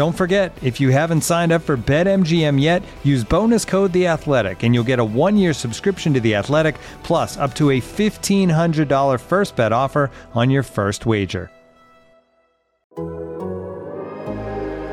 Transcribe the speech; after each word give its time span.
Don't 0.00 0.16
forget, 0.16 0.56
if 0.62 0.80
you 0.80 0.88
haven't 0.88 1.20
signed 1.20 1.52
up 1.52 1.60
for 1.60 1.76
BetMGM 1.76 2.58
yet, 2.58 2.82
use 3.04 3.22
bonus 3.22 3.66
code 3.66 3.92
The 3.92 4.06
Athletic, 4.06 4.62
and 4.62 4.74
you'll 4.74 4.82
get 4.82 4.98
a 4.98 5.04
one-year 5.04 5.52
subscription 5.52 6.14
to 6.14 6.20
The 6.20 6.36
Athletic, 6.36 6.76
plus 7.02 7.36
up 7.36 7.54
to 7.56 7.72
a 7.72 7.80
fifteen 7.80 8.48
hundred 8.48 8.88
dollar 8.88 9.18
first 9.18 9.56
bet 9.56 9.74
offer 9.74 10.10
on 10.32 10.48
your 10.48 10.62
first 10.62 11.04
wager. 11.04 11.50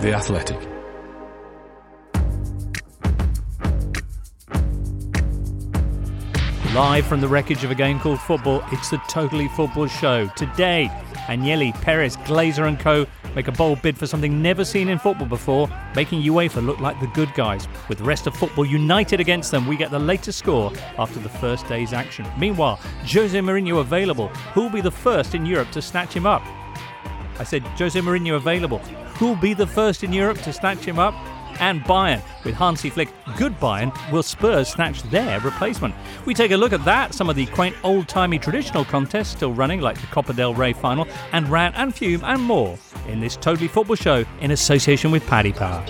The 0.01 0.11
Athletic. 0.13 0.59
Live 6.75 7.07
from 7.07 7.21
the 7.21 7.29
wreckage 7.29 7.63
of 7.63 7.71
a 7.71 7.75
game 7.75 7.97
called 7.97 8.19
football, 8.19 8.61
it's 8.73 8.89
the 8.89 8.97
Totally 9.07 9.47
Football 9.47 9.87
Show. 9.87 10.27
Today, 10.35 10.91
Agnelli, 11.27 11.73
Perez, 11.81 12.17
Glazer 12.17 12.67
and 12.67 12.77
co 12.77 13.05
make 13.37 13.47
a 13.47 13.51
bold 13.51 13.79
bid 13.83 13.95
for 13.95 14.07
something 14.07 14.41
never 14.41 14.65
seen 14.65 14.89
in 14.89 14.97
football 14.97 15.27
before, 15.27 15.69
making 15.95 16.23
UEFA 16.23 16.65
look 16.65 16.79
like 16.79 16.99
the 16.99 17.05
good 17.07 17.31
guys. 17.35 17.67
With 17.87 17.99
the 17.99 18.03
rest 18.03 18.25
of 18.25 18.35
football 18.35 18.65
united 18.65 19.19
against 19.19 19.51
them, 19.51 19.67
we 19.67 19.77
get 19.77 19.91
the 19.91 19.99
latest 19.99 20.39
score 20.39 20.73
after 20.97 21.19
the 21.19 21.29
first 21.29 21.67
day's 21.67 21.93
action. 21.93 22.25
Meanwhile, 22.39 22.79
Jose 23.01 23.37
Mourinho 23.37 23.79
available. 23.79 24.29
Who'll 24.55 24.71
be 24.71 24.81
the 24.81 24.89
first 24.89 25.35
in 25.35 25.45
Europe 25.45 25.69
to 25.73 25.83
snatch 25.83 26.15
him 26.15 26.25
up? 26.25 26.41
I 27.37 27.43
said, 27.43 27.61
Jose 27.77 27.99
Mourinho 27.99 28.37
available. 28.37 28.79
Who'll 29.19 29.35
be 29.35 29.53
the 29.53 29.67
first 29.67 30.03
in 30.03 30.11
Europe 30.11 30.39
to 30.39 30.51
snatch 30.51 30.79
him 30.79 30.97
up? 30.97 31.13
And 31.59 31.83
Bayern, 31.83 32.23
with 32.43 32.55
Hansi 32.55 32.89
Flick, 32.89 33.09
good 33.37 33.59
Bayern, 33.59 33.91
will 34.11 34.23
Spurs 34.23 34.69
snatch 34.69 35.03
their 35.03 35.39
replacement? 35.41 35.93
We 36.25 36.33
take 36.33 36.51
a 36.51 36.57
look 36.57 36.73
at 36.73 36.85
that, 36.85 37.13
some 37.13 37.29
of 37.29 37.35
the 37.35 37.45
quaint 37.47 37.75
old 37.83 38.07
timey 38.07 38.39
traditional 38.39 38.83
contests 38.85 39.29
still 39.29 39.53
running, 39.53 39.81
like 39.81 40.01
the 40.01 40.07
Copa 40.07 40.33
del 40.33 40.55
Rey 40.55 40.73
final, 40.73 41.07
and 41.33 41.47
rant 41.49 41.75
and 41.75 41.93
fume 41.93 42.23
and 42.23 42.41
more 42.41 42.77
in 43.07 43.19
this 43.19 43.35
Totally 43.35 43.67
Football 43.67 43.95
Show 43.95 44.25
in 44.41 44.51
association 44.51 45.11
with 45.11 45.25
Paddy 45.27 45.53
Power. 45.53 45.83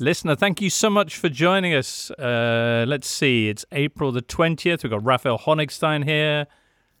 Listener, 0.00 0.34
thank 0.34 0.60
you 0.60 0.68
so 0.68 0.90
much 0.90 1.16
for 1.16 1.28
joining 1.28 1.74
us. 1.74 2.10
Uh, 2.10 2.84
let's 2.88 3.06
see, 3.06 3.48
it's 3.48 3.64
April 3.70 4.10
the 4.10 4.20
20th. 4.20 4.82
We've 4.82 4.90
got 4.90 5.04
Raphael 5.04 5.38
Honigstein 5.38 6.04
here. 6.04 6.48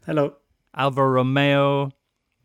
Hello. 0.06 0.34
Alvaro 0.76 1.08
Romeo. 1.10 1.90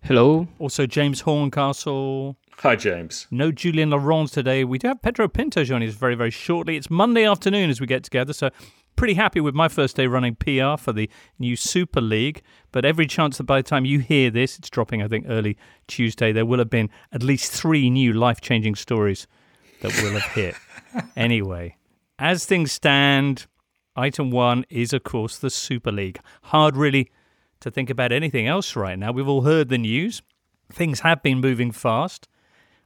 Hello. 0.02 0.48
Also, 0.58 0.88
James 0.88 1.22
Horncastle. 1.22 2.38
Hi, 2.60 2.76
James. 2.76 3.28
No 3.30 3.52
Julien 3.52 3.92
Laurens 3.92 4.32
today. 4.32 4.64
We 4.64 4.80
do 4.80 4.88
have 4.88 5.02
Pedro 5.04 5.28
Pinto 5.28 5.64
joining 5.64 5.90
us 5.90 5.94
very, 5.94 6.16
very 6.16 6.32
shortly. 6.32 6.76
It's 6.76 6.90
Monday 6.90 7.24
afternoon 7.24 7.70
as 7.70 7.80
we 7.80 7.86
get 7.86 8.04
together, 8.04 8.34
so 8.34 8.50
pretty 8.98 9.14
happy 9.14 9.40
with 9.40 9.56
my 9.56 9.70
first 9.70 9.96
day 9.96 10.08
running 10.08 10.36
PR 10.36 10.76
for 10.78 10.92
the 10.92 11.10
new 11.40 11.56
Super 11.56 12.02
League. 12.02 12.42
But 12.74 12.84
every 12.84 13.08
chance 13.08 13.38
that 13.38 13.46
by 13.46 13.60
the 13.60 13.68
time 13.68 13.86
you 13.86 14.00
hear 14.00 14.30
this, 14.30 14.60
it's 14.60 14.70
dropping, 14.70 15.02
I 15.02 15.08
think, 15.08 15.28
early 15.30 15.56
Tuesday, 15.88 16.34
there 16.34 16.46
will 16.46 16.60
have 16.60 16.70
been 16.70 16.90
at 17.14 17.24
least 17.24 17.54
three 17.54 17.90
new 17.90 18.12
life 18.12 18.42
changing 18.42 18.76
stories 18.76 19.26
that 19.82 19.94
will 20.02 20.20
have 20.20 20.32
hit. 20.34 20.56
anyway, 21.16 21.78
as 22.20 22.46
things 22.46 22.74
stand, 22.74 23.46
item 23.96 24.32
one 24.32 24.66
is, 24.70 24.92
of 24.92 25.04
course, 25.04 25.38
the 25.38 25.50
Super 25.50 25.92
League. 25.92 26.20
Hard, 26.44 26.76
really, 26.76 27.10
to 27.62 27.72
think 27.72 27.90
about 27.90 28.12
anything 28.12 28.48
else 28.48 28.76
right 28.76 28.98
now. 28.98 29.12
We've 29.12 29.28
all 29.28 29.44
heard 29.44 29.70
the 29.70 29.78
news. 29.78 30.22
Things 30.74 31.02
have 31.02 31.24
been 31.24 31.40
moving 31.40 31.72
fast. 31.72 32.28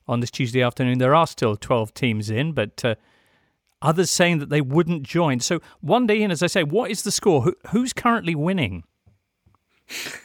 On 0.07 0.19
this 0.19 0.31
Tuesday 0.31 0.61
afternoon, 0.61 0.97
there 0.97 1.15
are 1.15 1.27
still 1.27 1.55
12 1.55 1.93
teams 1.93 2.29
in, 2.29 2.51
but 2.51 2.83
uh, 2.83 2.95
others 3.81 4.11
saying 4.11 4.39
that 4.39 4.49
they 4.49 4.61
wouldn't 4.61 5.03
join. 5.03 5.39
So, 5.39 5.61
one 5.81 6.07
day 6.07 6.21
in, 6.21 6.31
as 6.31 6.43
I 6.43 6.47
say, 6.47 6.63
what 6.63 6.91
is 6.91 7.03
the 7.03 7.11
score? 7.11 7.41
Who, 7.41 7.55
who's 7.69 7.93
currently 7.93 8.35
winning? 8.35 8.83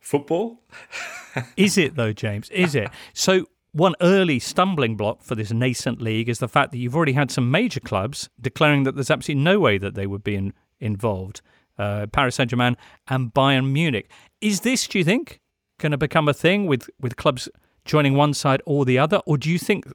Football? 0.00 0.60
is 1.56 1.78
it, 1.78 1.96
though, 1.96 2.12
James? 2.12 2.50
Is 2.50 2.74
it? 2.74 2.88
So, 3.12 3.46
one 3.72 3.94
early 4.00 4.38
stumbling 4.40 4.96
block 4.96 5.22
for 5.22 5.34
this 5.34 5.52
nascent 5.52 6.02
league 6.02 6.28
is 6.28 6.40
the 6.40 6.48
fact 6.48 6.72
that 6.72 6.78
you've 6.78 6.96
already 6.96 7.12
had 7.12 7.30
some 7.30 7.50
major 7.50 7.80
clubs 7.80 8.28
declaring 8.40 8.82
that 8.82 8.96
there's 8.96 9.10
absolutely 9.10 9.42
no 9.44 9.60
way 9.60 9.78
that 9.78 9.94
they 9.94 10.06
would 10.06 10.24
be 10.24 10.34
in, 10.34 10.52
involved 10.80 11.40
uh, 11.78 12.06
Paris 12.08 12.34
Saint 12.34 12.50
Germain 12.50 12.76
and 13.08 13.32
Bayern 13.32 13.70
Munich. 13.72 14.10
Is 14.40 14.60
this, 14.60 14.86
do 14.86 14.98
you 14.98 15.04
think, 15.04 15.40
going 15.78 15.92
to 15.92 15.98
become 15.98 16.28
a 16.28 16.34
thing 16.34 16.66
with, 16.66 16.90
with 17.00 17.16
clubs 17.16 17.48
joining 17.84 18.14
one 18.14 18.34
side 18.34 18.60
or 18.66 18.84
the 18.84 18.98
other? 18.98 19.18
Or 19.24 19.38
do 19.38 19.50
you 19.50 19.58
think 19.58 19.86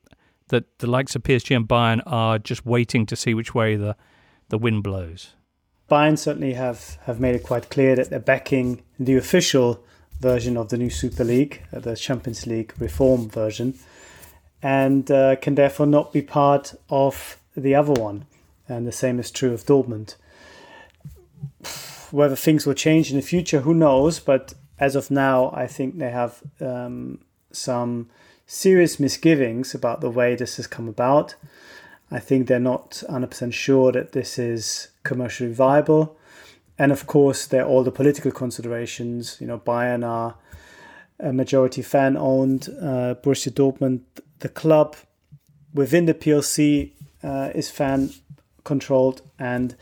that 0.50 0.80
the 0.80 0.88
likes 0.88 1.16
of 1.16 1.24
PSG 1.24 1.56
and 1.56 1.68
Bayern 1.68 2.02
are 2.06 2.40
just 2.40 2.66
waiting 2.66 3.06
to 3.08 3.16
see 3.16 3.34
which 3.34 3.54
way 3.56 3.76
the, 3.76 3.96
the 4.50 4.58
wind 4.58 4.84
blows? 4.84 5.34
Bayern 5.90 6.18
certainly 6.18 6.54
have, 6.54 6.98
have 7.04 7.20
made 7.20 7.36
it 7.36 7.44
quite 7.44 7.70
clear 7.70 7.96
that 7.96 8.10
they're 8.10 8.20
backing 8.20 8.84
the 9.00 9.16
official 9.16 9.84
version 10.20 10.58
of 10.58 10.70
the 10.70 10.78
new 10.78 10.90
Super 10.90 11.24
League, 11.24 11.62
uh, 11.74 11.80
the 11.80 11.96
Champions 11.96 12.48
League 12.48 12.74
reform 12.80 13.30
version, 13.30 13.78
and 14.62 15.12
uh, 15.12 15.36
can 15.36 15.56
therefore 15.56 15.86
not 15.86 16.12
be 16.12 16.22
part 16.22 16.74
of 16.90 17.38
the 17.56 17.76
other 17.76 17.94
one. 17.94 18.26
And 18.68 18.88
the 18.88 18.92
same 18.92 19.20
is 19.20 19.30
true 19.30 19.54
of 19.54 19.64
Dortmund 19.66 20.16
whether 22.12 22.36
things 22.36 22.66
will 22.66 22.74
change 22.74 23.12
in 23.12 23.18
the 23.18 23.22
future, 23.22 23.62
who 23.62 23.74
knows? 23.74 24.20
But 24.20 24.54
as 24.80 24.96
of 24.96 25.12
now, 25.12 25.52
I 25.54 25.68
think 25.68 25.98
they 25.98 26.12
have 26.12 26.42
um, 26.62 27.20
some 27.52 28.10
serious 28.46 29.00
misgivings 29.00 29.74
about 29.74 30.02
the 30.02 30.10
way 30.10 30.36
this 30.36 30.58
has 30.58 30.68
come 30.68 30.88
about. 30.88 31.36
I 32.12 32.20
think 32.20 32.48
they're 32.48 32.60
not 32.60 33.04
100% 33.10 33.54
sure 33.54 33.92
that 33.92 34.12
this 34.12 34.38
is 34.38 34.90
commercially 35.04 35.52
viable. 35.52 36.18
And 36.78 36.92
of 36.92 37.08
course, 37.08 37.48
there 37.48 37.64
are 37.64 37.68
all 37.68 37.84
the 37.84 37.92
political 37.92 38.32
considerations. 38.32 39.38
You 39.40 39.48
know, 39.48 39.60
Bayern 39.60 40.06
are 40.06 40.36
a 41.20 41.34
majority 41.34 41.82
fan 41.82 42.18
owned, 42.18 42.70
uh, 42.82 43.16
Borussia 43.24 43.52
Dortmund, 43.52 44.02
the 44.40 44.50
club 44.50 44.96
within 45.74 46.06
the 46.06 46.14
PLC 46.14 46.92
uh, 47.24 47.52
is 47.56 47.70
fan 47.70 48.12
controlled, 48.64 49.22
and 49.40 49.76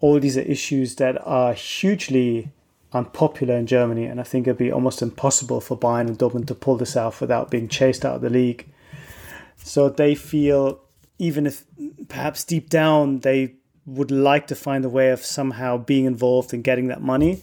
all 0.00 0.18
these 0.18 0.38
are 0.38 0.42
issues 0.42 0.96
that 0.96 1.20
are 1.26 1.52
hugely 1.52 2.50
unpopular 2.92 3.54
in 3.54 3.66
Germany, 3.66 4.04
and 4.04 4.20
I 4.20 4.24
think 4.24 4.46
it'd 4.46 4.58
be 4.58 4.72
almost 4.72 5.02
impossible 5.02 5.60
for 5.60 5.78
Bayern 5.78 6.08
and 6.08 6.18
Dortmund 6.18 6.46
to 6.48 6.54
pull 6.54 6.76
this 6.76 6.96
off 6.96 7.20
without 7.20 7.50
being 7.50 7.68
chased 7.68 8.04
out 8.04 8.16
of 8.16 8.22
the 8.22 8.30
league. 8.30 8.66
So 9.56 9.88
they 9.88 10.14
feel, 10.14 10.80
even 11.18 11.46
if 11.46 11.64
perhaps 12.08 12.44
deep 12.44 12.68
down 12.68 13.20
they 13.20 13.54
would 13.86 14.10
like 14.10 14.46
to 14.48 14.54
find 14.54 14.84
a 14.84 14.88
way 14.88 15.10
of 15.10 15.24
somehow 15.24 15.76
being 15.76 16.04
involved 16.04 16.52
and 16.52 16.64
getting 16.64 16.88
that 16.88 17.02
money, 17.02 17.42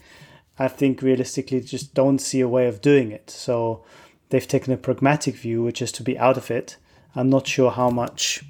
I 0.59 0.67
think 0.67 1.01
realistically 1.01 1.61
just 1.61 1.93
don't 1.93 2.19
see 2.19 2.41
a 2.41 2.47
way 2.47 2.67
of 2.67 2.81
doing 2.81 3.11
it. 3.11 3.29
So 3.29 3.85
they've 4.29 4.47
taken 4.47 4.73
a 4.73 4.77
pragmatic 4.77 5.35
view, 5.35 5.63
which 5.63 5.81
is 5.81 5.91
to 5.93 6.03
be 6.03 6.17
out 6.17 6.37
of 6.37 6.49
it. 6.51 6.77
I'm 7.15 7.29
not 7.29 7.47
sure 7.47 7.71
how 7.71 7.89
much 7.89 8.43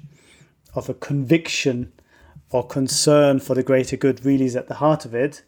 of 0.74 0.88
a 0.88 0.94
conviction 0.94 1.92
or 2.50 2.66
concern 2.66 3.40
for 3.40 3.54
the 3.54 3.62
greater 3.62 3.96
good 3.96 4.24
really 4.24 4.46
is 4.46 4.56
at 4.56 4.68
the 4.68 4.74
heart 4.74 5.04
of 5.04 5.14
it. 5.14 5.42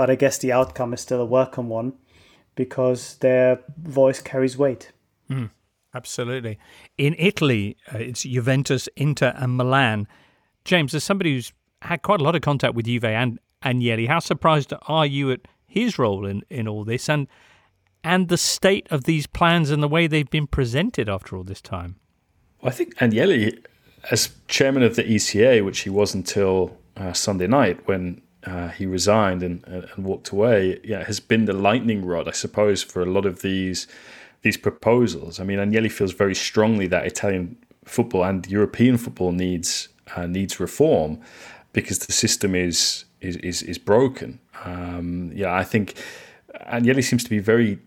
But 0.00 0.08
I 0.08 0.14
guess 0.14 0.38
the 0.38 0.50
outcome 0.50 0.94
is 0.94 1.02
still 1.02 1.20
a 1.20 1.26
welcome 1.26 1.68
one 1.68 1.92
because 2.54 3.16
their 3.16 3.60
voice 3.76 4.22
carries 4.22 4.56
weight. 4.56 4.92
Mm, 5.28 5.50
absolutely. 5.94 6.58
In 6.96 7.14
Italy, 7.18 7.76
uh, 7.94 7.98
it's 7.98 8.22
Juventus, 8.22 8.88
Inter, 8.96 9.34
and 9.36 9.58
Milan. 9.58 10.08
James, 10.64 10.94
as 10.94 11.04
somebody 11.04 11.34
who's 11.34 11.52
had 11.82 12.00
quite 12.00 12.18
a 12.18 12.24
lot 12.24 12.34
of 12.34 12.40
contact 12.40 12.74
with 12.74 12.86
Juve 12.86 13.04
and 13.04 13.38
Agnelli, 13.62 14.08
how 14.08 14.20
surprised 14.20 14.72
are 14.88 15.04
you 15.04 15.32
at 15.32 15.40
his 15.66 15.98
role 15.98 16.24
in, 16.24 16.44
in 16.48 16.66
all 16.66 16.84
this 16.84 17.06
and 17.10 17.28
and 18.02 18.28
the 18.28 18.38
state 18.38 18.86
of 18.90 19.04
these 19.04 19.26
plans 19.26 19.70
and 19.70 19.82
the 19.82 19.88
way 19.96 20.06
they've 20.06 20.30
been 20.30 20.46
presented 20.46 21.10
after 21.10 21.36
all 21.36 21.44
this 21.44 21.60
time. 21.60 21.96
Well, 22.62 22.72
I 22.72 22.74
think 22.74 22.96
Agnelli, 22.96 23.62
as 24.10 24.30
chairman 24.48 24.82
of 24.82 24.96
the 24.96 25.04
ECA, 25.04 25.62
which 25.62 25.80
he 25.80 25.90
was 25.90 26.14
until 26.14 26.78
uh, 26.96 27.12
Sunday 27.12 27.46
night 27.46 27.86
when 27.86 28.22
uh, 28.44 28.68
he 28.68 28.86
resigned 28.86 29.42
and, 29.42 29.64
and 29.66 30.04
walked 30.04 30.30
away, 30.30 30.80
yeah, 30.82 31.04
has 31.04 31.20
been 31.20 31.44
the 31.44 31.52
lightning 31.52 32.04
rod, 32.04 32.28
I 32.28 32.32
suppose, 32.32 32.82
for 32.82 33.02
a 33.02 33.06
lot 33.06 33.26
of 33.26 33.42
these 33.42 33.86
these 34.42 34.56
proposals. 34.56 35.38
I 35.38 35.44
mean, 35.44 35.58
Agnelli 35.58 35.92
feels 35.92 36.12
very 36.12 36.34
strongly 36.34 36.86
that 36.86 37.04
Italian 37.04 37.58
football 37.84 38.24
and 38.24 38.46
European 38.46 38.96
football 38.96 39.32
needs 39.32 39.88
uh, 40.16 40.26
needs 40.26 40.58
reform 40.58 41.20
because 41.72 41.98
the 41.98 42.12
system 42.12 42.54
is 42.54 43.04
is 43.20 43.36
is, 43.36 43.62
is 43.62 43.78
broken. 43.78 44.40
Um, 44.64 45.30
yeah, 45.34 45.54
I 45.54 45.64
think 45.64 45.94
Agnelli 46.66 47.04
seems 47.04 47.24
to 47.24 47.30
be 47.30 47.38
very 47.38 47.78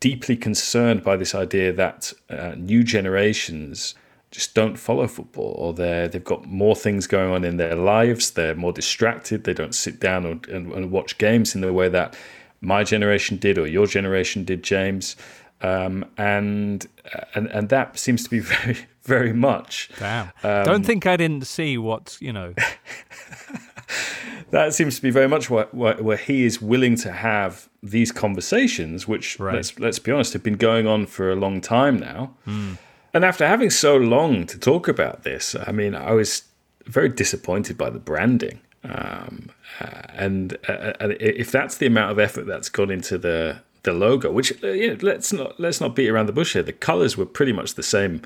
deeply 0.00 0.36
concerned 0.36 1.02
by 1.02 1.16
this 1.16 1.34
idea 1.34 1.72
that 1.72 2.12
uh, 2.28 2.54
new 2.56 2.82
generations 2.82 3.94
just 4.34 4.52
don't 4.54 4.76
follow 4.76 5.06
football 5.06 5.54
or 5.56 5.72
they 5.72 6.08
they've 6.10 6.24
got 6.24 6.44
more 6.46 6.74
things 6.74 7.06
going 7.06 7.30
on 7.30 7.44
in 7.44 7.56
their 7.56 7.76
lives 7.76 8.32
they're 8.32 8.54
more 8.54 8.72
distracted 8.72 9.44
they 9.44 9.54
don't 9.54 9.74
sit 9.74 10.00
down 10.00 10.26
and, 10.26 10.46
and, 10.48 10.72
and 10.72 10.90
watch 10.90 11.16
games 11.18 11.54
in 11.54 11.60
the 11.60 11.72
way 11.72 11.88
that 11.88 12.16
my 12.60 12.82
generation 12.82 13.36
did 13.36 13.56
or 13.56 13.66
your 13.66 13.86
generation 13.86 14.44
did 14.44 14.62
james 14.62 15.14
um, 15.60 16.04
and 16.18 16.88
and 17.34 17.46
and 17.48 17.68
that 17.68 17.96
seems 17.96 18.24
to 18.24 18.30
be 18.30 18.38
very 18.40 18.78
very 19.04 19.32
much 19.32 19.88
Damn. 19.98 20.32
Um, 20.42 20.64
don't 20.64 20.84
think 20.84 21.06
i 21.06 21.16
didn't 21.16 21.46
see 21.46 21.78
what 21.78 22.18
you 22.20 22.32
know 22.32 22.54
that 24.50 24.74
seems 24.74 24.96
to 24.96 25.02
be 25.02 25.10
very 25.10 25.28
much 25.28 25.48
what, 25.48 25.72
what, 25.74 26.02
where 26.02 26.16
he 26.16 26.44
is 26.44 26.60
willing 26.60 26.96
to 26.96 27.12
have 27.12 27.68
these 27.82 28.12
conversations, 28.12 29.06
which 29.06 29.38
right. 29.38 29.56
let's 29.56 29.78
let's 29.78 29.98
be 29.98 30.12
honest, 30.12 30.32
have 30.32 30.42
been 30.42 30.56
going 30.56 30.86
on 30.86 31.06
for 31.06 31.30
a 31.30 31.36
long 31.36 31.60
time 31.60 31.98
now. 31.98 32.34
Mm. 32.46 32.78
And 33.14 33.24
after 33.24 33.46
having 33.46 33.70
so 33.70 33.96
long 33.96 34.46
to 34.46 34.58
talk 34.58 34.88
about 34.88 35.22
this, 35.22 35.56
I 35.66 35.72
mean, 35.72 35.94
I 35.94 36.12
was 36.12 36.42
very 36.84 37.08
disappointed 37.08 37.78
by 37.78 37.88
the 37.88 37.98
branding. 37.98 38.60
Um, 38.82 39.50
uh, 39.80 40.02
and, 40.12 40.58
uh, 40.68 40.92
and 41.00 41.12
if 41.20 41.50
that's 41.50 41.78
the 41.78 41.86
amount 41.86 42.10
of 42.10 42.18
effort 42.18 42.46
that's 42.46 42.68
gone 42.68 42.90
into 42.90 43.16
the 43.16 43.60
the 43.84 43.92
logo, 43.92 44.32
which 44.32 44.50
uh, 44.64 44.96
let's 45.02 45.30
not 45.30 45.60
let's 45.60 45.78
not 45.78 45.94
beat 45.94 46.08
around 46.08 46.24
the 46.24 46.32
bush 46.32 46.54
here. 46.54 46.62
The 46.62 46.72
colors 46.72 47.18
were 47.18 47.26
pretty 47.26 47.52
much 47.52 47.74
the 47.74 47.82
same 47.82 48.22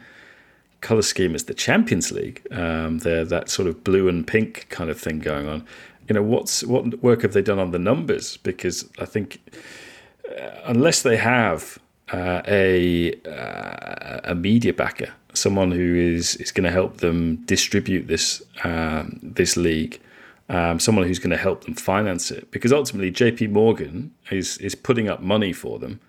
color 0.81 1.02
scheme 1.02 1.34
as 1.34 1.44
the 1.44 1.55
Champions 1.55 2.12
League. 2.12 2.46
Um, 2.52 2.99
they're 2.99 3.25
that 3.25 3.50
sort 3.50 3.67
of 3.67 3.82
blue 3.82 4.08
and 4.08 4.25
pink 4.25 4.69
kind 4.70 4.88
of 4.88 5.00
thing 5.00 5.19
going 5.19 5.49
on 5.49 5.67
you 6.08 6.14
know 6.14 6.23
what's 6.23 6.64
what 6.64 7.02
work 7.02 7.23
have 7.23 7.34
they 7.34 7.43
done 7.43 7.58
on 7.58 7.70
the 7.70 7.79
numbers? 7.79 8.38
Because 8.38 8.88
I 8.99 9.05
think 9.05 9.41
uh, 10.29 10.50
unless 10.64 11.02
they 11.02 11.17
have 11.17 11.79
uh, 12.12 12.43
a 12.46 13.14
uh, 13.26 14.20
a 14.25 14.34
media 14.34 14.72
backer, 14.72 15.12
someone 15.34 15.70
who 15.70 15.94
is 15.94 16.37
is 16.37 16.52
going 16.52 16.64
to 16.64 16.70
help 16.70 16.99
them 16.99 17.37
distribute 17.44 18.06
this 18.08 18.43
um, 18.64 19.19
this 19.22 19.56
league, 19.56 20.00
um, 20.49 20.81
someone 20.81 21.06
who's 21.06 21.19
going 21.19 21.31
to 21.31 21.37
help 21.37 21.64
them 21.64 21.75
finance 21.75 22.31
it, 22.31 22.50
because 22.50 22.72
ultimately 22.72 23.10
J.P. 23.10 23.49
Morgan 23.49 24.12
is 24.31 24.58
is 24.58 24.75
putting 24.75 25.08
up 25.08 25.20
money 25.20 25.52
for 25.52 25.78
them, 25.78 26.00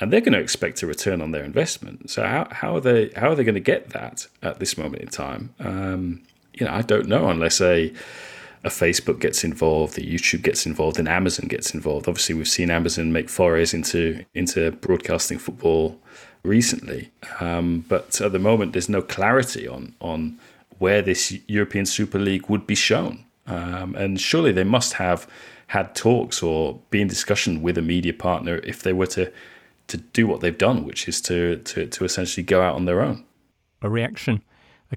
and 0.00 0.12
they're 0.12 0.20
going 0.20 0.32
to 0.32 0.40
expect 0.40 0.82
a 0.82 0.86
return 0.86 1.20
on 1.20 1.32
their 1.32 1.44
investment. 1.44 2.10
So 2.10 2.24
how 2.24 2.48
how 2.50 2.76
are 2.76 2.80
they 2.80 3.10
how 3.16 3.30
are 3.30 3.34
they 3.34 3.44
going 3.44 3.54
to 3.54 3.60
get 3.60 3.90
that 3.90 4.26
at 4.42 4.58
this 4.60 4.78
moment 4.78 5.02
in 5.02 5.08
time? 5.08 5.54
Um, 5.58 6.22
you 6.54 6.66
know, 6.66 6.72
I 6.72 6.82
don't 6.82 7.08
know 7.08 7.28
unless 7.28 7.60
a 7.60 7.92
a 8.64 8.68
Facebook 8.68 9.20
gets 9.20 9.42
involved, 9.42 9.94
the 9.94 10.06
YouTube 10.06 10.42
gets 10.42 10.66
involved, 10.66 10.98
and 10.98 11.08
Amazon 11.08 11.48
gets 11.48 11.74
involved. 11.74 12.08
Obviously, 12.08 12.34
we've 12.34 12.48
seen 12.48 12.70
Amazon 12.70 13.12
make 13.12 13.28
forays 13.28 13.74
into 13.74 14.24
into 14.34 14.70
broadcasting 14.72 15.38
football 15.38 16.00
recently, 16.44 17.10
um, 17.40 17.84
but 17.88 18.20
at 18.20 18.32
the 18.32 18.38
moment, 18.38 18.72
there's 18.72 18.88
no 18.88 19.02
clarity 19.02 19.66
on 19.66 19.94
on 20.00 20.38
where 20.78 21.02
this 21.02 21.36
European 21.48 21.86
Super 21.86 22.18
League 22.18 22.48
would 22.48 22.66
be 22.66 22.74
shown. 22.74 23.24
Um, 23.46 23.96
and 23.96 24.20
surely 24.20 24.52
they 24.52 24.64
must 24.64 24.94
have 24.94 25.28
had 25.66 25.94
talks 25.94 26.42
or 26.42 26.80
be 26.90 27.00
in 27.00 27.08
discussion 27.08 27.62
with 27.62 27.76
a 27.76 27.82
media 27.82 28.12
partner 28.12 28.56
if 28.62 28.82
they 28.82 28.92
were 28.92 29.06
to 29.08 29.32
to 29.88 29.96
do 29.96 30.28
what 30.28 30.40
they've 30.40 30.56
done, 30.56 30.84
which 30.84 31.08
is 31.08 31.20
to 31.22 31.56
to, 31.56 31.86
to 31.86 32.04
essentially 32.04 32.44
go 32.44 32.62
out 32.62 32.76
on 32.76 32.84
their 32.84 33.00
own. 33.00 33.24
A 33.80 33.90
reaction 33.90 34.42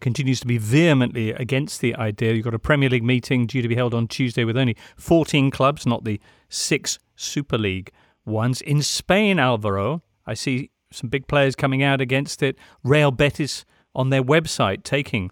continues 0.01 0.39
to 0.41 0.47
be 0.47 0.57
vehemently 0.57 1.31
against 1.31 1.81
the 1.81 1.95
idea. 1.95 2.33
You've 2.33 2.45
got 2.45 2.53
a 2.53 2.59
Premier 2.59 2.89
League 2.89 3.03
meeting 3.03 3.45
due 3.45 3.61
to 3.61 3.67
be 3.67 3.75
held 3.75 3.93
on 3.93 4.07
Tuesday 4.07 4.43
with 4.43 4.57
only 4.57 4.75
14 4.97 5.51
clubs, 5.51 5.85
not 5.85 6.03
the 6.03 6.19
six 6.49 6.99
Super 7.15 7.57
League 7.57 7.91
ones. 8.25 8.61
In 8.61 8.81
Spain, 8.81 9.39
Alvaro, 9.39 10.01
I 10.25 10.33
see 10.33 10.71
some 10.91 11.09
big 11.09 11.27
players 11.27 11.55
coming 11.55 11.83
out 11.83 12.01
against 12.01 12.41
it. 12.43 12.57
Real 12.83 13.11
Betis 13.11 13.65
on 13.93 14.09
their 14.09 14.23
website 14.23 14.83
taking 14.83 15.31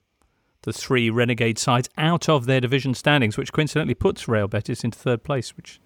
the 0.62 0.74
three 0.74 1.10
renegade 1.10 1.60
sides 1.60 1.90
out 1.98 2.30
of 2.30 2.46
their 2.46 2.62
division 2.62 2.94
standings, 2.94 3.38
which 3.38 3.52
coincidentally 3.52 3.96
puts 3.96 4.28
Real 4.28 4.48
Betis 4.48 4.84
into 4.84 4.98
third 4.98 5.24
place, 5.24 5.56
which 5.58 5.80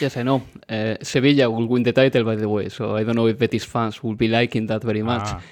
Yes, 0.00 0.16
I 0.16 0.22
know. 0.22 0.42
Uh, 0.68 0.96
Sevilla 1.02 1.50
will 1.50 1.66
win 1.66 1.82
the 1.82 1.92
title, 1.92 2.24
by 2.24 2.36
the 2.36 2.48
way, 2.48 2.68
so 2.68 2.96
I 2.96 3.04
don't 3.04 3.16
know 3.16 3.26
if 3.26 3.38
Betis 3.38 3.64
fans 3.64 4.02
will 4.02 4.14
be 4.14 4.28
liking 4.28 4.66
that 4.66 4.82
very 4.82 5.02
much. 5.02 5.22
Ah. 5.26 5.42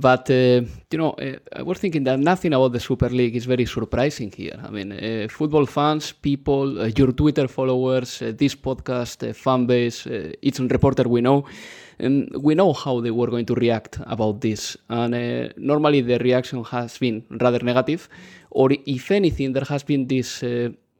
But 0.00 0.30
uh, 0.30 0.62
you 0.92 0.98
know, 0.98 1.10
uh, 1.10 1.38
I 1.56 1.62
was 1.62 1.78
thinking 1.78 2.04
that 2.04 2.20
nothing 2.20 2.52
about 2.52 2.72
the 2.72 2.78
Super 2.78 3.08
League 3.08 3.34
is 3.34 3.46
very 3.46 3.66
surprising 3.66 4.30
here. 4.30 4.56
I 4.62 4.70
mean, 4.70 4.92
uh, 4.92 5.26
football 5.28 5.66
fans, 5.66 6.12
people, 6.12 6.80
uh, 6.80 6.90
your 6.96 7.10
Twitter 7.12 7.48
followers, 7.48 8.22
uh, 8.22 8.32
this 8.36 8.54
podcast, 8.54 9.28
uh, 9.28 9.32
fan 9.32 9.66
base, 9.66 10.06
each 10.40 10.60
reporter 10.60 11.08
we 11.08 11.20
know, 11.20 11.46
and 11.98 12.30
we 12.40 12.54
know 12.54 12.72
how 12.72 13.00
they 13.00 13.10
were 13.10 13.26
going 13.26 13.46
to 13.46 13.54
react 13.56 13.98
about 14.06 14.40
this. 14.40 14.76
And 14.88 15.52
normally 15.56 16.02
the 16.02 16.18
reaction 16.20 16.62
has 16.62 16.96
been 16.98 17.24
rather 17.40 17.58
negative, 17.58 18.08
or 18.50 18.70
if 18.70 19.10
anything, 19.10 19.52
there 19.52 19.64
has 19.64 19.82
been 19.82 20.06
this. 20.06 20.44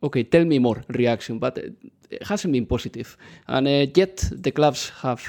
Okay, 0.01 0.25
tell 0.25 0.45
me 0.45 0.59
more 0.59 0.83
reaction, 0.89 1.39
but 1.39 1.59
it 1.59 2.23
hasn't 2.25 2.53
been 2.53 2.67
positive. 2.67 3.17
And 3.47 3.69
yet 3.97 4.29
the 4.33 4.51
clubs 4.51 4.91
have 5.03 5.29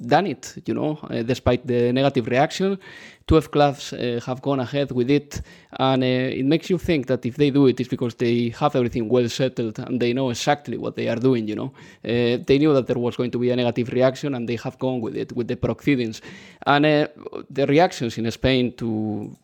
done 0.00 0.26
it, 0.26 0.62
you 0.66 0.74
know, 0.74 0.98
uh, 1.10 1.22
despite 1.22 1.66
the 1.66 1.92
negative 1.92 2.26
reaction. 2.26 2.78
12 3.26 3.50
clubs 3.50 3.92
uh, 3.92 4.20
have 4.24 4.40
gone 4.40 4.60
ahead 4.60 4.90
with 4.90 5.10
it, 5.10 5.42
and 5.78 6.02
uh, 6.02 6.06
it 6.06 6.46
makes 6.46 6.70
you 6.70 6.78
think 6.78 7.06
that 7.08 7.26
if 7.26 7.36
they 7.36 7.50
do 7.50 7.66
it, 7.66 7.78
it's 7.78 7.88
because 7.88 8.14
they 8.14 8.48
have 8.58 8.74
everything 8.74 9.08
well 9.08 9.28
settled 9.28 9.78
and 9.80 10.00
they 10.00 10.14
know 10.14 10.30
exactly 10.30 10.78
what 10.78 10.96
they 10.96 11.08
are 11.08 11.16
doing, 11.16 11.46
you 11.46 11.54
know. 11.54 11.72
Uh, 12.04 12.42
they 12.46 12.58
knew 12.58 12.72
that 12.72 12.86
there 12.86 12.98
was 12.98 13.16
going 13.16 13.30
to 13.30 13.38
be 13.38 13.50
a 13.50 13.56
negative 13.56 13.90
reaction 13.90 14.34
and 14.34 14.48
they 14.48 14.56
have 14.56 14.78
gone 14.78 15.00
with 15.00 15.14
it, 15.14 15.32
with 15.32 15.48
the 15.48 15.56
proceedings. 15.56 16.22
And 16.66 16.86
uh, 16.86 17.08
the 17.50 17.66
reactions 17.66 18.16
in 18.16 18.30
Spain 18.30 18.72
to 18.76 19.36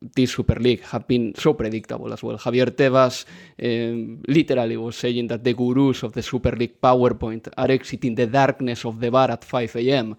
this 0.00 0.32
Super 0.32 0.58
League 0.58 0.82
have 0.82 1.06
been 1.06 1.34
so 1.36 1.54
predictable 1.54 2.12
as 2.12 2.22
well. 2.22 2.38
Javier 2.38 2.70
Tebas 2.70 3.24
um, 3.62 4.22
literally 4.26 4.76
was 4.76 4.96
saying 4.96 5.28
that 5.28 5.44
the 5.44 5.52
gurus 5.54 6.02
of 6.02 6.12
the 6.12 6.22
Super 6.22 6.52
League 6.52 6.80
PowerPoint 6.80 7.48
are 7.56 7.70
exiting 7.70 8.14
the 8.14 8.26
darkness 8.26 8.84
of 8.84 8.98
the 8.98 9.10
bar 9.10 9.30
at 9.30 9.44
5 9.44 9.76
a.m. 9.76 10.16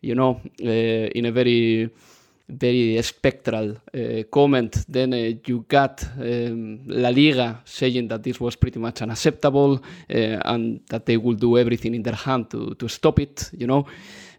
You 0.00 0.14
know, 0.14 0.40
uh, 0.62 0.66
in 0.66 1.26
a 1.26 1.32
very 1.32 1.90
very 2.48 3.00
spectral 3.02 3.76
uh, 3.94 4.22
comment. 4.30 4.84
Then 4.88 5.14
uh, 5.14 5.32
you 5.46 5.64
got 5.66 6.04
um, 6.18 6.80
La 6.86 7.08
Liga 7.08 7.62
saying 7.64 8.08
that 8.08 8.22
this 8.22 8.38
was 8.38 8.56
pretty 8.56 8.78
much 8.78 9.02
unacceptable 9.02 9.80
uh, 10.10 10.14
and 10.44 10.80
that 10.90 11.06
they 11.06 11.16
will 11.16 11.34
do 11.34 11.56
everything 11.56 11.94
in 11.94 12.02
their 12.02 12.14
hand 12.14 12.50
to, 12.50 12.74
to 12.74 12.88
stop 12.88 13.18
it, 13.18 13.50
you 13.56 13.66
know. 13.66 13.86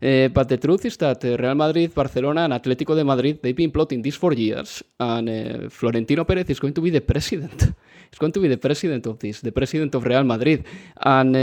Uh, 0.05 0.27
but 0.27 0.47
the 0.47 0.57
truth 0.57 0.85
is 0.85 0.97
that 0.97 1.25
uh, 1.25 1.35
Real 1.35 1.55
Madrid, 1.55 1.91
Barcelona, 1.91 2.43
and 2.43 2.53
Atletico 2.53 2.93
de 2.95 3.03
Madrid, 3.03 3.39
they've 3.41 3.55
been 3.55 3.71
plotting 3.71 4.03
this 4.03 4.15
for 4.15 4.33
years, 4.33 4.83
and 4.99 5.29
uh, 5.29 5.69
Florentino 5.69 6.23
Perez 6.23 6.47
is 6.47 6.59
going 6.59 6.75
to 6.75 6.81
be 6.81 6.91
the 6.91 7.01
president. 7.01 7.73
He's 8.11 8.19
going 8.19 8.31
to 8.31 8.39
be 8.39 8.47
the 8.47 8.57
president 8.57 9.07
of 9.07 9.17
this, 9.17 9.41
the 9.41 9.51
president 9.51 9.95
of 9.95 10.05
Real 10.05 10.23
Madrid. 10.23 10.63
And 10.95 11.35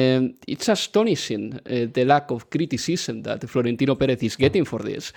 it's 0.47 0.69
astonishing 0.69 1.59
the 1.65 2.05
lack 2.05 2.31
of 2.31 2.49
criticism 2.49 3.21
that 3.23 3.51
Florentino 3.51 3.97
Perez 3.97 4.23
is 4.23 4.37
getting 4.37 4.65
for 4.65 4.79
this. 4.79 5.13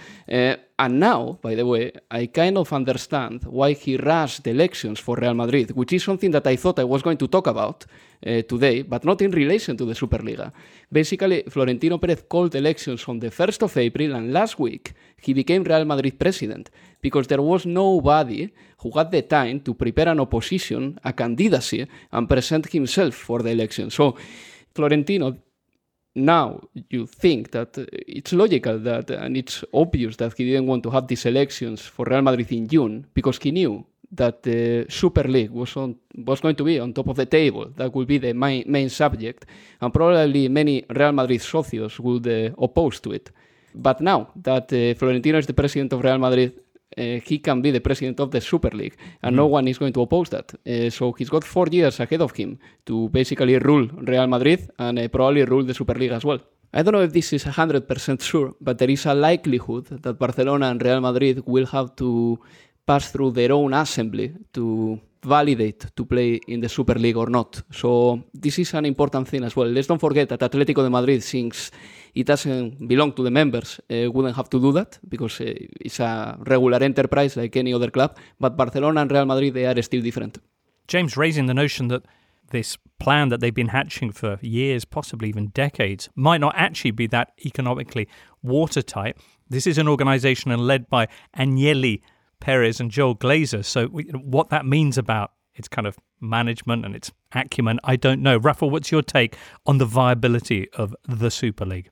And 0.77 0.99
now, 0.99 1.39
by 1.41 1.55
the 1.55 1.65
way, 1.65 1.93
I 2.11 2.25
kind 2.25 2.57
of 2.57 2.73
understand 2.73 3.45
why 3.45 3.71
he 3.73 3.95
rushed 3.95 4.43
the 4.43 4.51
elections 4.51 4.99
for 4.99 5.15
Real 5.15 5.33
Madrid, 5.33 5.71
which 5.71 5.93
is 5.93 6.03
something 6.03 6.31
that 6.31 6.45
I 6.45 6.57
thought 6.57 6.79
I 6.79 6.83
was 6.83 7.01
going 7.01 7.17
to 7.19 7.27
talk 7.29 7.47
about 7.47 7.85
uh, 7.85 8.41
today, 8.41 8.81
but 8.81 9.05
not 9.05 9.21
in 9.21 9.31
relation 9.31 9.77
to 9.77 9.85
the 9.85 9.93
Superliga. 9.93 10.51
Basically, 10.91 11.43
Florentino 11.47 11.97
Perez 11.97 12.23
called 12.27 12.55
elections 12.55 13.05
on 13.07 13.19
the 13.19 13.31
1st 13.31 13.61
of 13.63 13.77
April, 13.77 14.15
and 14.15 14.33
last 14.33 14.59
week 14.59 14.93
he 15.21 15.33
became 15.33 15.63
Real 15.63 15.85
Madrid 15.85 16.19
president 16.19 16.69
because 16.99 17.27
there 17.27 17.41
was 17.41 17.65
nobody 17.65 18.49
who 18.79 18.91
had 18.91 19.11
the 19.11 19.21
time 19.21 19.61
to 19.61 19.75
prepare 19.75 20.09
an 20.09 20.19
opposition, 20.19 20.99
a 21.05 21.13
candidacy, 21.13 21.87
and 22.11 22.27
present 22.27 22.69
himself 22.69 23.15
for 23.15 23.41
the 23.41 23.49
election. 23.49 23.89
So, 23.89 24.17
Florentino 24.73 25.37
now 26.15 26.61
you 26.89 27.05
think 27.05 27.51
that 27.51 27.77
it's 28.07 28.31
logical 28.31 28.79
that 28.79 29.11
and 29.11 29.35
it's 29.35 29.63
obvious 29.73 30.15
that 30.15 30.33
he 30.37 30.45
didn't 30.45 30.67
want 30.67 30.81
to 30.83 30.89
have 30.89 31.07
these 31.07 31.25
elections 31.25 31.81
for 31.81 32.05
Real 32.05 32.21
Madrid 32.21 32.51
in 32.51 32.67
June 32.67 33.05
because 33.13 33.37
he 33.41 33.51
knew 33.51 33.85
that 34.11 34.43
the 34.43 34.85
Super 34.89 35.23
League 35.23 35.51
was 35.51 35.75
on 35.75 35.95
was 36.25 36.39
going 36.39 36.55
to 36.55 36.63
be 36.63 36.79
on 36.79 36.93
top 36.93 37.09
of 37.09 37.17
the 37.17 37.25
table. 37.25 37.69
That 37.75 37.93
would 37.93 38.07
be 38.07 38.17
the 38.17 38.33
main, 38.33 38.63
main 38.67 38.89
subject, 38.89 39.45
and 39.81 39.93
probably 39.93 40.47
many 40.47 40.85
Real 40.89 41.11
Madrid 41.11 41.41
socios 41.41 41.99
would 41.99 42.27
uh, 42.27 42.55
oppose 42.57 42.99
to 43.01 43.11
it. 43.11 43.31
But 43.73 43.99
now 43.99 44.29
that 44.37 44.71
uh, 44.71 44.97
Florentino 44.97 45.37
is 45.37 45.47
the 45.47 45.53
president 45.53 45.91
of 45.91 46.01
Real 46.01 46.17
Madrid, 46.17 46.53
uh, 46.97 47.19
he 47.25 47.39
can 47.39 47.61
be 47.61 47.71
the 47.71 47.81
president 47.81 48.19
of 48.19 48.31
the 48.31 48.41
Super 48.41 48.69
League, 48.69 48.95
and 49.23 49.33
mm. 49.33 49.37
no 49.37 49.47
one 49.47 49.67
is 49.67 49.77
going 49.77 49.93
to 49.93 50.01
oppose 50.01 50.29
that. 50.29 50.53
Uh, 50.65 50.89
so 50.89 51.11
he's 51.13 51.29
got 51.29 51.43
four 51.43 51.67
years 51.67 51.99
ahead 51.99 52.21
of 52.21 52.31
him 52.31 52.57
to 52.85 53.09
basically 53.09 53.57
rule 53.57 53.87
Real 53.87 54.27
Madrid 54.27 54.69
and 54.79 54.99
uh, 54.99 55.07
probably 55.07 55.43
rule 55.43 55.63
the 55.63 55.73
Super 55.73 55.95
League 55.95 56.11
as 56.11 56.23
well. 56.23 56.39
I 56.73 56.83
don't 56.83 56.93
know 56.93 57.01
if 57.01 57.13
this 57.13 57.31
is 57.31 57.45
100% 57.45 58.21
sure, 58.21 58.53
but 58.59 58.77
there 58.77 58.89
is 58.89 59.05
a 59.05 59.13
likelihood 59.13 59.85
that 60.03 60.19
Barcelona 60.19 60.67
and 60.67 60.83
Real 60.83 60.99
Madrid 60.99 61.43
will 61.45 61.65
have 61.67 61.95
to 61.95 62.37
pass 62.85 63.11
through 63.11 63.31
their 63.31 63.51
own 63.51 63.73
assembly 63.73 64.33
to 64.53 64.99
validate 65.25 65.87
to 65.95 66.05
play 66.05 66.39
in 66.47 66.61
the 66.61 66.69
Super 66.69 66.95
League 66.95 67.17
or 67.17 67.29
not. 67.29 67.61
So 67.71 68.21
this 68.33 68.59
is 68.59 68.73
an 68.73 68.85
important 68.85 69.27
thing 69.27 69.43
as 69.43 69.55
well. 69.55 69.67
Let's 69.67 69.87
don't 69.87 69.99
forget 69.99 70.29
that 70.29 70.39
Atletico 70.39 70.83
de 70.83 70.89
Madrid, 70.89 71.23
since 71.23 71.71
it 72.13 72.25
doesn't 72.25 72.87
belong 72.87 73.13
to 73.13 73.23
the 73.23 73.31
members, 73.31 73.79
uh, 73.89 74.11
wouldn't 74.11 74.35
have 74.35 74.49
to 74.49 74.59
do 74.59 74.71
that 74.73 74.99
because 75.07 75.41
uh, 75.41 75.53
it's 75.81 75.99
a 75.99 76.37
regular 76.39 76.81
enterprise 76.83 77.35
like 77.35 77.55
any 77.57 77.73
other 77.73 77.91
club. 77.91 78.17
But 78.39 78.55
Barcelona 78.55 79.01
and 79.01 79.11
Real 79.11 79.25
Madrid, 79.25 79.53
they 79.53 79.65
are 79.65 79.81
still 79.81 80.01
different. 80.01 80.37
James 80.87 81.17
raising 81.17 81.47
the 81.47 81.53
notion 81.53 81.87
that 81.89 82.03
this 82.51 82.77
plan 82.99 83.29
that 83.29 83.39
they've 83.39 83.53
been 83.53 83.69
hatching 83.69 84.11
for 84.11 84.37
years, 84.41 84.85
possibly 84.85 85.29
even 85.29 85.47
decades, 85.47 86.09
might 86.15 86.41
not 86.41 86.53
actually 86.55 86.91
be 86.91 87.07
that 87.07 87.31
economically 87.45 88.07
watertight. 88.43 89.17
This 89.49 89.67
is 89.67 89.77
an 89.77 89.87
organization 89.87 90.55
led 90.57 90.89
by 90.89 91.07
Agnelli 91.37 92.01
Perez 92.39 92.79
and 92.79 92.91
Joel 92.91 93.15
Glazer. 93.15 93.63
So, 93.63 93.87
what 93.87 94.49
that 94.49 94.65
means 94.65 94.97
about 94.97 95.31
its 95.55 95.67
kind 95.67 95.87
of 95.87 95.97
management 96.19 96.85
and 96.85 96.95
its 96.95 97.11
acumen, 97.33 97.79
I 97.83 97.95
don't 97.95 98.21
know. 98.21 98.37
Rafa, 98.37 98.67
what's 98.67 98.91
your 98.91 99.01
take 99.01 99.37
on 99.65 99.77
the 99.77 99.85
viability 99.85 100.69
of 100.71 100.95
the 101.07 101.31
Super 101.31 101.65
League? 101.65 101.89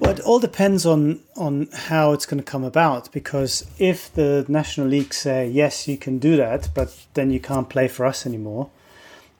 Well, 0.00 0.10
it 0.10 0.20
all 0.20 0.40
depends 0.40 0.84
on 0.84 1.20
on 1.36 1.68
how 1.72 2.12
it's 2.12 2.26
going 2.26 2.42
to 2.42 2.50
come 2.50 2.64
about. 2.64 3.10
Because 3.12 3.66
if 3.78 4.12
the 4.12 4.44
National 4.48 4.86
League 4.86 5.14
say 5.14 5.48
yes, 5.48 5.88
you 5.88 5.96
can 5.96 6.18
do 6.18 6.36
that, 6.36 6.70
but 6.74 7.06
then 7.14 7.30
you 7.30 7.40
can't 7.40 7.68
play 7.68 7.88
for 7.88 8.04
us 8.04 8.26
anymore, 8.26 8.70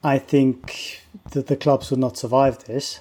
I 0.05 0.19
think 0.19 1.03
that 1.33 1.49
the 1.49 1.57
clubs 1.57 1.91
would 1.91 2.01
not 2.01 2.17
survive 2.17 2.65
this. 2.65 3.01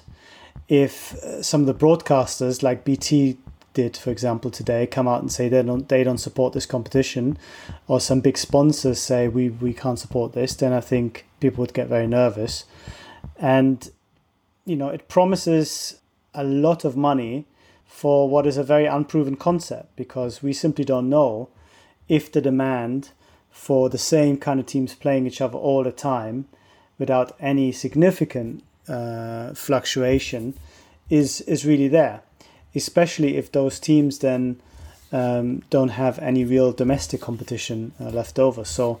If 0.68 1.14
uh, 1.14 1.42
some 1.42 1.62
of 1.62 1.66
the 1.66 1.74
broadcasters 1.74 2.62
like 2.62 2.84
BT 2.84 3.38
did, 3.74 3.96
for 3.96 4.10
example, 4.10 4.50
today, 4.50 4.86
come 4.86 5.08
out 5.08 5.22
and 5.22 5.32
say 5.32 5.48
they 5.48 5.62
don't 5.62 5.88
they 5.88 6.04
don't 6.04 6.18
support 6.18 6.52
this 6.52 6.66
competition, 6.66 7.38
or 7.88 8.00
some 8.00 8.20
big 8.20 8.38
sponsors 8.38 8.98
say 8.98 9.28
we 9.28 9.48
we 9.48 9.72
can't 9.72 9.98
support 9.98 10.32
this, 10.32 10.54
then 10.54 10.72
I 10.72 10.80
think 10.80 11.26
people 11.40 11.62
would 11.62 11.74
get 11.74 11.88
very 11.88 12.06
nervous, 12.06 12.64
and 13.36 13.90
you 14.64 14.76
know 14.76 14.88
it 14.88 15.08
promises 15.08 16.00
a 16.34 16.44
lot 16.44 16.84
of 16.84 16.96
money 16.96 17.46
for 17.86 18.28
what 18.28 18.46
is 18.46 18.56
a 18.56 18.64
very 18.64 18.86
unproven 18.86 19.36
concept 19.36 19.94
because 19.96 20.42
we 20.42 20.52
simply 20.52 20.84
don't 20.84 21.10
know 21.10 21.48
if 22.08 22.32
the 22.32 22.40
demand 22.40 23.10
for 23.50 23.90
the 23.90 23.98
same 23.98 24.36
kind 24.38 24.58
of 24.58 24.64
teams 24.64 24.94
playing 24.94 25.26
each 25.26 25.42
other 25.42 25.58
all 25.58 25.84
the 25.84 25.92
time 25.92 26.46
without 26.98 27.36
any 27.38 27.70
significant 27.70 28.64
uh, 28.88 29.52
fluctuation 29.54 30.54
is 31.10 31.42
is 31.42 31.66
really 31.66 31.88
there 31.88 32.22
especially 32.74 33.36
if 33.36 33.52
those 33.52 33.78
teams 33.78 34.18
then 34.18 34.60
um, 35.12 35.62
don't 35.70 35.90
have 35.90 36.18
any 36.20 36.44
real 36.44 36.72
domestic 36.72 37.20
competition 37.20 37.92
uh, 38.00 38.10
left 38.10 38.38
over. 38.38 38.64
So 38.64 39.00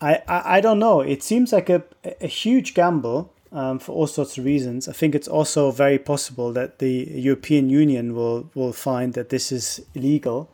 I, 0.00 0.22
I, 0.28 0.56
I, 0.56 0.60
don't 0.60 0.78
know. 0.78 1.00
It 1.00 1.22
seems 1.22 1.52
like 1.52 1.70
a, 1.70 1.82
a 2.20 2.26
huge 2.26 2.74
gamble 2.74 3.32
um, 3.52 3.78
for 3.78 3.92
all 3.92 4.06
sorts 4.06 4.36
of 4.36 4.44
reasons. 4.44 4.88
I 4.88 4.92
think 4.92 5.14
it's 5.14 5.28
also 5.28 5.70
very 5.70 5.98
possible 5.98 6.52
that 6.52 6.78
the 6.78 7.08
European 7.10 7.70
Union 7.70 8.14
will, 8.14 8.50
will 8.54 8.72
find 8.72 9.14
that 9.14 9.30
this 9.30 9.50
is 9.50 9.80
illegal 9.94 10.50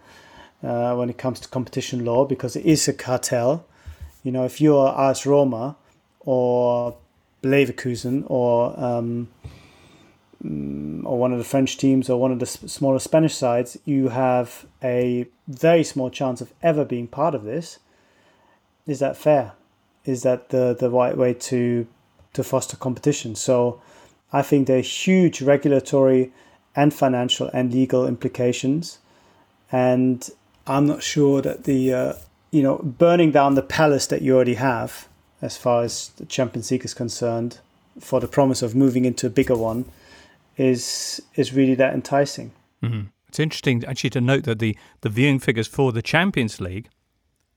uh, 0.62 0.94
when 0.94 1.08
it 1.10 1.18
comes 1.18 1.40
to 1.40 1.48
competition 1.48 2.04
law 2.04 2.24
because 2.24 2.56
it 2.56 2.64
is 2.64 2.86
a 2.88 2.92
cartel. 2.92 3.64
You 4.22 4.32
know, 4.32 4.44
if 4.44 4.60
you're 4.60 4.88
AS 4.88 5.26
Roma 5.26 5.76
or 6.20 6.96
Leverkusen 7.42 8.24
or 8.28 8.78
um, 8.78 9.28
Mm, 10.44 11.04
or 11.04 11.18
one 11.18 11.32
of 11.32 11.38
the 11.38 11.44
French 11.44 11.76
teams 11.78 12.08
or 12.08 12.20
one 12.20 12.30
of 12.30 12.38
the 12.38 12.46
smaller 12.46 13.00
Spanish 13.00 13.34
sides, 13.34 13.76
you 13.84 14.10
have 14.10 14.66
a 14.82 15.26
very 15.48 15.82
small 15.82 16.10
chance 16.10 16.40
of 16.40 16.52
ever 16.62 16.84
being 16.84 17.08
part 17.08 17.34
of 17.34 17.42
this. 17.42 17.80
Is 18.86 19.00
that 19.00 19.16
fair? 19.16 19.52
Is 20.04 20.22
that 20.22 20.50
the, 20.50 20.76
the 20.78 20.90
right 20.90 21.16
way 21.16 21.34
to 21.34 21.86
to 22.34 22.44
foster 22.44 22.76
competition? 22.76 23.34
So 23.34 23.80
I 24.32 24.42
think 24.42 24.66
there 24.66 24.78
are 24.78 24.82
huge 24.82 25.42
regulatory 25.42 26.30
and 26.76 26.94
financial 26.94 27.50
and 27.52 27.72
legal 27.72 28.06
implications. 28.06 28.98
And 29.72 30.28
I'm 30.66 30.86
not 30.86 31.02
sure 31.02 31.42
that 31.42 31.64
the 31.64 31.92
uh, 31.92 32.12
you 32.52 32.62
know 32.62 32.78
burning 32.78 33.32
down 33.32 33.54
the 33.54 33.62
palace 33.62 34.06
that 34.06 34.22
you 34.22 34.36
already 34.36 34.54
have 34.54 35.08
as 35.42 35.56
far 35.56 35.82
as 35.82 36.10
the 36.16 36.26
Champions 36.26 36.70
League 36.70 36.84
is 36.84 36.94
concerned 36.94 37.58
for 37.98 38.20
the 38.20 38.28
promise 38.28 38.62
of 38.62 38.76
moving 38.76 39.04
into 39.04 39.26
a 39.26 39.30
bigger 39.30 39.56
one 39.56 39.84
is 40.58 41.22
is 41.34 41.54
really 41.54 41.74
that 41.76 41.94
enticing. 41.94 42.52
Mm-hmm. 42.82 43.08
It's 43.28 43.38
interesting 43.38 43.84
actually 43.84 44.10
to 44.10 44.20
note 44.20 44.44
that 44.44 44.58
the 44.58 44.76
the 45.00 45.08
viewing 45.08 45.38
figures 45.38 45.66
for 45.66 45.92
the 45.92 46.02
Champions 46.02 46.60
League 46.60 46.88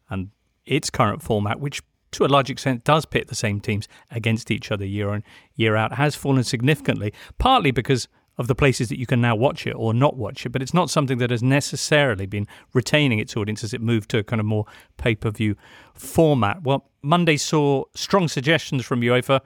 and 0.09 0.29
its 0.65 0.89
current 0.89 1.21
format, 1.21 1.59
which 1.59 1.81
to 2.11 2.25
a 2.25 2.27
large 2.27 2.49
extent 2.49 2.83
does 2.83 3.05
pit 3.05 3.27
the 3.27 3.35
same 3.35 3.59
teams 3.59 3.87
against 4.11 4.51
each 4.51 4.71
other 4.71 4.85
year 4.85 5.09
on 5.09 5.23
year 5.55 5.75
out, 5.75 5.93
has 5.93 6.15
fallen 6.15 6.43
significantly. 6.43 7.13
Partly 7.37 7.71
because 7.71 8.07
of 8.37 8.47
the 8.47 8.55
places 8.55 8.89
that 8.89 8.99
you 8.99 9.05
can 9.05 9.21
now 9.21 9.35
watch 9.35 9.67
it 9.67 9.73
or 9.73 9.93
not 9.93 10.17
watch 10.17 10.45
it, 10.45 10.49
but 10.49 10.61
it's 10.61 10.73
not 10.73 10.89
something 10.89 11.17
that 11.19 11.29
has 11.29 11.43
necessarily 11.43 12.25
been 12.25 12.47
retaining 12.73 13.19
its 13.19 13.35
audience 13.35 13.63
as 13.63 13.73
it 13.73 13.81
moved 13.81 14.09
to 14.09 14.17
a 14.17 14.23
kind 14.23 14.39
of 14.39 14.45
more 14.45 14.65
pay 14.97 15.15
per 15.15 15.31
view 15.31 15.55
format. 15.93 16.63
Well, 16.63 16.89
Monday 17.01 17.37
saw 17.37 17.85
strong 17.95 18.27
suggestions 18.27 18.85
from 18.85 19.01
UEFA 19.01 19.41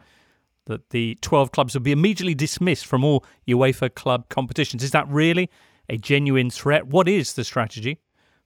that 0.65 0.89
the 0.89 1.17
12 1.21 1.51
clubs 1.51 1.73
would 1.73 1.83
be 1.83 1.91
immediately 1.91 2.33
dismissed 2.33 2.85
from 2.85 3.03
all 3.03 3.25
UEFA 3.47 3.93
club 3.93 4.29
competitions. 4.29 4.83
Is 4.83 4.91
that 4.91 5.07
really 5.07 5.49
a 5.89 5.97
genuine 5.97 6.49
threat? 6.49 6.87
What 6.87 7.07
is 7.07 7.33
the 7.33 7.43
strategy 7.43 7.99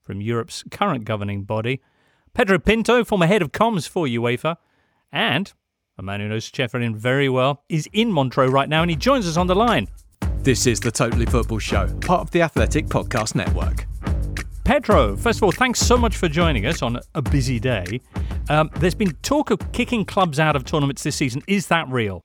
from 0.03 0.21
Europe's 0.21 0.63
current 0.71 1.05
governing 1.05 1.43
body? 1.43 1.81
Pedro 2.33 2.59
Pinto, 2.59 3.03
former 3.03 3.27
head 3.27 3.41
of 3.41 3.51
comms 3.51 3.87
for 3.87 4.05
UEFA, 4.05 4.57
and 5.11 5.51
a 5.97 6.01
man 6.01 6.19
who 6.19 6.27
knows 6.27 6.49
Ceferin 6.49 6.95
very 6.95 7.29
well, 7.29 7.63
is 7.69 7.89
in 7.91 8.11
Montreux 8.11 8.49
right 8.49 8.69
now 8.69 8.81
and 8.81 8.89
he 8.89 8.95
joins 8.95 9.27
us 9.27 9.37
on 9.37 9.47
the 9.47 9.55
line. 9.55 9.87
This 10.41 10.65
is 10.65 10.79
the 10.79 10.91
Totally 10.91 11.25
Football 11.25 11.59
Show, 11.59 11.87
part 11.99 12.21
of 12.21 12.31
the 12.31 12.41
Athletic 12.41 12.85
Podcast 12.85 13.35
Network. 13.35 13.85
Pedro, 14.69 15.15
first 15.15 15.39
of 15.39 15.43
all, 15.43 15.51
thanks 15.51 15.79
so 15.79 15.97
much 15.97 16.15
for 16.15 16.29
joining 16.29 16.67
us 16.67 16.83
on 16.83 16.99
a 17.15 17.23
busy 17.23 17.59
day. 17.59 17.99
Um, 18.49 18.69
there's 18.75 18.93
been 18.93 19.15
talk 19.23 19.49
of 19.49 19.71
kicking 19.71 20.05
clubs 20.05 20.39
out 20.39 20.55
of 20.55 20.63
tournaments 20.63 21.01
this 21.01 21.15
season. 21.15 21.41
Is 21.47 21.65
that 21.69 21.89
real? 21.89 22.21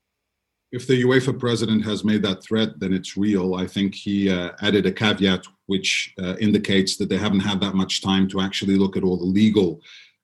If 0.71 0.87
the 0.87 1.05
UEFA 1.05 1.41
president 1.41 1.87
has 1.87 2.05
made 2.05 2.21
that 2.25 2.43
threat, 2.43 2.79
then 2.79 2.93
it's 2.93 3.17
real. 3.17 3.55
I 3.55 3.67
think 3.67 3.95
he 3.95 4.29
uh, 4.29 4.51
added 4.61 4.85
a 4.85 4.93
caveat 4.93 5.47
which 5.69 6.13
uh, 6.23 6.37
indicates 6.37 6.99
that 6.99 7.09
they 7.09 7.17
haven't 7.17 7.41
had 7.41 7.63
that 7.63 7.75
much 7.75 8.03
time 8.03 8.29
to 8.29 8.43
actually 8.43 8.77
look 8.77 8.99
at 8.99 9.05
all 9.05 9.17
the 9.17 9.25
legal 9.25 9.81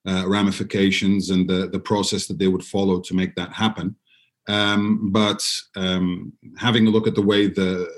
uh, 0.06 0.24
ramifications 0.28 1.30
and 1.30 1.48
the, 1.48 1.70
the 1.70 1.80
process 1.80 2.26
that 2.26 2.38
they 2.38 2.48
would 2.48 2.62
follow 2.62 3.00
to 3.00 3.14
make 3.14 3.34
that 3.36 3.54
happen. 3.54 3.96
Um, 4.46 5.10
but 5.10 5.42
um, 5.74 6.34
having 6.58 6.86
a 6.86 6.90
look 6.90 7.06
at 7.06 7.14
the 7.14 7.22
way 7.22 7.46
the 7.46 7.88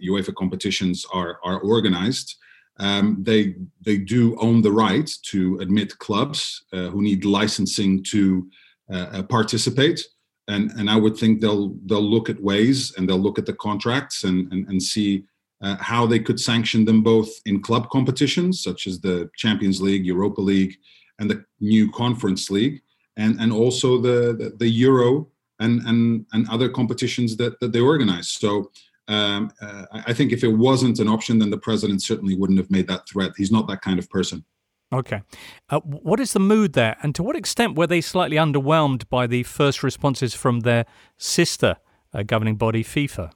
UEFA 0.00 0.36
competitions 0.36 1.04
are, 1.12 1.40
are 1.42 1.58
organized, 1.58 2.36
um, 2.82 3.18
they 3.22 3.54
they 3.80 3.96
do 3.96 4.36
own 4.40 4.60
the 4.60 4.72
right 4.72 5.08
to 5.30 5.58
admit 5.60 5.98
clubs 5.98 6.64
uh, 6.72 6.88
who 6.88 7.00
need 7.00 7.24
licensing 7.24 8.02
to 8.04 8.50
uh, 8.92 9.06
uh, 9.12 9.22
participate, 9.22 10.04
and 10.48 10.72
and 10.72 10.90
I 10.90 10.96
would 10.96 11.16
think 11.16 11.40
they'll 11.40 11.76
they'll 11.86 12.10
look 12.16 12.28
at 12.28 12.42
ways 12.42 12.92
and 12.96 13.08
they'll 13.08 13.24
look 13.26 13.38
at 13.38 13.46
the 13.46 13.54
contracts 13.54 14.24
and 14.24 14.52
and, 14.52 14.68
and 14.68 14.82
see 14.82 15.24
uh, 15.62 15.76
how 15.76 16.06
they 16.06 16.18
could 16.18 16.40
sanction 16.40 16.84
them 16.84 17.04
both 17.04 17.30
in 17.46 17.62
club 17.62 17.88
competitions 17.88 18.64
such 18.64 18.88
as 18.88 19.00
the 19.00 19.30
Champions 19.36 19.80
League, 19.80 20.04
Europa 20.04 20.40
League, 20.40 20.74
and 21.20 21.30
the 21.30 21.44
new 21.60 21.88
Conference 21.92 22.50
League, 22.50 22.82
and 23.16 23.38
and 23.40 23.52
also 23.52 23.96
the 23.96 24.34
the, 24.34 24.56
the 24.58 24.68
Euro 24.68 25.28
and 25.60 25.82
and 25.86 26.26
and 26.32 26.48
other 26.48 26.68
competitions 26.68 27.36
that 27.36 27.60
that 27.60 27.72
they 27.72 27.80
organize. 27.80 28.28
So 28.28 28.72
um, 29.12 29.52
uh, 29.60 29.84
I 29.92 30.12
think 30.12 30.32
if 30.32 30.42
it 30.42 30.48
wasn't 30.48 30.98
an 30.98 31.08
option, 31.08 31.38
then 31.38 31.50
the 31.50 31.58
president 31.58 32.02
certainly 32.02 32.36
wouldn't 32.36 32.58
have 32.58 32.70
made 32.70 32.86
that 32.88 33.08
threat. 33.08 33.32
He's 33.36 33.52
not 33.52 33.68
that 33.68 33.82
kind 33.82 33.98
of 33.98 34.08
person. 34.08 34.44
Okay. 34.92 35.22
Uh, 35.70 35.80
what 35.80 36.20
is 36.20 36.32
the 36.32 36.40
mood 36.40 36.74
there? 36.74 36.96
And 37.02 37.14
to 37.14 37.22
what 37.22 37.34
extent 37.34 37.76
were 37.76 37.86
they 37.86 38.00
slightly 38.00 38.36
underwhelmed 38.36 39.08
by 39.08 39.26
the 39.26 39.42
first 39.42 39.82
responses 39.82 40.34
from 40.34 40.60
their 40.60 40.84
sister 41.16 41.76
uh, 42.12 42.22
governing 42.22 42.56
body, 42.56 42.84
FIFA? 42.84 43.32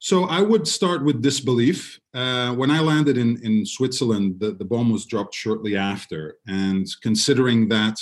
So 0.00 0.24
I 0.24 0.42
would 0.42 0.66
start 0.68 1.04
with 1.04 1.22
disbelief. 1.22 2.00
Uh, 2.14 2.52
when 2.54 2.70
I 2.70 2.80
landed 2.80 3.16
in, 3.16 3.40
in 3.42 3.66
Switzerland, 3.66 4.38
the, 4.38 4.52
the 4.52 4.64
bomb 4.64 4.90
was 4.90 5.06
dropped 5.06 5.34
shortly 5.34 5.76
after. 5.76 6.38
And 6.46 6.86
considering 7.02 7.68
that 7.68 7.98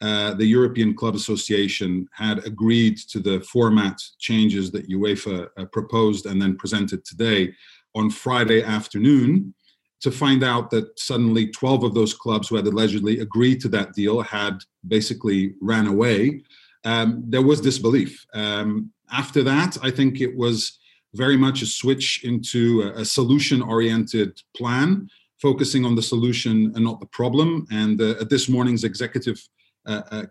uh, 0.00 0.34
the 0.34 0.46
European 0.46 0.94
Club 0.94 1.14
Association 1.14 2.08
had 2.12 2.46
agreed 2.46 2.96
to 2.96 3.18
the 3.18 3.40
format 3.40 4.00
changes 4.18 4.70
that 4.70 4.88
UEFA 4.88 5.48
uh, 5.56 5.64
proposed 5.66 6.26
and 6.26 6.40
then 6.40 6.56
presented 6.56 7.04
today 7.04 7.52
on 7.94 8.10
Friday 8.10 8.62
afternoon, 8.62 9.54
to 10.00 10.10
find 10.10 10.44
out 10.44 10.70
that 10.70 10.98
suddenly 10.98 11.48
12 11.48 11.84
of 11.84 11.94
those 11.94 12.14
clubs 12.14 12.48
who 12.48 12.56
had 12.56 12.66
allegedly 12.66 13.18
agreed 13.20 13.60
to 13.60 13.68
that 13.68 13.92
deal 13.94 14.20
had 14.20 14.58
basically 14.86 15.54
ran 15.60 15.88
away, 15.88 16.42
um, 16.84 17.24
there 17.26 17.42
was 17.42 17.60
disbelief. 17.60 18.24
Um, 18.34 18.92
after 19.10 19.42
that, 19.42 19.76
I 19.82 19.90
think 19.90 20.20
it 20.20 20.36
was 20.36 20.78
very 21.14 21.36
much 21.36 21.62
a 21.62 21.66
switch 21.66 22.22
into 22.24 22.82
a, 22.82 23.00
a 23.00 23.04
solution 23.04 23.62
oriented 23.62 24.40
plan, 24.56 25.08
focusing 25.42 25.84
on 25.84 25.96
the 25.96 26.02
solution 26.02 26.72
and 26.74 26.84
not 26.84 27.00
the 27.00 27.06
problem. 27.06 27.66
And 27.72 28.00
uh, 28.00 28.14
at 28.20 28.30
this 28.30 28.48
morning's 28.48 28.84
executive 28.84 29.40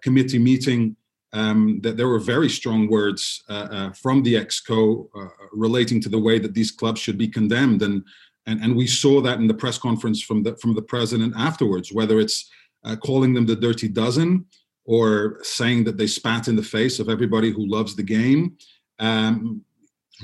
committee 0.02 0.40
meeting, 0.40 0.96
um, 1.34 1.80
that 1.82 1.98
there 1.98 2.08
were 2.08 2.20
very 2.20 2.50
strong 2.50 2.88
words 2.90 3.44
uh, 3.50 3.68
uh, 3.72 3.92
from 3.92 4.24
the 4.24 4.36
exco 4.36 5.08
uh, 5.16 5.28
relating 5.52 6.02
to 6.02 6.10
the 6.10 6.20
way 6.20 6.40
that 6.40 6.54
these 6.54 6.72
clubs 6.72 7.00
should 7.02 7.18
be 7.18 7.28
condemned, 7.28 7.82
and 7.82 8.04
and 8.46 8.62
and 8.62 8.76
we 8.76 8.88
saw 8.88 9.22
that 9.22 9.40
in 9.40 9.48
the 9.48 9.54
press 9.54 9.78
conference 9.78 10.22
from 10.22 10.44
the 10.44 10.56
from 10.58 10.74
the 10.74 10.82
president 10.82 11.34
afterwards, 11.38 11.92
whether 11.92 12.20
it's 12.20 12.50
calling 13.04 13.34
them 13.34 13.46
the 13.46 13.56
dirty 13.56 13.90
dozen 13.90 14.46
or 14.86 15.40
saying 15.44 15.84
that 15.84 15.98
they 15.98 16.08
spat 16.08 16.48
in 16.48 16.56
the 16.56 16.64
face 16.64 17.00
of 17.00 17.10
everybody 17.10 17.52
who 17.52 17.68
loves 17.68 17.96
the 17.96 18.04
game. 18.04 18.56
Um, 19.00 19.62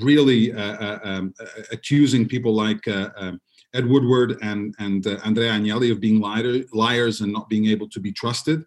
really 0.00 0.52
uh, 0.52 0.76
uh, 0.76 0.98
um, 1.04 1.34
uh, 1.38 1.62
accusing 1.70 2.26
people 2.26 2.54
like 2.54 2.86
um, 2.88 3.40
Ed 3.74 3.86
Woodward 3.86 4.38
and 4.42 4.74
and 4.78 5.06
Andrea 5.24 5.52
Agnelli 5.52 5.92
of 5.92 6.00
being 6.00 6.20
liar, 6.20 6.62
liars 6.72 7.20
and 7.20 7.32
not 7.32 7.48
being 7.48 7.66
able 7.66 7.88
to 7.90 8.00
be 8.00 8.12
trusted. 8.12 8.64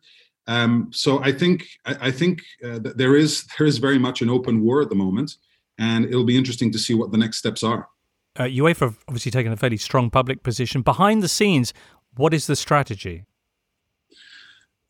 Um, 0.47 0.89
so 0.93 1.21
I 1.23 1.31
think 1.31 1.67
I, 1.85 2.07
I 2.07 2.11
think 2.11 2.41
that 2.61 2.97
there 2.97 3.15
is 3.15 3.45
there 3.57 3.67
is 3.67 3.77
very 3.77 3.99
much 3.99 4.21
an 4.21 4.29
open 4.29 4.61
war 4.61 4.81
at 4.81 4.89
the 4.89 4.95
moment, 4.95 5.35
and 5.77 6.05
it'll 6.05 6.23
be 6.23 6.37
interesting 6.37 6.71
to 6.71 6.79
see 6.79 6.93
what 6.93 7.11
the 7.11 7.17
next 7.17 7.37
steps 7.37 7.63
are. 7.63 7.89
Uh, 8.37 8.43
UEFA 8.43 8.79
have 8.81 8.99
obviously 9.07 9.31
taken 9.31 9.51
a 9.51 9.57
fairly 9.57 9.77
strong 9.77 10.09
public 10.09 10.43
position. 10.43 10.81
Behind 10.81 11.23
the 11.23 11.27
scenes, 11.27 11.73
what 12.15 12.33
is 12.33 12.47
the 12.47 12.55
strategy? 12.55 13.25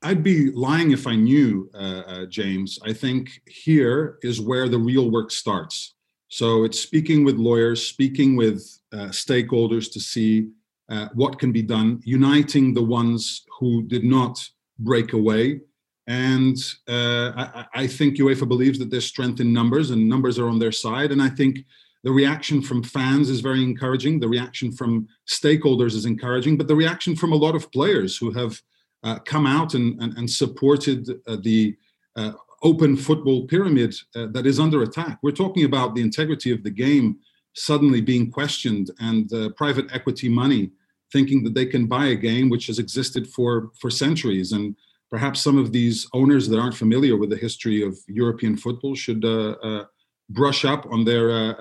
I'd 0.03 0.23
be 0.23 0.51
lying 0.51 0.91
if 0.91 1.07
I 1.07 1.15
knew, 1.15 1.69
uh, 1.73 1.77
uh, 1.77 2.25
James. 2.27 2.77
I 2.83 2.93
think 2.93 3.41
here 3.47 4.19
is 4.21 4.39
where 4.39 4.69
the 4.69 4.77
real 4.77 5.09
work 5.09 5.31
starts. 5.31 5.95
So 6.27 6.65
it's 6.65 6.79
speaking 6.79 7.23
with 7.23 7.37
lawyers, 7.37 7.85
speaking 7.85 8.35
with 8.35 8.61
uh, 8.93 9.07
stakeholders 9.07 9.91
to 9.93 9.99
see 9.99 10.49
uh, 10.89 11.07
what 11.13 11.39
can 11.39 11.51
be 11.51 11.61
done, 11.61 12.01
uniting 12.03 12.73
the 12.73 12.83
ones 12.83 13.45
who 13.59 13.83
did 13.83 14.03
not 14.03 14.47
break 14.79 15.13
away. 15.13 15.61
And 16.07 16.57
uh, 16.87 17.31
I, 17.35 17.65
I, 17.73 17.87
think 17.87 18.17
UEFA 18.17 18.47
believes 18.47 18.79
that 18.79 18.89
there's 18.89 19.05
strength 19.05 19.41
in 19.41 19.51
numbers, 19.51 19.91
and 19.91 20.07
numbers 20.07 20.39
are 20.39 20.47
on 20.47 20.57
their 20.57 20.71
side. 20.71 21.11
And 21.11 21.21
I 21.21 21.27
think 21.27 21.65
the 22.03 22.11
reaction 22.11 22.61
from 22.61 22.81
fans 22.81 23.29
is 23.29 23.41
very 23.41 23.61
encouraging. 23.61 24.21
The 24.21 24.29
reaction 24.29 24.71
from 24.71 25.07
stakeholders 25.27 25.95
is 25.95 26.05
encouraging, 26.05 26.57
but 26.57 26.69
the 26.69 26.75
reaction 26.75 27.15
from 27.15 27.33
a 27.33 27.35
lot 27.35 27.55
of 27.55 27.69
players 27.73 28.15
who 28.15 28.31
have 28.31 28.61
uh, 29.03 29.19
come 29.19 29.45
out 29.45 29.73
and, 29.73 30.01
and, 30.01 30.17
and 30.17 30.29
supported 30.29 31.09
uh, 31.27 31.37
the 31.41 31.75
uh, 32.15 32.31
open 32.63 32.95
football 32.95 33.45
pyramid 33.47 33.93
uh, 34.15 34.27
that 34.31 34.45
is 34.45 34.59
under 34.59 34.83
attack. 34.83 35.19
We're 35.21 35.31
talking 35.31 35.65
about 35.65 35.93
the 35.93 36.01
integrity 36.01 36.51
of 36.51 36.63
the 36.63 36.71
game 36.71 37.17
suddenly 37.53 38.01
being 38.01 38.31
questioned 38.31 38.91
and 38.99 39.31
uh, 39.33 39.49
private 39.57 39.87
equity 39.93 40.29
money 40.29 40.71
thinking 41.11 41.43
that 41.43 41.53
they 41.53 41.65
can 41.65 41.87
buy 41.87 42.07
a 42.07 42.15
game 42.15 42.49
which 42.49 42.67
has 42.67 42.79
existed 42.79 43.27
for, 43.27 43.69
for 43.79 43.89
centuries. 43.89 44.51
And 44.51 44.75
perhaps 45.09 45.41
some 45.41 45.57
of 45.57 45.71
these 45.71 46.07
owners 46.13 46.47
that 46.49 46.59
aren't 46.59 46.75
familiar 46.75 47.15
with 47.17 47.29
the 47.29 47.37
history 47.37 47.81
of 47.81 47.97
European 48.07 48.57
football 48.57 48.95
should 48.95 49.23
uh, 49.23 49.85
brush 50.29 50.65
up 50.65 50.85
on 50.91 51.05
their 51.05 51.55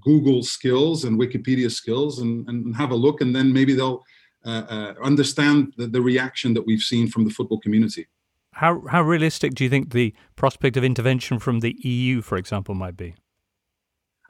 Google 0.00 0.42
skills 0.42 1.04
and 1.04 1.18
Wikipedia 1.18 1.70
skills 1.70 2.18
and, 2.18 2.46
and 2.48 2.76
have 2.76 2.90
a 2.90 2.94
look, 2.94 3.22
and 3.22 3.34
then 3.34 3.52
maybe 3.52 3.74
they'll 3.74 4.02
uh, 4.44 4.64
uh, 4.68 4.94
understand 5.04 5.72
the, 5.76 5.86
the 5.86 6.00
reaction 6.00 6.52
that 6.52 6.66
we've 6.66 6.80
seen 6.80 7.06
from 7.08 7.24
the 7.24 7.30
football 7.30 7.60
community. 7.60 8.08
How 8.54 8.82
how 8.88 9.02
realistic 9.02 9.54
do 9.54 9.62
you 9.62 9.70
think 9.70 9.92
the 9.92 10.12
prospect 10.34 10.76
of 10.76 10.82
intervention 10.82 11.38
from 11.38 11.60
the 11.60 11.76
EU, 11.82 12.22
for 12.22 12.36
example, 12.36 12.74
might 12.74 12.96
be? 12.96 13.14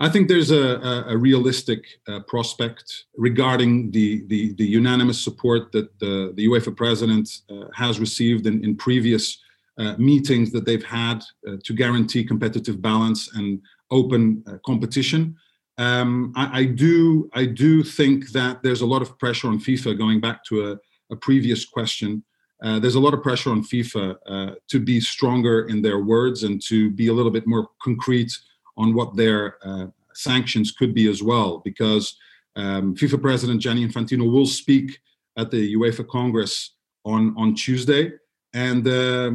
I 0.02 0.08
think 0.08 0.26
there's 0.26 0.50
a, 0.50 0.80
a, 0.90 1.04
a 1.14 1.16
realistic 1.16 1.86
uh, 2.08 2.18
prospect 2.26 3.04
regarding 3.16 3.92
the, 3.92 4.24
the, 4.26 4.52
the, 4.54 4.66
unanimous 4.66 5.22
support 5.22 5.70
that 5.70 5.96
the, 6.00 6.32
the 6.34 6.48
UEFA 6.48 6.76
president 6.76 7.30
uh, 7.48 7.66
has 7.72 8.00
received 8.00 8.48
in, 8.48 8.64
in 8.64 8.74
previous 8.74 9.38
uh, 9.78 9.94
meetings 9.98 10.50
that 10.50 10.66
they've 10.66 10.84
had 10.84 11.22
uh, 11.46 11.52
to 11.62 11.72
guarantee 11.72 12.24
competitive 12.24 12.82
balance 12.82 13.32
and 13.36 13.60
open 13.92 14.42
competition. 14.66 15.36
Um, 15.78 16.32
I, 16.34 16.60
I, 16.60 16.64
do 16.64 17.30
I 17.32 17.46
do 17.46 17.84
think 17.84 18.32
that 18.32 18.60
there's 18.64 18.80
a 18.80 18.86
lot 18.86 19.02
of 19.02 19.16
pressure 19.20 19.46
on 19.46 19.60
FIFA. 19.60 19.96
Going 19.96 20.20
back 20.20 20.42
to 20.46 20.72
a, 20.72 20.78
a 21.12 21.16
previous 21.16 21.64
question, 21.64 22.24
uh, 22.64 22.80
there's 22.80 22.96
a 22.96 23.00
lot 23.00 23.14
of 23.14 23.22
pressure 23.22 23.50
on 23.50 23.62
FIFA 23.62 24.16
uh, 24.26 24.54
to 24.68 24.80
be 24.80 24.98
stronger 24.98 25.68
in 25.68 25.80
their 25.80 26.00
words 26.00 26.42
and 26.42 26.60
to 26.66 26.90
be 26.90 27.06
a 27.06 27.12
little 27.12 27.30
bit 27.30 27.46
more 27.46 27.68
concrete 27.80 28.32
on 28.76 28.94
what 28.94 29.16
their 29.16 29.56
uh, 29.66 29.86
sanctions 30.14 30.72
could 30.72 30.94
be 30.94 31.08
as 31.08 31.22
well. 31.22 31.58
Because 31.64 32.16
um, 32.56 32.94
FIFA 32.94 33.22
President 33.22 33.60
Gianni 33.60 33.86
Infantino 33.86 34.30
will 34.30 34.46
speak 34.46 34.98
at 35.38 35.50
the 35.50 35.74
UEFA 35.74 36.06
Congress 36.06 36.74
on 37.04 37.34
on 37.36 37.54
Tuesday, 37.54 38.12
and 38.54 38.86
uh, 38.86 39.32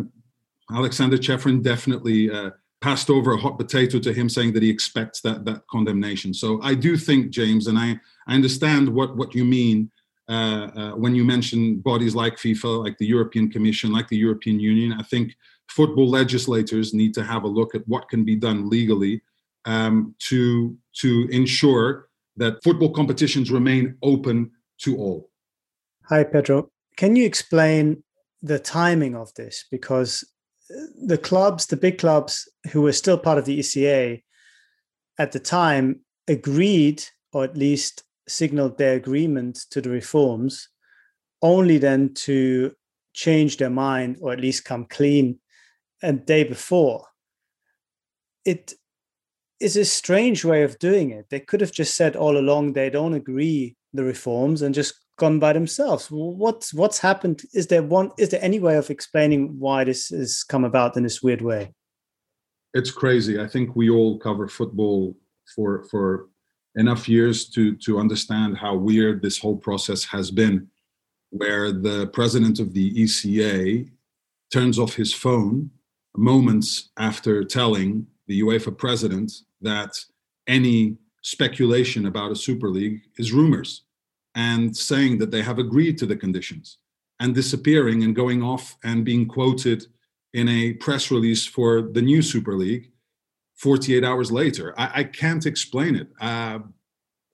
Aleksander 0.71 1.17
Ceferin 1.17 1.63
definitely 1.63 2.29
uh, 2.29 2.51
passed 2.81 3.09
over 3.09 3.33
a 3.33 3.37
hot 3.37 3.57
potato 3.57 3.99
to 3.99 4.13
him 4.13 4.29
saying 4.29 4.53
that 4.53 4.63
he 4.63 4.69
expects 4.69 5.21
that 5.21 5.45
that 5.45 5.65
condemnation 5.67 6.33
so 6.33 6.61
i 6.61 6.73
do 6.75 6.95
think 6.95 7.29
james 7.29 7.67
and 7.67 7.77
i 7.77 7.99
i 8.27 8.35
understand 8.35 8.87
what 8.87 9.15
what 9.17 9.33
you 9.33 9.43
mean 9.43 9.89
uh, 10.29 10.67
uh, 10.75 10.91
when 10.91 11.15
you 11.15 11.23
mention 11.23 11.77
bodies 11.77 12.13
like 12.13 12.35
fifa 12.35 12.83
like 12.83 12.97
the 12.97 13.05
european 13.05 13.49
commission 13.49 13.91
like 13.91 14.07
the 14.09 14.17
european 14.17 14.59
union 14.59 14.93
i 14.93 15.03
think 15.03 15.35
football 15.69 16.07
legislators 16.07 16.93
need 16.93 17.13
to 17.13 17.23
have 17.23 17.43
a 17.43 17.47
look 17.47 17.73
at 17.73 17.87
what 17.87 18.07
can 18.09 18.23
be 18.23 18.35
done 18.35 18.69
legally 18.69 19.21
um, 19.67 20.15
to 20.19 20.75
to 21.01 21.27
ensure 21.29 22.07
that 22.37 22.63
football 22.63 22.91
competitions 22.91 23.51
remain 23.51 23.95
open 24.01 24.49
to 24.79 24.97
all. 24.97 25.29
Hi 26.05 26.23
pedro. 26.23 26.71
Can 26.95 27.15
you 27.15 27.25
explain 27.25 28.03
the 28.41 28.57
timing 28.57 29.15
of 29.15 29.31
this? 29.35 29.65
Because 29.69 30.23
the 31.05 31.17
clubs, 31.17 31.67
the 31.67 31.77
big 31.77 31.97
clubs 31.97 32.49
who 32.71 32.81
were 32.81 32.93
still 32.93 33.17
part 33.17 33.37
of 33.37 33.45
the 33.45 33.59
ECA 33.59 34.23
at 35.19 35.31
the 35.31 35.39
time 35.39 36.01
agreed, 36.27 37.03
or 37.33 37.43
at 37.43 37.57
least 37.57 38.03
signaled 38.27 38.77
their 38.77 38.95
agreement 38.95 39.59
to 39.71 39.81
the 39.81 39.89
reforms, 39.89 40.69
only 41.41 41.77
then 41.77 42.13
to 42.13 42.73
change 43.13 43.57
their 43.57 43.69
mind 43.69 44.17
or 44.21 44.31
at 44.31 44.39
least 44.39 44.65
come 44.65 44.85
clean 44.85 45.39
a 46.03 46.13
day 46.13 46.43
before. 46.43 47.05
It 48.45 48.73
is 49.59 49.75
a 49.75 49.85
strange 49.85 50.45
way 50.45 50.63
of 50.63 50.77
doing 50.79 51.11
it. 51.11 51.27
They 51.29 51.39
could 51.39 51.61
have 51.61 51.71
just 51.71 51.95
said 51.95 52.15
all 52.15 52.37
along 52.37 52.73
they 52.73 52.89
don't 52.89 53.13
agree 53.13 53.75
the 53.93 54.03
reforms 54.03 54.61
and 54.61 54.75
just 54.75 54.93
gone 55.17 55.39
by 55.39 55.53
themselves. 55.53 56.07
What's 56.09 56.73
what's 56.73 56.99
happened? 56.99 57.41
Is 57.53 57.67
there 57.67 57.83
one? 57.83 58.11
Is 58.17 58.29
there 58.29 58.43
any 58.43 58.59
way 58.59 58.77
of 58.77 58.89
explaining 58.89 59.59
why 59.59 59.83
this 59.83 60.09
has 60.09 60.43
come 60.43 60.63
about 60.63 60.95
in 60.95 61.03
this 61.03 61.23
weird 61.23 61.41
way? 61.41 61.73
It's 62.73 62.91
crazy. 62.91 63.39
I 63.39 63.47
think 63.47 63.75
we 63.75 63.89
all 63.89 64.19
cover 64.19 64.47
football 64.47 65.17
for 65.55 65.85
for 65.85 66.29
enough 66.75 67.09
years 67.09 67.49
to 67.49 67.75
to 67.77 67.99
understand 67.99 68.57
how 68.57 68.75
weird 68.75 69.21
this 69.21 69.39
whole 69.39 69.57
process 69.57 70.03
has 70.05 70.29
been, 70.29 70.67
where 71.31 71.71
the 71.71 72.07
president 72.07 72.59
of 72.59 72.73
the 72.73 72.93
ECA 72.93 73.89
turns 74.53 74.77
off 74.77 74.93
his 74.93 75.13
phone 75.13 75.71
moments 76.15 76.89
after 76.97 77.43
telling 77.43 78.05
the 78.27 78.41
UEFA 78.41 78.75
president 78.75 79.31
that 79.61 79.97
any 80.47 80.97
speculation 81.21 82.05
about 82.05 82.31
a 82.31 82.35
super 82.35 82.69
league 82.69 83.01
is 83.17 83.33
rumors 83.33 83.83
and 84.35 84.75
saying 84.75 85.17
that 85.17 85.31
they 85.31 85.41
have 85.41 85.59
agreed 85.59 85.97
to 85.97 86.05
the 86.05 86.15
conditions 86.15 86.77
and 87.19 87.33
disappearing 87.33 88.03
and 88.03 88.15
going 88.15 88.43
off 88.43 88.77
and 88.83 89.03
being 89.03 89.27
quoted 89.27 89.85
in 90.33 90.47
a 90.47 90.73
press 90.73 91.09
release 91.09 91.45
for 91.45 91.81
the 91.81 92.01
new 92.01 92.21
Super 92.21 92.53
League 92.53 92.91
48 93.55 94.03
hours 94.03 94.31
later. 94.31 94.73
I, 94.77 94.91
I 94.95 95.03
can't 95.03 95.45
explain 95.45 95.95
it. 95.95 96.09
Uh, 96.21 96.59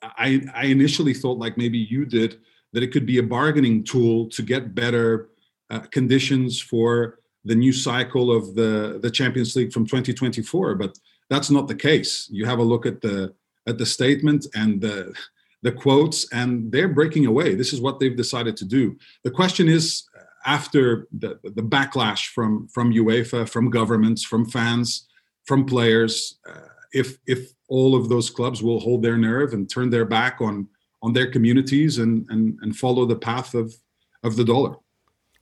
I, 0.01 0.41
I 0.53 0.65
initially 0.65 1.13
thought, 1.13 1.37
like 1.37 1.57
maybe 1.57 1.77
you 1.77 2.05
did, 2.05 2.39
that 2.71 2.83
it 2.83 2.91
could 2.91 3.05
be 3.05 3.19
a 3.19 3.23
bargaining 3.23 3.83
tool 3.83 4.29
to 4.29 4.41
get 4.41 4.73
better 4.73 5.29
uh, 5.69 5.81
conditions 5.91 6.61
for 6.61 7.19
the 7.45 7.55
new 7.55 7.73
cycle 7.73 8.35
of 8.35 8.55
the, 8.55 8.99
the 9.01 9.11
Champions 9.11 9.55
League 9.55 9.73
from 9.73 9.85
2024. 9.85 10.75
But 10.75 10.97
that's 11.33 11.49
not 11.49 11.67
the 11.67 11.75
case. 11.75 12.27
You 12.31 12.45
have 12.45 12.59
a 12.59 12.63
look 12.63 12.85
at 12.85 13.01
the 13.01 13.33
at 13.67 13.77
the 13.77 13.85
statement 13.85 14.45
and 14.53 14.81
the 14.81 15.13
the 15.63 15.71
quotes, 15.71 16.31
and 16.33 16.71
they're 16.71 16.89
breaking 16.89 17.25
away. 17.25 17.55
This 17.55 17.71
is 17.73 17.79
what 17.79 17.99
they've 17.99 18.15
decided 18.15 18.57
to 18.57 18.65
do. 18.65 18.97
The 19.23 19.31
question 19.31 19.69
is, 19.69 20.03
after 20.45 21.07
the, 21.17 21.39
the 21.41 21.63
backlash 21.63 22.27
from 22.27 22.67
from 22.67 22.93
UEFA, 22.93 23.47
from 23.47 23.69
governments, 23.69 24.23
from 24.23 24.45
fans, 24.45 25.07
from 25.45 25.65
players, 25.65 26.37
uh, 26.47 26.67
if 26.91 27.17
if 27.25 27.53
all 27.69 27.95
of 27.95 28.09
those 28.09 28.29
clubs 28.29 28.61
will 28.61 28.79
hold 28.79 29.01
their 29.01 29.17
nerve 29.17 29.53
and 29.53 29.69
turn 29.69 29.89
their 29.89 30.05
back 30.05 30.41
on 30.41 30.67
on 31.01 31.13
their 31.13 31.31
communities 31.31 31.97
and 31.97 32.25
and, 32.29 32.59
and 32.61 32.75
follow 32.75 33.05
the 33.05 33.15
path 33.15 33.53
of 33.53 33.73
of 34.23 34.35
the 34.35 34.43
dollar. 34.43 34.75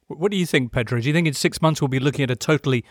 What 0.08 0.32
do 0.32 0.38
you 0.38 0.46
think, 0.46 0.72
Pedro? 0.72 1.00
Do 1.00 1.08
you 1.08 1.14
think 1.14 1.28
in 1.28 1.34
six 1.34 1.62
months 1.62 1.82
we'll 1.82 1.88
be 1.88 2.00
looking 2.00 2.24
at 2.24 2.32
a 2.32 2.36
totally 2.36 2.84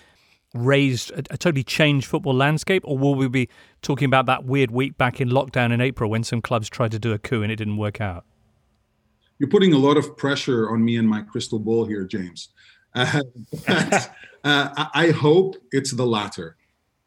raised, 0.55 1.11
a, 1.13 1.19
a, 1.31 1.37
totally 1.37 1.63
changed 1.63 2.07
football 2.07 2.35
landscape, 2.35 2.83
or 2.87 2.99
will 2.99 3.15
we 3.15 3.29
be 3.29 3.49
talking 3.83 4.07
about 4.07 4.27
that 4.27 4.45
weird 4.45 4.71
week 4.71 4.99
back 4.99 5.21
in 5.21 5.29
lockdown 5.29 5.73
in 5.73 5.81
April 5.81 6.11
when 6.11 6.25
some 6.25 6.43
clubs 6.43 6.69
tried 6.69 6.91
to 6.93 6.99
do 6.99 7.13
a 7.13 7.19
coup 7.19 7.43
and 7.43 7.53
it 7.53 7.57
didn't 7.57 7.77
work 7.77 8.01
out? 8.01 8.25
You're 9.39 9.49
putting 9.49 9.73
a 9.73 9.79
lot 9.79 9.97
of 9.97 10.17
pressure 10.17 10.71
on 10.71 10.85
me 10.85 10.97
and 10.97 11.09
my 11.09 11.23
crystal 11.23 11.59
ball 11.59 11.87
here, 11.87 12.05
James. 12.05 12.49
Uh, 12.95 13.23
but, 13.67 14.15
uh, 14.45 14.87
I 14.93 15.11
hope 15.11 15.57
it's 15.73 15.93
the 15.93 16.07
latter. 16.07 16.57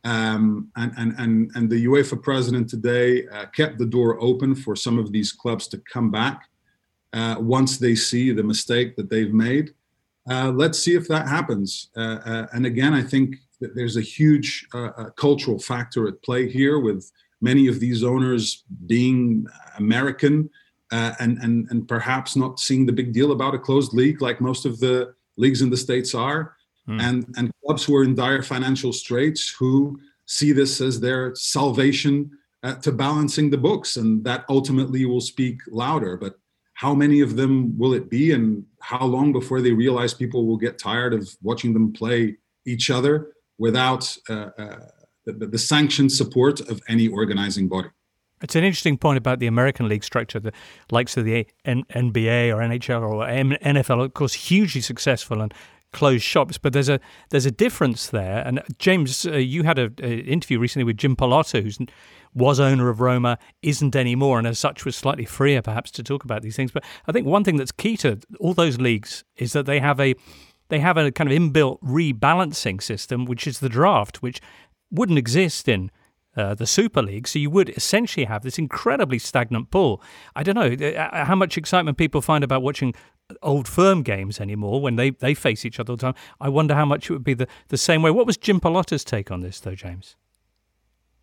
Um, 0.06 0.70
and, 0.76 0.92
and, 0.98 1.16
and, 1.18 1.52
and 1.56 1.70
the 1.70 1.86
UEFA 1.86 2.22
president 2.22 2.70
today 2.70 3.28
uh, 3.28 3.46
kept 3.48 3.78
the 3.78 3.86
door 3.86 4.22
open 4.22 4.54
for 4.56 4.76
some 4.76 4.98
of 4.98 5.12
these 5.12 5.32
clubs 5.32 5.68
to 5.70 5.78
come 5.78 6.12
back 6.12 6.50
uh, 7.14 7.36
once 7.40 7.78
they 7.78 7.96
see 7.96 8.32
the 8.32 8.44
mistake 8.44 8.96
that 8.96 9.10
they've 9.10 9.34
made. 9.34 9.74
Uh, 10.30 10.52
let's 10.52 10.80
see 10.80 10.96
if 10.96 11.08
that 11.08 11.28
happens. 11.28 11.90
Uh, 11.96 12.20
uh, 12.26 12.48
and 12.54 12.66
again, 12.66 12.94
I 12.94 13.02
think 13.02 13.36
that 13.60 13.76
there's 13.76 13.98
a 13.98 14.02
huge 14.02 14.68
uh, 14.74 15.10
cultural 15.18 15.60
factor 15.60 16.08
at 16.08 16.22
play 16.24 16.50
here 16.50 16.80
with 16.80 17.12
many 17.42 17.68
of 17.68 17.80
these 17.80 18.04
owners 18.04 18.64
being 18.86 19.46
American 19.78 20.50
and, 20.92 21.40
and, 21.40 21.68
and 21.72 21.88
perhaps 21.88 22.36
not 22.36 22.60
seeing 22.60 22.86
the 22.86 22.92
big 22.92 23.14
deal 23.14 23.32
about 23.32 23.56
a 23.56 23.60
closed 23.60 23.94
league 23.94 24.22
like 24.22 24.40
most 24.40 24.66
of 24.66 24.80
the 24.80 25.14
leagues 25.38 25.62
in 25.62 25.70
the 25.70 25.78
States 25.78 26.14
are. 26.14 26.56
Mm. 26.88 27.02
And, 27.02 27.34
and 27.38 27.52
clubs 27.66 27.84
who 27.84 27.96
are 27.96 28.04
in 28.04 28.16
dire 28.16 28.44
financial 28.44 28.94
straits 28.94 29.50
who 29.58 30.00
see 30.26 30.52
this 30.52 30.82
as 30.82 31.00
their 31.00 31.34
salvation 31.36 32.30
uh, 32.62 32.76
to 32.76 32.92
balancing 32.92 33.50
the 33.50 33.58
books. 33.58 33.96
And 33.98 34.24
that 34.26 34.46
ultimately 34.50 35.06
will 35.06 35.22
speak 35.22 35.62
louder. 35.68 36.18
But 36.18 36.36
how 36.84 36.94
many 36.94 37.22
of 37.22 37.38
them 37.38 37.78
will 37.78 37.94
it 37.94 38.10
be 38.10 38.34
and 38.34 38.66
how 38.82 39.06
long 39.06 39.32
before 39.32 39.62
they 39.62 39.72
realize 39.72 40.14
people 40.14 40.46
will 40.46 40.58
get 40.58 40.78
tired 40.78 41.14
of 41.14 41.22
watching 41.42 41.74
them 41.74 41.94
play 41.94 42.36
each 42.66 42.90
other 42.90 43.14
without 43.58 44.04
uh, 44.30 44.50
uh, 44.58 44.76
the, 45.26 45.48
the 45.48 45.58
sanctioned 45.58 46.12
support 46.12 46.60
of 46.72 46.82
any 46.90 47.08
organizing 47.08 47.70
body? 47.70 47.88
It's 48.42 48.58
an 48.58 48.66
interesting 48.66 48.98
point 48.98 49.18
about 49.18 49.40
the 49.40 49.48
American 49.48 49.88
league 49.88 50.04
structure, 50.04 50.42
the 50.42 50.52
likes 50.92 51.16
of 51.16 51.24
the 51.24 51.48
NBA 51.66 52.54
or 52.54 52.58
NHL 52.60 53.02
or 53.02 53.26
NFL, 53.74 54.04
of 54.04 54.14
course, 54.14 54.34
hugely 54.34 54.82
successful 54.82 55.42
and 55.42 55.54
closed 55.94 56.24
shops. 56.24 56.58
But 56.58 56.74
there's 56.74 56.90
a 56.90 57.00
there's 57.30 57.46
a 57.46 57.52
difference 57.52 58.08
there. 58.08 58.46
And 58.46 58.62
James, 58.80 59.26
uh, 59.26 59.38
you 59.38 59.64
had 59.64 59.80
an 59.80 59.94
interview 60.00 60.60
recently 60.60 60.84
with 60.84 60.98
Jim 60.98 61.16
Pallotta, 61.16 61.64
who 61.64 61.86
was 62.34 62.60
owner 62.60 62.90
of 62.90 63.00
Roma, 63.00 63.38
isn't 63.62 63.96
anymore, 63.96 64.38
and 64.38 64.48
as 64.48 64.60
such 64.60 64.86
was 64.86 64.96
slightly 64.96 65.26
freer 65.26 65.62
perhaps 65.62 65.92
to 65.92 66.04
talk 66.04 66.24
about 66.24 66.42
these 66.42 66.56
things. 66.56 66.72
But 66.72 66.84
I 67.08 67.12
think 67.12 67.28
one 67.28 67.44
thing 67.44 67.58
that's 67.58 67.72
key 67.72 67.96
to 67.98 68.20
all 68.40 68.54
those 68.54 68.80
leagues 68.80 69.24
is 69.38 69.54
that 69.54 69.66
they 69.66 69.80
have 69.80 70.00
a 70.00 70.16
they 70.70 70.80
have 70.80 70.98
a 70.98 71.12
kind 71.12 71.32
of 71.32 71.38
inbuilt 71.38 71.80
rebalancing 71.82 72.82
system, 72.82 73.26
which 73.26 73.46
is 73.46 73.60
the 73.60 73.70
draft, 73.70 74.22
which 74.22 74.42
wouldn't 74.92 75.20
exist 75.20 75.68
in 75.68 75.92
uh, 76.36 76.56
the 76.56 76.66
Super 76.66 77.02
League. 77.02 77.28
So 77.28 77.40
you 77.40 77.50
would 77.50 77.70
essentially 77.70 78.26
have 78.26 78.44
this 78.44 78.58
incredibly 78.58 79.20
stagnant 79.20 79.70
pool. 79.70 80.02
I 80.36 80.44
don't 80.44 80.56
know 80.56 80.76
uh, 80.88 81.00
uh, 81.00 81.26
how 81.26 81.36
much 81.36 81.58
excitement 81.58 81.98
people 81.98 82.22
find 82.22 82.44
about 82.44 82.62
watching 82.62 82.94
old 83.42 83.68
firm 83.68 84.04
games 84.04 84.40
anymore 84.40 84.82
when 84.82 84.96
they, 84.96 85.12
they 85.12 85.34
face 85.34 85.66
each 85.66 85.80
other 85.80 85.92
all 85.92 85.98
the 85.98 86.02
time. 86.02 86.16
I 86.40 86.50
wonder 86.50 86.76
how 86.76 86.86
much 86.86 87.10
it 87.10 87.14
would 87.14 87.24
be 87.24 87.34
the, 87.34 87.48
the 87.70 87.78
same 87.78 88.02
way. 88.02 88.12
What 88.12 88.26
was 88.26 88.38
Jim 88.38 88.60
Pallotta's 88.60 89.04
take 89.04 89.32
on 89.32 89.42
this, 89.42 89.60
though, 89.60 89.76
James? 89.76 90.16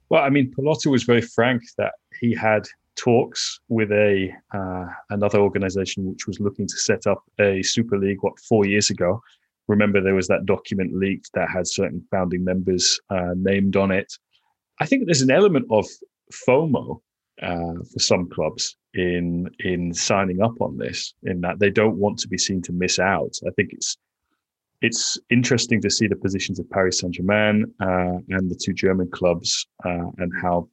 Well, 0.09 0.23
I 0.23 0.29
mean, 0.29 0.53
Pallotta 0.53 0.91
was 0.91 1.05
very 1.05 1.23
frank 1.23 1.63
that 1.79 1.93
he 2.21 2.35
had 2.35 2.67
talks 2.97 3.61
with 3.69 3.91
a 3.93 4.31
uh, 4.53 4.87
another 5.11 5.39
organization 5.39 6.11
which 6.11 6.27
was 6.27 6.41
looking 6.41 6.67
to 6.67 6.77
set 6.77 7.07
up 7.07 7.23
a 7.41 7.63
super 7.63 7.99
league 7.99 8.19
what 8.21 8.39
four 8.41 8.67
years 8.67 8.91
ago 8.91 9.23
remember 9.69 10.01
there 10.01 10.15
was 10.15 10.27
that 10.29 10.45
document 10.45 10.95
leaked 10.95 11.31
that 11.33 11.49
had 11.49 11.67
certain 11.67 12.05
founding 12.11 12.45
members 12.45 13.01
uh, 13.11 13.33
named 13.37 13.77
on 13.77 13.91
it 13.91 14.13
i 14.81 14.87
think 14.87 15.07
there's 15.07 15.23
an 15.23 15.31
element 15.31 15.65
of 15.71 15.87
fomo 16.47 17.01
uh, 17.43 17.75
for 17.93 17.99
some 17.99 18.29
clubs 18.29 18.77
in 18.95 19.49
in 19.61 19.93
signing 19.95 20.43
up 20.43 20.61
on 20.61 20.77
this 20.77 21.15
in 21.25 21.41
that 21.41 21.59
they 21.59 21.71
don't 21.71 21.97
want 21.97 22.19
to 22.19 22.29
be 22.29 22.39
seen 22.39 22.61
to 22.61 22.73
miss 22.73 22.99
out 22.99 23.35
i 23.47 23.51
think 23.57 23.71
it's 23.73 23.97
it's 24.83 25.19
interesting 25.31 25.81
to 25.83 25.91
see 25.91 26.07
the 26.07 26.17
positions 26.17 26.59
of 26.59 26.69
Paris 26.71 27.01
Saint 27.01 27.15
Germain 27.15 27.67
uh, 27.81 28.17
and 28.31 28.51
the 28.51 28.59
two 28.59 28.73
German 28.73 29.11
clubs 29.11 29.67
uh, 29.85 30.11
and 30.19 30.33
how 30.41 30.69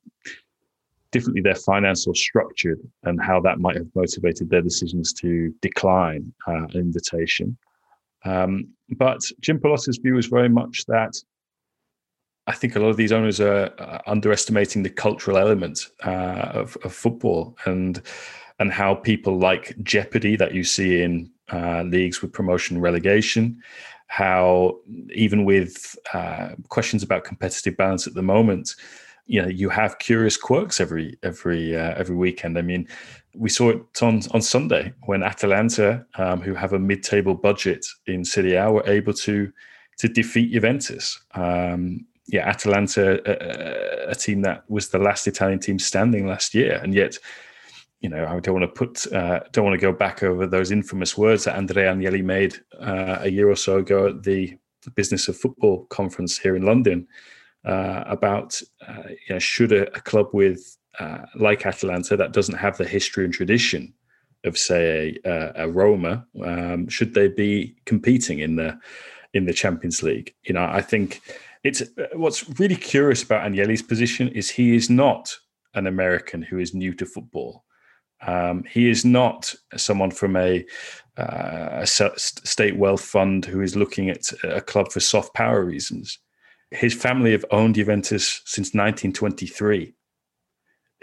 differently 1.12 1.41
their 1.41 1.56
finance 1.56 2.08
are 2.08 2.15
structured 2.15 2.80
and 3.03 3.21
how 3.21 3.39
that 3.41 3.60
might 3.60 3.75
have 3.75 3.88
motivated 3.95 4.49
their 4.49 4.62
decisions 4.62 5.13
to 5.13 5.53
decline 5.62 6.34
uh, 6.47 6.65
an 6.65 6.75
invitation. 6.75 7.58
Um, 8.25 8.69
but 8.97 9.19
Jim 9.41 9.60
Pallotta's 9.60 9.97
view 9.97 10.17
is 10.17 10.27
very 10.27 10.49
much 10.49 10.86
that 10.88 11.13
I 12.47 12.53
think 12.53 12.75
a 12.75 12.79
lot 12.79 12.89
of 12.89 12.97
these 12.97 13.12
owners 13.12 13.39
are 13.39 14.01
underestimating 14.07 14.83
the 14.83 14.89
cultural 14.89 15.38
element 15.38 15.88
uh, 16.05 16.51
of, 16.53 16.77
of, 16.83 16.93
football 16.93 17.57
and 17.65 18.01
and 18.60 18.71
how 18.71 18.95
people 18.95 19.38
like 19.38 19.75
jeopardy 19.83 20.36
that 20.38 20.53
you 20.53 20.63
see 20.63 21.01
in 21.01 21.29
uh, 21.51 21.83
leagues 21.83 22.21
with 22.21 22.33
promotion 22.33 22.81
relegation 22.81 23.62
how 24.07 24.79
even 25.13 25.45
with 25.45 25.97
uh, 26.13 26.49
questions 26.69 27.03
about 27.03 27.23
competitive 27.23 27.77
balance 27.77 28.07
at 28.07 28.13
the 28.13 28.23
moment, 28.23 28.75
you 29.25 29.41
know, 29.41 29.47
you 29.47 29.69
have 29.69 29.99
curious 29.99 30.38
quirks 30.38 30.79
every 30.79 31.17
every 31.23 31.75
uh, 31.75 31.93
every 31.97 32.15
weekend. 32.15 32.57
I 32.57 32.62
mean, 32.62 32.88
we 33.36 33.49
saw 33.49 33.69
it 33.69 33.81
on 34.01 34.21
on 34.31 34.41
Sunday 34.41 34.93
when 35.05 35.23
Atalanta, 35.23 36.05
um, 36.17 36.41
who 36.41 36.53
have 36.53 36.73
a 36.73 36.79
mid-table 36.79 37.36
budget 37.36 37.86
in 38.07 38.23
Serie 38.23 38.55
A, 38.55 38.71
were 38.71 38.88
able 38.89 39.13
to 39.13 39.51
to 39.97 40.07
defeat 40.07 40.53
Juventus. 40.53 41.19
Um, 41.33 42.05
yeah, 42.27 42.47
Atalanta, 42.47 43.21
a, 43.25 44.11
a, 44.11 44.15
team 44.15 44.41
that 44.41 44.63
was 44.69 44.89
the 44.89 44.99
last 44.99 45.27
Italian 45.27 45.59
team 45.59 45.79
standing 45.79 46.27
last 46.27 46.53
year, 46.53 46.79
and 46.83 46.93
yet 46.93 47.17
you 47.99 48.09
know, 48.09 48.25
I 48.27 48.39
don't 48.39 48.59
want 48.59 48.75
to 48.75 48.85
put, 48.85 49.11
uh, 49.11 49.39
don't 49.51 49.65
want 49.65 49.73
to 49.73 49.81
go 49.81 49.91
back 49.91 50.21
over 50.21 50.45
those 50.45 50.71
infamous 50.71 51.17
words 51.17 51.45
that 51.45 51.55
Andrea 51.55 51.93
Agnelli 51.93 52.23
made 52.23 52.55
uh, 52.79 53.17
a 53.21 53.29
year 53.29 53.49
or 53.49 53.55
so 53.55 53.77
ago 53.77 54.07
at 54.07 54.23
the 54.23 54.57
Business 54.95 55.27
of 55.27 55.37
Football 55.37 55.85
conference 55.85 56.37
here 56.37 56.55
in 56.55 56.63
London 56.63 57.07
uh, 57.65 58.03
about, 58.05 58.61
uh, 58.87 59.03
you 59.09 59.33
know, 59.33 59.39
should 59.39 59.71
a, 59.71 59.87
a 59.95 60.01
club 60.01 60.27
with 60.31 60.77
uh, 60.99 61.19
like 61.35 61.65
Atalanta 61.65 62.15
that 62.17 62.33
doesn't 62.33 62.55
have 62.55 62.77
the 62.77 62.87
history 62.87 63.25
and 63.25 63.33
tradition 63.33 63.93
of, 64.45 64.57
say, 64.57 65.17
a, 65.25 65.51
a 65.55 65.67
Roma, 65.67 66.25
um, 66.45 66.87
should 66.87 67.13
they 67.13 67.27
be 67.27 67.75
competing 67.85 68.39
in 68.39 68.55
the 68.55 68.79
in 69.33 69.45
the 69.45 69.53
Champions 69.53 70.01
League? 70.03 70.33
You 70.43 70.53
know, 70.53 70.63
I 70.63 70.81
think 70.81 71.21
it's 71.67 71.84
what's 72.13 72.60
really 72.60 72.75
curious 72.75 73.23
about 73.23 73.45
Agnelli's 73.45 73.82
position 73.82 74.27
is 74.30 74.49
he 74.49 74.75
is 74.75 74.89
not 74.89 75.36
an 75.73 75.88
American 75.88 76.41
who 76.41 76.60
is 76.60 76.73
new 76.73 76.93
to 76.95 77.06
football 77.06 77.65
um, 78.25 78.63
he 78.63 78.89
is 78.89 79.06
not 79.06 79.53
someone 79.75 80.12
from 80.12 80.36
a, 80.36 80.65
uh, 81.17 81.69
a, 81.82 81.88
state 81.88 82.77
wealth 82.77 83.03
fund 83.03 83.45
who 83.45 83.62
is 83.62 83.75
looking 83.75 84.10
at 84.10 84.32
a 84.43 84.62
club 84.62 84.91
for 84.91 84.99
soft 84.99 85.34
power 85.34 85.63
reasons. 85.63 86.19
His 86.71 86.93
family 86.93 87.32
have 87.32 87.45
owned 87.51 87.75
Juventus 87.75 88.41
since 88.45 88.67
1923. 88.73 89.93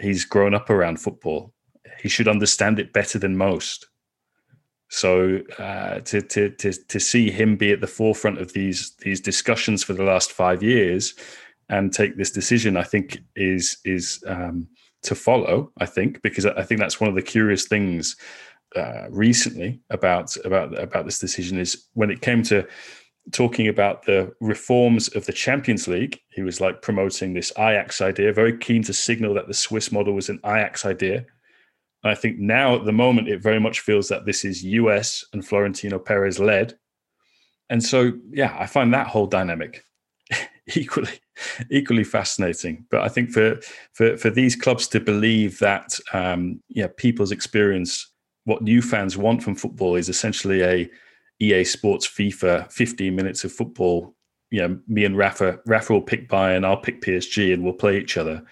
He's 0.01 0.25
grown 0.25 0.53
up 0.53 0.69
around 0.69 0.99
football. 0.99 1.53
He 2.01 2.09
should 2.09 2.27
understand 2.27 2.79
it 2.79 2.93
better 2.93 3.17
than 3.17 3.37
most. 3.37 3.87
So 4.89 5.41
uh, 5.57 5.99
to, 6.01 6.21
to 6.21 6.49
to 6.51 6.71
to 6.71 6.99
see 6.99 7.31
him 7.31 7.57
be 7.57 7.71
at 7.71 7.81
the 7.81 7.87
forefront 7.87 8.39
of 8.39 8.53
these 8.53 8.93
these 8.99 9.19
discussions 9.19 9.83
for 9.83 9.93
the 9.93 10.03
last 10.03 10.31
five 10.31 10.61
years 10.61 11.15
and 11.69 11.91
take 11.91 12.17
this 12.17 12.31
decision, 12.31 12.77
I 12.77 12.83
think 12.83 13.19
is 13.35 13.77
is 13.83 14.23
um, 14.27 14.67
to 15.03 15.15
follow. 15.15 15.71
I 15.79 15.85
think 15.85 16.21
because 16.21 16.45
I 16.45 16.63
think 16.63 16.79
that's 16.79 16.99
one 16.99 17.09
of 17.09 17.15
the 17.15 17.21
curious 17.21 17.65
things 17.65 18.15
uh, 18.75 19.07
recently 19.09 19.81
about 19.89 20.35
about 20.45 20.77
about 20.77 21.05
this 21.05 21.19
decision 21.19 21.57
is 21.57 21.87
when 21.93 22.11
it 22.11 22.21
came 22.21 22.43
to 22.43 22.67
talking 23.31 23.67
about 23.67 24.05
the 24.05 24.31
reforms 24.39 25.07
of 25.09 25.25
the 25.25 25.33
Champions 25.33 25.87
League. 25.87 26.19
He 26.29 26.43
was 26.43 26.61
like 26.61 26.81
promoting 26.81 27.33
this 27.33 27.51
Ajax 27.57 28.01
idea, 28.01 28.31
very 28.33 28.55
keen 28.57 28.83
to 28.83 28.93
signal 28.93 29.33
that 29.33 29.47
the 29.47 29.53
Swiss 29.53 29.91
model 29.91 30.13
was 30.13 30.29
an 30.29 30.39
Ajax 30.45 30.85
idea. 30.85 31.25
And 32.05 32.11
I 32.11 32.15
think 32.15 32.37
now 32.37 32.75
at 32.75 32.85
the 32.85 32.91
moment 32.91 33.29
it 33.29 33.41
very 33.41 33.59
much 33.59 33.79
feels 33.79 34.09
that 34.09 34.27
this 34.27 34.45
is 34.45 34.63
US 34.63 35.25
and 35.33 35.45
Florentino 35.45 35.97
Perez 35.97 36.37
led. 36.37 36.77
And 37.71 37.83
so, 37.83 38.13
yeah, 38.29 38.55
I 38.59 38.67
find 38.67 38.93
that 38.93 39.07
whole 39.07 39.25
dynamic 39.25 39.83
equally 40.75 41.19
equally 41.71 42.03
fascinating. 42.03 42.85
But 42.91 43.01
I 43.01 43.07
think 43.07 43.31
for 43.31 43.59
for 43.93 44.17
for 44.17 44.29
these 44.29 44.55
clubs 44.55 44.87
to 44.89 44.99
believe 44.99 45.57
that 45.59 45.99
um, 46.13 46.61
yeah, 46.69 46.89
people's 46.95 47.31
experience, 47.31 48.07
what 48.43 48.61
new 48.61 48.83
fans 48.83 49.17
want 49.17 49.41
from 49.41 49.55
football 49.55 49.95
is 49.95 50.07
essentially 50.07 50.61
a 50.61 50.87
EA 51.41 51.63
Sports 51.63 52.07
FIFA 52.07 52.71
15 52.71 53.15
minutes 53.15 53.43
of 53.43 53.51
football. 53.51 54.13
You 54.51 54.61
know, 54.61 54.79
me 54.87 55.05
and 55.05 55.17
Rafa, 55.17 55.59
Rafa 55.65 55.91
will 55.91 56.03
pick 56.03 56.29
Bayern, 56.29 56.65
I'll 56.65 56.77
pick 56.77 57.01
PSG, 57.01 57.51
and 57.51 57.63
we'll 57.63 57.73
play 57.73 57.97
each 57.97 58.15
other. 58.15 58.43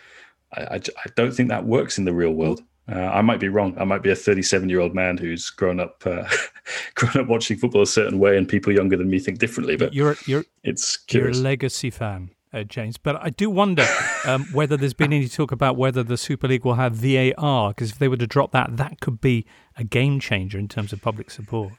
I, 0.54 0.62
I, 0.62 0.76
I 0.76 1.10
don't 1.16 1.36
think 1.36 1.50
that 1.50 1.68
works 1.68 2.00
in 2.00 2.06
the 2.06 2.14
real 2.14 2.32
world. 2.32 2.64
Uh, 2.92 2.96
I 2.96 3.22
might 3.22 3.40
be 3.40 3.48
wrong. 3.48 3.76
I 3.78 3.86
might 3.86 4.04
be 4.04 4.10
a 4.10 4.16
37 4.16 4.70
year 4.70 4.82
old 4.82 4.94
man 4.94 5.18
who's 5.18 5.50
grown 5.50 5.80
up, 5.80 6.04
uh, 6.06 6.28
grown 6.96 7.24
up 7.24 7.28
watching 7.30 7.58
football 7.58 7.82
a 7.82 7.88
certain 7.88 8.20
way, 8.20 8.38
and 8.38 8.48
people 8.48 8.74
younger 8.74 8.98
than 8.98 9.10
me 9.10 9.20
think 9.20 9.40
differently. 9.40 9.78
But 9.78 9.94
you're 9.94 10.18
you're 10.26 10.44
it's 10.64 10.98
curious. 10.98 11.38
you're 11.38 11.42
a 11.42 11.50
legacy 11.50 11.90
fan, 11.90 12.32
uh, 12.52 12.64
James. 12.64 12.98
But 12.98 13.16
I 13.24 13.30
do 13.30 13.50
wonder 13.50 13.86
um, 14.26 14.46
whether 14.52 14.76
there's 14.76 14.94
been 14.94 15.14
any 15.14 15.30
talk 15.30 15.54
about 15.54 15.78
whether 15.78 16.04
the 16.04 16.18
Super 16.18 16.48
League 16.48 16.66
will 16.66 16.76
have 16.76 16.94
VAR 16.94 17.70
because 17.70 17.92
if 17.92 18.00
they 18.00 18.10
were 18.10 18.18
to 18.18 18.28
drop 18.28 18.52
that, 18.52 18.76
that 18.76 19.00
could 19.00 19.22
be 19.22 19.46
a 19.78 19.86
game 19.86 20.20
changer 20.20 20.60
in 20.60 20.68
terms 20.68 20.92
of 20.92 21.02
public 21.02 21.32
support. 21.32 21.72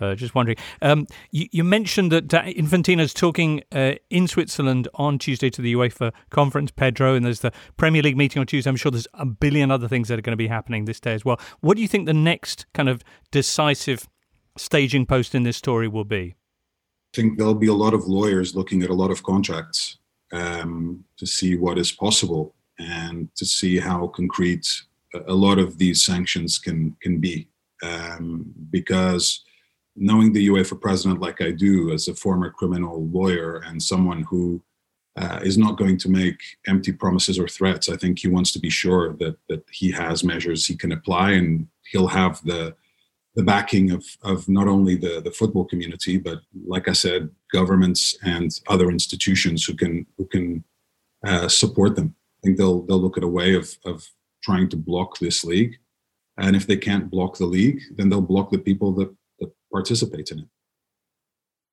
Uh, 0.00 0.14
just 0.14 0.34
wondering. 0.34 0.58
Um, 0.82 1.06
you, 1.30 1.48
you, 1.50 1.64
mentioned 1.64 2.12
that 2.12 2.32
uh, 2.32 2.42
Infantino's 2.44 3.14
talking 3.14 3.62
uh, 3.72 3.94
in 4.10 4.28
Switzerland 4.28 4.88
on 4.94 5.18
Tuesday 5.18 5.48
to 5.50 5.62
the 5.62 5.74
UEFA 5.74 6.12
conference, 6.30 6.70
Pedro, 6.70 7.14
and 7.14 7.24
there's 7.24 7.40
the 7.40 7.52
Premier 7.76 8.02
League 8.02 8.16
meeting 8.16 8.40
on 8.40 8.46
Tuesday. 8.46 8.68
I'm 8.68 8.76
sure 8.76 8.90
there's 8.90 9.08
a 9.14 9.26
billion 9.26 9.70
other 9.70 9.88
things 9.88 10.08
that 10.08 10.18
are 10.18 10.22
going 10.22 10.32
to 10.32 10.36
be 10.36 10.48
happening 10.48 10.84
this 10.84 11.00
day 11.00 11.14
as 11.14 11.24
well. 11.24 11.40
What 11.60 11.76
do 11.76 11.82
you 11.82 11.88
think 11.88 12.06
the 12.06 12.14
next 12.14 12.66
kind 12.74 12.88
of 12.88 13.02
decisive 13.30 14.08
staging 14.58 15.06
post 15.06 15.34
in 15.34 15.42
this 15.44 15.56
story 15.56 15.88
will 15.88 16.04
be? 16.04 16.36
I 17.14 17.16
think 17.16 17.38
there'll 17.38 17.54
be 17.54 17.68
a 17.68 17.74
lot 17.74 17.94
of 17.94 18.06
lawyers 18.06 18.54
looking 18.54 18.82
at 18.82 18.90
a 18.90 18.94
lot 18.94 19.10
of 19.10 19.22
contracts 19.22 19.98
um, 20.32 21.04
to 21.16 21.26
see 21.26 21.56
what 21.56 21.78
is 21.78 21.92
possible 21.92 22.54
and 22.78 23.34
to 23.36 23.46
see 23.46 23.78
how 23.78 24.08
concrete 24.08 24.66
a 25.26 25.32
lot 25.32 25.58
of 25.58 25.78
these 25.78 26.04
sanctions 26.04 26.58
can 26.58 26.94
can 27.00 27.18
be, 27.18 27.48
um, 27.82 28.52
because 28.70 29.44
knowing 29.96 30.32
the 30.32 30.48
UEFA 30.48 30.80
president 30.80 31.20
like 31.20 31.40
I 31.40 31.50
do 31.50 31.92
as 31.92 32.08
a 32.08 32.14
former 32.14 32.50
criminal 32.50 33.06
lawyer 33.06 33.62
and 33.66 33.82
someone 33.82 34.22
who 34.22 34.62
uh, 35.16 35.40
is 35.42 35.56
not 35.56 35.78
going 35.78 35.96
to 35.96 36.10
make 36.10 36.38
empty 36.66 36.92
promises 36.92 37.38
or 37.38 37.48
threats. 37.48 37.88
I 37.88 37.96
think 37.96 38.18
he 38.18 38.28
wants 38.28 38.52
to 38.52 38.58
be 38.58 38.70
sure 38.70 39.14
that 39.14 39.36
that 39.48 39.64
he 39.70 39.90
has 39.92 40.22
measures 40.22 40.66
he 40.66 40.76
can 40.76 40.92
apply 40.92 41.32
and 41.32 41.68
he'll 41.90 42.08
have 42.08 42.44
the 42.44 42.74
the 43.34 43.42
backing 43.42 43.90
of 43.90 44.04
of 44.22 44.48
not 44.48 44.68
only 44.68 44.94
the 44.94 45.20
the 45.22 45.30
football 45.30 45.64
community 45.64 46.18
but 46.18 46.40
like 46.66 46.88
I 46.88 46.92
said, 46.92 47.30
governments 47.52 48.16
and 48.22 48.50
other 48.68 48.90
institutions 48.90 49.64
who 49.64 49.74
can 49.74 50.06
who 50.18 50.26
can 50.26 50.64
uh, 51.26 51.48
support 51.48 51.96
them. 51.96 52.14
I 52.38 52.40
think 52.44 52.58
they'll 52.58 52.82
they'll 52.82 53.00
look 53.00 53.16
at 53.16 53.24
a 53.24 53.28
way 53.28 53.54
of 53.54 53.78
of 53.86 54.06
trying 54.42 54.68
to 54.68 54.76
block 54.76 55.18
this 55.18 55.44
league. 55.44 55.76
And 56.38 56.54
if 56.54 56.66
they 56.66 56.76
can't 56.76 57.10
block 57.10 57.38
the 57.38 57.46
league, 57.46 57.80
then 57.96 58.10
they'll 58.10 58.20
block 58.20 58.50
the 58.50 58.58
people 58.58 58.92
that 58.92 59.10
participate 59.78 60.28
in 60.32 60.38
it. 60.40 60.48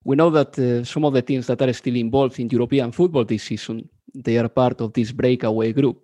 We 0.04 0.16
know 0.16 0.30
that 0.40 0.52
uh, 0.60 0.84
some 0.84 1.06
of 1.06 1.14
the 1.14 1.22
teams 1.22 1.48
that 1.48 1.62
are 1.62 1.74
still 1.74 1.96
involved 1.96 2.40
in 2.40 2.50
European 2.50 2.92
football 2.92 3.26
this 3.26 3.44
season, 3.44 3.78
they 4.14 4.38
are 4.38 4.50
part 4.50 4.82
of 4.82 4.92
this 4.94 5.12
breakaway 5.12 5.72
group. 5.74 6.02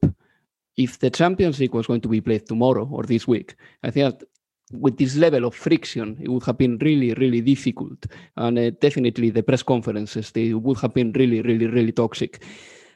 If 0.77 0.91
the 0.99 1.09
Champions 1.09 1.59
League 1.59 1.73
was 1.73 1.88
going 1.88 2.01
to 2.01 2.07
be 2.15 2.21
played 2.21 2.45
tomorrow 2.47 2.88
or 2.89 3.03
this 3.03 3.27
week, 3.27 3.55
I 3.83 3.91
think 3.91 4.05
that 4.09 4.27
with 4.71 4.97
this 4.97 5.15
level 5.15 5.45
of 5.45 5.55
friction, 5.55 6.17
it 6.21 6.29
would 6.29 6.45
have 6.45 6.57
been 6.57 6.77
really, 6.77 7.13
really 7.15 7.41
difficult. 7.41 8.05
And 8.35 8.57
uh, 8.57 8.69
definitely 8.79 9.29
the 9.31 9.43
press 9.43 9.63
conferences, 9.63 10.31
they 10.31 10.53
would 10.53 10.79
have 10.79 10.93
been 10.93 11.12
really, 11.13 11.41
really, 11.41 11.67
really 11.67 11.91
toxic. 11.91 12.43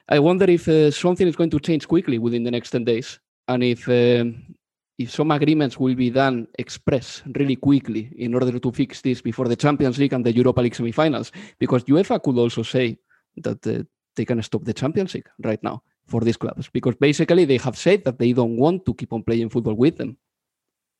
I 0.07 0.19
wonder 0.19 0.45
if 0.49 0.67
uh, 0.67 0.91
something 0.91 1.27
is 1.27 1.35
going 1.35 1.49
to 1.49 1.59
change 1.59 1.87
quickly 1.87 2.17
within 2.17 2.43
the 2.43 2.51
next 2.51 2.69
10 2.71 2.85
days. 2.85 3.19
And 3.47 3.63
if 3.63 3.89
um, 3.89 4.55
if 4.97 5.11
some 5.11 5.31
agreements 5.31 5.79
will 5.79 5.95
be 5.95 6.09
done 6.09 6.47
express 6.59 7.23
really 7.35 7.55
quickly 7.55 8.11
in 8.17 8.33
order 8.33 8.59
to 8.59 8.71
fix 8.71 9.01
this 9.01 9.21
before 9.21 9.47
the 9.47 9.55
Champions 9.55 9.97
League 9.97 10.13
and 10.13 10.25
the 10.25 10.33
Europa 10.33 10.61
League 10.61 10.75
semifinals, 10.75 11.31
because 11.59 11.83
UEFA 11.85 12.21
could 12.21 12.37
also 12.37 12.63
say 12.63 12.97
that 13.37 13.65
uh, 13.65 13.83
they 14.15 14.25
can 14.25 14.41
stop 14.43 14.63
the 14.63 14.73
Champions 14.73 15.13
League 15.15 15.29
right 15.43 15.61
now 15.63 15.81
for 16.05 16.21
these 16.21 16.37
clubs, 16.37 16.69
because 16.71 16.95
basically 16.95 17.45
they 17.45 17.57
have 17.57 17.77
said 17.77 18.03
that 18.03 18.19
they 18.19 18.33
don't 18.33 18.57
want 18.57 18.85
to 18.85 18.93
keep 18.93 19.13
on 19.13 19.23
playing 19.23 19.49
football 19.49 19.73
with 19.73 19.97
them. 19.97 20.17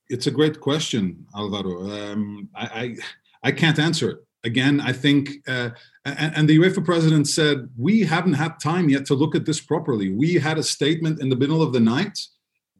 It's 0.10 0.28
a 0.28 0.32
great 0.32 0.60
question, 0.60 1.26
Alvaro. 1.36 1.90
Um, 1.90 2.50
I, 2.56 2.66
I, 2.66 2.96
I 3.50 3.52
can't 3.52 3.80
answer 3.80 4.10
it. 4.12 4.18
Again, 4.46 4.82
I 4.82 4.92
think, 4.92 5.30
uh, 5.48 5.70
and, 6.04 6.36
and 6.36 6.50
the 6.50 6.58
UEFA 6.58 6.84
president 6.84 7.28
said, 7.28 7.70
we 7.78 8.02
haven't 8.02 8.34
had 8.34 8.60
time 8.60 8.90
yet 8.90 9.06
to 9.06 9.14
look 9.14 9.36
at 9.36 9.46
this 9.46 9.62
properly. 9.62 10.10
We 10.12 10.34
had 10.34 10.58
a 10.58 10.64
statement 10.64 11.22
in 11.22 11.30
the 11.30 11.38
middle 11.38 11.62
of 11.62 11.72
the 11.72 11.80
night 11.80 12.20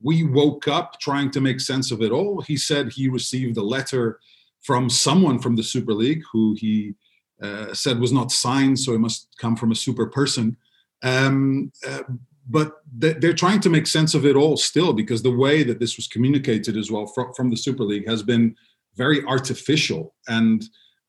we 0.04 0.24
woke 0.24 0.68
up 0.68 1.00
trying 1.00 1.32
to 1.32 1.42
make 1.42 1.60
sense 1.60 1.90
of 1.90 2.02
it 2.02 2.12
all. 2.12 2.42
He 2.42 2.58
said 2.58 2.92
he 2.92 3.08
received 3.08 3.58
a 3.58 3.64
letter 3.64 4.20
from 4.62 4.90
someone 4.90 5.40
from 5.40 5.56
the 5.56 5.64
Super 5.64 5.94
League 5.94 6.22
who 6.32 6.56
he 6.60 6.94
uh, 7.42 7.74
said 7.74 8.00
was 8.00 8.12
not 8.12 8.32
signed, 8.32 8.78
so 8.80 8.94
it 8.94 9.00
must 9.00 9.30
come 9.38 9.56
from 9.56 9.72
a 9.72 9.76
super 9.76 10.08
person. 10.08 10.58
Um, 11.02 11.72
uh, 11.88 12.04
but 12.50 12.74
they're 12.94 13.34
trying 13.34 13.62
to 13.62 13.70
make 13.70 13.88
sense 13.88 14.14
of 14.14 14.26
it 14.26 14.36
all 14.36 14.58
still 14.58 14.92
because 14.92 15.24
the 15.24 15.36
way 15.36 15.64
that 15.64 15.80
this 15.80 15.96
was 15.96 16.08
communicated 16.08 16.76
as 16.76 16.92
well 16.92 17.06
from, 17.06 17.50
the 17.50 17.56
Super 17.56 17.84
League 17.84 18.08
has 18.08 18.22
been 18.22 18.54
very 18.96 19.24
artificial. 19.26 20.14
And 20.28 20.64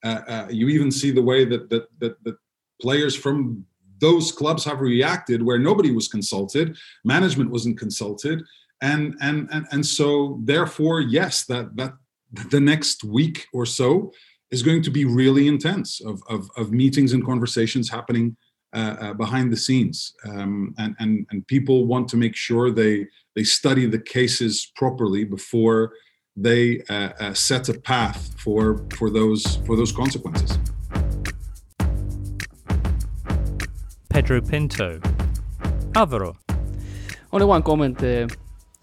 uh, 0.04 0.20
uh 0.28 0.46
you 0.50 0.68
even 0.68 0.92
see 0.92 1.10
the 1.10 1.22
way 1.22 1.44
that, 1.44 1.68
that, 1.70 1.86
that, 1.98 2.22
that 2.22 2.36
players 2.80 3.16
from 3.16 3.66
those 3.98 4.30
clubs 4.30 4.64
have 4.64 4.80
reacted 4.80 5.42
where 5.42 5.58
nobody 5.58 5.90
was 5.90 6.06
consulted, 6.06 6.76
management 7.04 7.50
wasn't 7.50 7.78
consulted 7.78 8.42
and 8.84 9.16
and 9.20 9.48
and, 9.50 9.66
and 9.72 9.84
so 9.98 10.38
therefore 10.44 11.00
yes 11.00 11.44
that 11.46 11.74
that 11.76 11.92
the 12.50 12.60
next 12.60 13.02
week 13.02 13.46
or 13.52 13.64
so 13.66 14.12
is 14.50 14.62
going 14.62 14.82
to 14.82 14.90
be 14.90 15.04
really 15.04 15.48
intense 15.48 16.00
of 16.10 16.22
of, 16.28 16.40
of 16.56 16.70
meetings 16.70 17.12
and 17.14 17.24
conversations 17.24 17.88
happening 17.90 18.36
uh, 18.74 18.96
uh, 19.00 19.14
behind 19.14 19.52
the 19.52 19.56
scenes. 19.56 20.14
Um, 20.24 20.74
and 20.78 20.96
and 20.98 21.12
and 21.30 21.46
people 21.46 21.86
want 21.86 22.08
to 22.08 22.16
make 22.16 22.36
sure 22.36 22.72
they 22.72 23.06
they 23.36 23.44
study 23.44 23.86
the 23.86 24.02
cases 24.16 24.72
properly 24.74 25.22
before 25.24 25.92
they 26.36 26.82
uh, 26.90 27.10
uh 27.20 27.34
set 27.34 27.68
a 27.68 27.74
path 27.92 28.18
for 28.44 28.84
for 28.98 29.10
those 29.10 29.42
for 29.66 29.76
those 29.76 29.92
consequences. 29.92 30.58
Pedro 34.08 34.40
pinto. 34.40 35.00
Alvaro. 35.94 36.36
Only 37.32 37.46
one 37.46 37.62
comment 37.62 38.02
uh, 38.02 38.26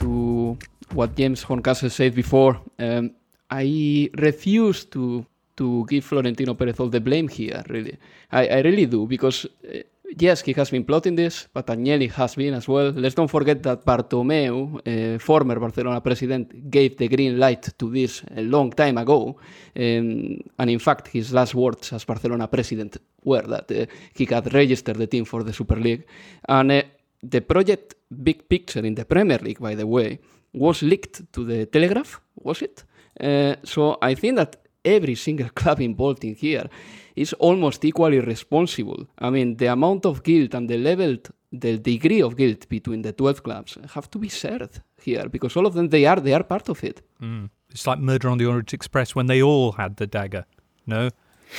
to 0.02 0.58
what 0.94 1.16
James 1.16 1.44
Horncastle 1.44 1.90
said 1.90 2.14
before, 2.14 2.60
um, 2.80 3.12
I 3.50 4.10
refuse 4.18 4.86
to 4.86 5.26
to 5.58 5.86
give 5.86 6.04
Florentino 6.06 6.54
Perez 6.56 6.80
all 6.80 6.90
the 6.90 7.02
blame 7.02 7.28
here. 7.28 7.64
Really, 7.70 7.98
I, 8.32 8.48
I 8.48 8.62
really 8.62 8.86
do 8.86 9.06
because. 9.08 9.46
Uh, 9.64 9.80
yes, 10.18 10.42
he 10.42 10.54
has 10.54 10.70
been 10.70 10.84
plotting 10.84 11.16
this, 11.16 11.48
but 11.54 11.68
Agnelli 11.68 12.10
has 12.12 12.36
been 12.36 12.54
as 12.54 12.68
well. 12.68 12.92
Let's 12.92 13.16
don't 13.16 13.30
forget 13.30 13.64
that 13.64 13.86
Bartomeu, 13.86 14.82
uh, 14.86 15.20
former 15.20 15.60
Barcelona 15.60 16.02
president, 16.02 16.70
gave 16.70 16.98
the 16.98 17.08
green 17.08 17.40
light 17.40 17.70
to 17.78 17.90
this 17.90 18.24
a 18.36 18.42
long 18.42 18.72
time 18.72 18.98
ago. 18.98 19.38
Um, 19.76 20.40
and 20.60 20.70
in 20.70 20.80
fact, 20.80 21.08
his 21.08 21.32
last 21.34 21.56
words 21.56 21.94
as 21.94 22.04
Barcelona 22.04 22.48
president 22.48 22.98
were 23.24 23.44
that 23.44 23.72
uh, 23.72 23.86
he 24.14 24.26
had 24.26 24.54
registered 24.54 24.98
the 24.98 25.08
team 25.08 25.26
for 25.26 25.44
the 25.44 25.54
Super 25.54 25.78
League. 25.78 26.06
And 26.48 26.72
uh, 26.72 26.82
the 27.24 27.42
project 27.42 27.96
Big 28.24 28.48
Picture 28.50 28.86
in 28.86 28.96
the 28.96 29.06
Premier 29.06 29.38
League, 29.40 29.60
by 29.60 29.76
the 29.76 29.88
way, 29.88 30.20
was 30.54 30.82
leaked 30.82 31.32
to 31.34 31.46
the 31.46 31.66
Telegraph, 31.66 32.20
was 32.36 32.62
it? 32.62 32.84
Uh, 33.20 33.56
so 33.64 33.98
I 34.02 34.16
think 34.16 34.38
that 34.38 34.56
every 34.84 35.16
single 35.16 35.50
club 35.56 35.80
involved 35.80 36.24
in 36.24 36.36
here 36.36 36.68
is 37.16 37.34
almost 37.34 37.84
equally 37.86 38.20
responsible. 38.20 39.08
I 39.20 39.30
mean, 39.30 39.58
the 39.58 39.68
amount 39.68 40.06
of 40.06 40.24
guilt 40.24 40.54
and 40.54 40.70
the 40.70 40.78
level, 40.78 41.18
the 41.52 41.78
degree 41.78 42.22
of 42.22 42.38
guilt 42.38 42.68
between 42.70 43.02
the 43.02 43.14
12 43.14 43.44
clubs 43.44 43.78
have 43.94 44.10
to 44.12 44.18
be 44.18 44.30
shared 44.30 44.82
here 45.02 45.28
because 45.30 45.56
all 45.56 45.66
of 45.66 45.74
them, 45.74 45.90
they 45.90 46.06
are, 46.06 46.20
they 46.20 46.34
are 46.34 46.44
part 46.44 46.70
of 46.70 46.84
it. 46.84 47.02
Mm. 47.22 47.50
It's 47.70 47.88
like 47.88 48.00
Murder 48.00 48.30
on 48.30 48.38
the 48.38 48.46
Orient 48.46 48.74
Express 48.74 49.16
when 49.16 49.28
they 49.28 49.42
all 49.42 49.74
had 49.74 49.98
the 49.98 50.08
dagger, 50.08 50.46
no? 50.86 51.10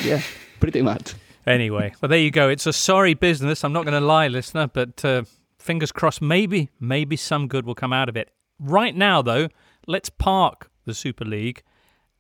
Yeah, 0.03 0.21
pretty 0.61 0.83
much. 0.83 1.15
Anyway, 1.47 1.93
well, 2.01 2.09
there 2.09 2.19
you 2.19 2.31
go. 2.31 2.49
It's 2.49 2.67
a 2.67 2.73
sorry 2.73 3.15
business. 3.15 3.65
I'm 3.65 3.73
not 3.73 3.85
going 3.85 3.99
to 3.99 4.07
lie, 4.07 4.29
listener, 4.29 4.69
but 4.69 5.05
uh, 5.05 5.25
fingers 5.63 5.93
crossed, 5.93 6.21
maybe, 6.21 6.71
maybe 6.81 7.17
some 7.17 7.49
good 7.49 7.65
will 7.65 7.75
come 7.75 7.93
out 7.93 8.09
of 8.09 8.17
it. 8.17 8.31
Right 8.59 8.95
now, 8.95 9.23
though, 9.23 9.49
let's 9.87 10.11
park 10.11 10.71
the 10.85 10.95
Super 10.95 11.25
League 11.25 11.63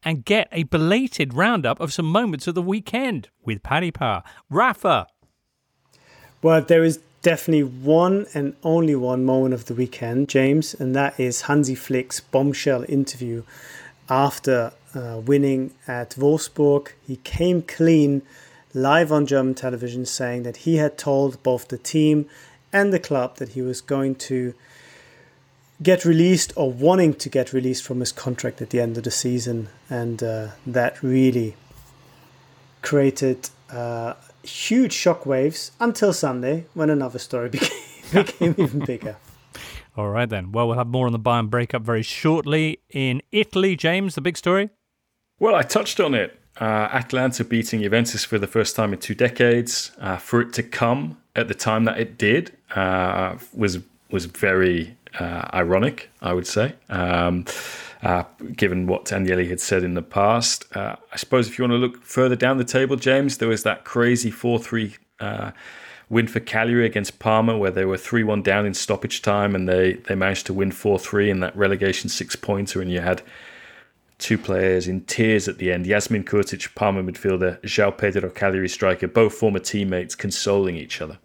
and 0.02 0.24
get 0.24 0.48
a 0.50 0.64
belated 0.64 1.34
roundup 1.34 1.80
of 1.80 1.92
some 1.92 2.06
moments 2.06 2.46
of 2.46 2.54
the 2.54 2.62
weekend 2.62 3.28
with 3.44 3.62
Paddy 3.62 3.90
Power. 3.90 4.22
Rafa. 4.50 5.06
Well, 6.40 6.62
there 6.62 6.82
is 6.82 7.00
definitely 7.22 7.62
one 7.62 8.26
and 8.34 8.56
only 8.64 8.96
one 8.96 9.24
moment 9.24 9.54
of 9.54 9.66
the 9.66 9.74
weekend, 9.74 10.28
James, 10.28 10.74
and 10.74 10.94
that 10.96 11.18
is 11.20 11.42
Hansi 11.42 11.76
Flick's 11.76 12.20
bombshell 12.20 12.84
interview 12.88 13.44
after 14.08 14.72
uh, 14.94 15.20
winning 15.24 15.72
at 15.86 16.10
Wolfsburg. 16.10 16.88
He 17.06 17.16
came 17.16 17.62
clean 17.62 18.22
live 18.74 19.12
on 19.12 19.26
German 19.26 19.54
television 19.54 20.04
saying 20.04 20.42
that 20.42 20.58
he 20.58 20.76
had 20.76 20.98
told 20.98 21.42
both 21.42 21.68
the 21.68 21.78
team 21.78 22.28
and 22.72 22.92
the 22.92 22.98
club 22.98 23.36
that 23.36 23.50
he 23.50 23.62
was 23.62 23.80
going 23.80 24.14
to 24.14 24.54
get 25.82 26.04
released 26.04 26.52
or 26.56 26.70
wanting 26.70 27.14
to 27.14 27.28
get 27.28 27.52
released 27.52 27.82
from 27.82 28.00
his 28.00 28.12
contract 28.12 28.62
at 28.62 28.70
the 28.70 28.80
end 28.80 28.96
of 28.96 29.04
the 29.04 29.10
season. 29.10 29.68
And 29.90 30.22
uh, 30.22 30.48
that 30.66 31.02
really 31.02 31.56
created 32.82 33.50
uh, 33.70 34.14
huge 34.42 34.94
shockwaves 34.94 35.70
until 35.80 36.12
Sunday 36.12 36.66
when 36.74 36.90
another 36.90 37.18
story 37.18 37.48
became, 37.50 37.70
became 38.12 38.54
even 38.58 38.84
bigger. 38.84 39.16
All 39.96 40.08
right, 40.08 40.28
then. 40.28 40.52
Well, 40.52 40.68
we'll 40.68 40.78
have 40.78 40.86
more 40.86 41.06
on 41.06 41.12
the 41.12 41.18
Bayern 41.18 41.50
breakup 41.50 41.82
very 41.82 42.02
shortly. 42.02 42.80
In 42.90 43.20
Italy, 43.30 43.76
James, 43.76 44.14
the 44.14 44.22
big 44.22 44.38
story? 44.38 44.70
Well, 45.38 45.54
I 45.54 45.62
touched 45.62 46.00
on 46.00 46.14
it. 46.14 46.38
Uh, 46.58 47.02
beating 47.48 47.82
Juventus 47.82 48.24
for 48.24 48.38
the 48.38 48.46
first 48.46 48.76
time 48.76 48.92
in 48.92 48.98
two 48.98 49.14
decades. 49.14 49.92
Uh, 50.00 50.16
for 50.16 50.40
it 50.40 50.52
to 50.54 50.62
come 50.62 51.18
at 51.34 51.48
the 51.48 51.54
time 51.54 51.84
that 51.84 51.98
it 51.98 52.18
did 52.18 52.56
uh, 52.74 53.36
was 53.54 53.78
was 54.10 54.26
very 54.26 54.94
uh, 55.18 55.48
ironic, 55.54 56.10
I 56.20 56.34
would 56.34 56.46
say, 56.46 56.74
um, 56.90 57.46
uh, 58.02 58.24
given 58.54 58.86
what 58.86 59.06
Agnelli 59.06 59.48
had 59.48 59.58
said 59.58 59.82
in 59.82 59.94
the 59.94 60.02
past. 60.02 60.66
Uh, 60.76 60.96
I 61.10 61.16
suppose 61.16 61.48
if 61.48 61.58
you 61.58 61.62
want 61.62 61.72
to 61.72 61.78
look 61.78 62.02
further 62.02 62.36
down 62.36 62.58
the 62.58 62.64
table, 62.64 62.96
James, 62.96 63.38
there 63.38 63.48
was 63.48 63.62
that 63.62 63.84
crazy 63.84 64.30
four 64.30 64.58
three 64.58 64.96
win 66.12 66.26
for 66.26 66.40
Cagliari 66.40 66.84
against 66.84 67.18
Parma, 67.18 67.56
where 67.56 67.70
they 67.70 67.86
were 67.86 67.96
3 67.96 68.22
1 68.22 68.42
down 68.42 68.66
in 68.66 68.74
stoppage 68.74 69.22
time 69.22 69.54
and 69.54 69.66
they, 69.66 69.94
they 69.94 70.14
managed 70.14 70.44
to 70.46 70.52
win 70.52 70.70
4 70.70 70.98
3 70.98 71.30
in 71.30 71.40
that 71.40 71.56
relegation 71.56 72.10
six 72.10 72.36
pointer. 72.36 72.82
And 72.82 72.92
you 72.92 73.00
had 73.00 73.22
two 74.22 74.38
players 74.38 74.86
in 74.86 75.02
tears 75.02 75.48
at 75.48 75.58
the 75.58 75.72
end 75.72 75.84
Jasmin 75.84 76.24
Kurtic, 76.24 76.74
Parma 76.74 77.02
midfielder, 77.02 77.60
João 77.62 77.96
Pedro 77.96 78.30
Cagliari 78.30 78.68
striker, 78.68 79.08
both 79.08 79.34
former 79.34 79.58
teammates 79.58 80.14
consoling 80.14 80.76
each 80.76 81.00
other. 81.00 81.18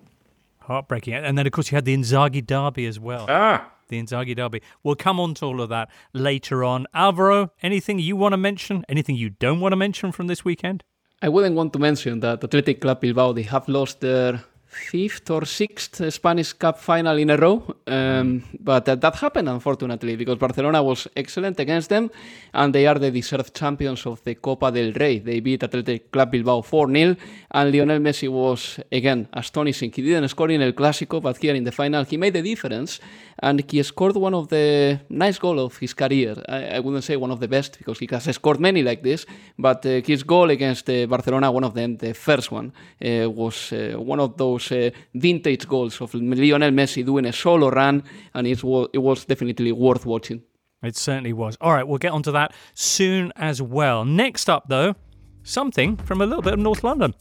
Heartbreaking. 0.62 1.14
And 1.14 1.38
then, 1.38 1.46
of 1.46 1.54
course, 1.54 1.72
you 1.72 1.76
had 1.76 1.86
the 1.86 1.96
Inzaghi 1.96 2.46
derby 2.46 2.86
as 2.88 3.00
well. 3.00 3.28
Ah! 3.30 3.72
The 3.88 4.02
Inzaghi 4.02 4.36
derby. 4.36 4.62
We'll 4.84 4.96
come 4.96 5.20
on 5.20 5.36
to 5.36 5.46
all 5.46 5.62
of 5.62 5.70
that 5.70 5.90
later 6.12 6.64
on. 6.64 6.88
Alvaro, 6.94 7.52
anything 7.62 8.00
you 8.00 8.18
want 8.18 8.34
to 8.34 8.38
mention? 8.38 8.84
Anything 8.90 9.16
you 9.16 9.30
don't 9.30 9.62
want 9.62 9.72
to 9.72 9.78
mention 9.78 10.12
from 10.12 10.28
this 10.28 10.44
weekend? 10.44 10.84
I 11.22 11.30
wouldn't 11.30 11.56
want 11.56 11.72
to 11.74 11.80
mention 11.80 12.20
that 12.20 12.44
Athletic 12.44 12.82
Club 12.82 13.00
Bilbao, 13.00 13.32
they 13.32 13.44
have 13.44 13.68
lost 13.70 14.02
their 14.02 14.44
fifth 14.78 15.30
or 15.30 15.46
sixth 15.46 16.02
Spanish 16.14 16.54
Cup 16.54 16.78
final 16.78 17.18
in 17.18 17.30
a 17.30 17.38
row. 17.38 17.76
Um, 17.86 18.44
but 18.60 18.88
uh, 18.88 18.96
that 18.96 19.16
happened, 19.16 19.50
unfortunately, 19.50 20.16
because 20.16 20.38
Barcelona 20.38 20.82
was 20.84 21.08
excellent 21.16 21.60
against 21.60 21.90
them, 21.90 22.10
and 22.54 22.74
they 22.74 22.86
are 22.88 23.00
the 23.00 23.12
deserved 23.12 23.54
champions 23.54 24.06
of 24.06 24.24
the 24.24 24.36
Copa 24.36 24.72
del 24.72 24.94
Rey. 24.94 25.20
They 25.20 25.40
beat 25.40 25.64
Athletic 25.64 26.12
Club 26.12 26.32
Bilbao 26.32 26.62
4 26.62 26.88
0, 26.92 27.16
and 27.52 27.72
Lionel 27.72 28.00
Messi 28.00 28.30
was, 28.30 28.80
again, 28.92 29.28
astonishing. 29.34 29.92
He 29.92 30.02
didn't 30.02 30.30
score 30.30 30.52
in 30.52 30.62
El 30.62 30.74
Clásico, 30.74 31.22
but 31.22 31.38
here 31.38 31.56
in 31.56 31.64
the 31.64 31.72
final, 31.72 32.04
he 32.04 32.18
made 32.18 32.34
the 32.34 32.42
difference, 32.42 33.00
and 33.40 33.64
he 33.70 33.84
scored 33.84 34.16
one 34.16 34.34
of 34.34 34.48
the 34.48 35.00
nice 35.10 35.40
goals 35.40 35.60
of 35.60 35.78
his 35.78 35.94
career. 35.94 36.36
I, 36.48 36.78
I, 36.78 36.80
wouldn't 36.80 37.04
say 37.04 37.16
one 37.16 37.32
of 37.32 37.40
the 37.40 37.48
best, 37.48 37.78
because 37.78 38.00
he 38.00 38.08
has 38.12 38.24
scored 38.36 38.60
many 38.60 38.84
like 38.84 39.02
this, 39.04 39.26
but 39.58 39.86
uh, 39.86 40.02
his 40.06 40.24
goal 40.24 40.50
against 40.50 40.90
uh, 40.90 41.06
Barcelona, 41.08 41.52
one 41.52 41.64
of 41.64 41.74
them, 41.74 41.98
the 41.98 42.14
first 42.14 42.52
one, 42.52 42.72
uh, 43.04 43.30
was 43.30 43.74
uh, 43.74 43.96
one 43.98 44.20
of 44.20 44.38
those 44.38 44.67
those 44.68 44.94
uh, 44.94 44.98
vintage 45.14 45.68
goals 45.68 46.02
of 46.02 46.14
Lionel 46.14 46.72
Messi 46.72 47.06
doing 47.06 47.26
a 47.26 47.34
solo 47.34 47.70
run, 47.70 48.04
and 48.34 48.48
it 48.48 48.64
was, 48.64 48.90
it 48.94 49.00
was 49.00 49.26
definitely 49.26 49.72
worth 49.72 50.06
watching. 50.06 50.42
It 50.84 50.96
certainly 50.96 51.34
was. 51.34 51.58
All 51.60 51.74
right, 51.74 51.88
we'll 51.88 51.98
get 51.98 52.12
onto 52.12 52.32
that 52.32 52.54
soon 52.74 53.34
as 53.36 53.62
well. 53.62 54.06
Next 54.06 54.50
up, 54.50 54.66
though, 54.68 54.96
something 55.44 55.98
from 55.98 56.22
a 56.22 56.26
little 56.26 56.44
bit 56.44 56.54
of 56.54 56.60
North 56.60 56.84
London. 56.84 57.14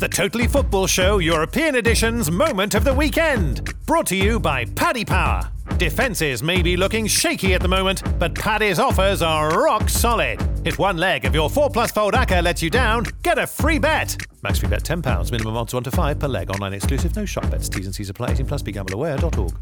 The 0.00 0.08
Totally 0.08 0.46
Football 0.46 0.86
Show 0.86 1.18
European 1.18 1.74
Edition's 1.74 2.30
Moment 2.30 2.74
of 2.74 2.84
the 2.84 2.94
Weekend. 2.94 3.74
Brought 3.84 4.06
to 4.06 4.16
you 4.16 4.40
by 4.40 4.64
Paddy 4.64 5.04
Power. 5.04 5.42
Defences 5.76 6.42
may 6.42 6.62
be 6.62 6.74
looking 6.74 7.06
shaky 7.06 7.52
at 7.52 7.60
the 7.60 7.68
moment, 7.68 8.02
but 8.18 8.34
Paddy's 8.34 8.78
offers 8.78 9.20
are 9.20 9.62
rock 9.62 9.90
solid. 9.90 10.40
If 10.64 10.78
one 10.78 10.96
leg 10.96 11.26
of 11.26 11.34
your 11.34 11.50
4 11.50 11.68
plus 11.68 11.92
fold 11.92 12.14
acca 12.14 12.42
lets 12.42 12.62
you 12.62 12.70
down, 12.70 13.04
get 13.22 13.36
a 13.36 13.46
free 13.46 13.78
bet. 13.78 14.16
Max 14.42 14.60
free 14.60 14.70
bet 14.70 14.84
£10, 14.84 15.32
minimum 15.32 15.54
odds 15.54 15.74
1 15.74 15.82
to 15.82 15.90
5 15.90 16.18
per 16.18 16.28
leg, 16.28 16.48
online 16.48 16.72
exclusive, 16.72 17.14
no 17.14 17.26
shop 17.26 17.50
bets, 17.50 17.68
T's 17.68 17.84
and 17.84 17.94
C's 17.94 18.08
apply, 18.08 18.30
18 18.30 18.46
plus 18.46 18.62
begambleaware.org. 18.62 19.52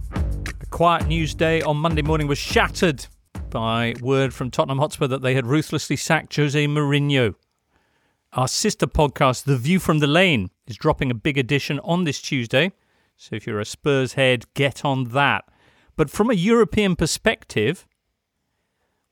The 0.44 0.66
quiet 0.66 1.08
news 1.08 1.34
day 1.34 1.62
on 1.62 1.76
Monday 1.78 2.02
morning 2.02 2.28
was 2.28 2.38
shattered 2.38 3.04
by 3.50 3.92
word 4.00 4.32
from 4.32 4.52
Tottenham 4.52 4.78
Hotspur 4.78 5.08
that 5.08 5.22
they 5.22 5.34
had 5.34 5.46
ruthlessly 5.46 5.96
sacked 5.96 6.36
Jose 6.36 6.64
Mourinho. 6.68 7.34
Our 8.38 8.46
sister 8.46 8.86
podcast, 8.86 9.46
The 9.46 9.56
View 9.56 9.80
from 9.80 9.98
the 9.98 10.06
Lane, 10.06 10.50
is 10.68 10.76
dropping 10.76 11.10
a 11.10 11.14
big 11.14 11.36
edition 11.36 11.80
on 11.80 12.04
this 12.04 12.22
Tuesday. 12.22 12.70
So 13.16 13.34
if 13.34 13.48
you're 13.48 13.58
a 13.58 13.64
Spurs 13.64 14.12
head, 14.12 14.44
get 14.54 14.84
on 14.84 15.06
that. 15.06 15.44
But 15.96 16.08
from 16.08 16.30
a 16.30 16.34
European 16.34 16.94
perspective, 16.94 17.84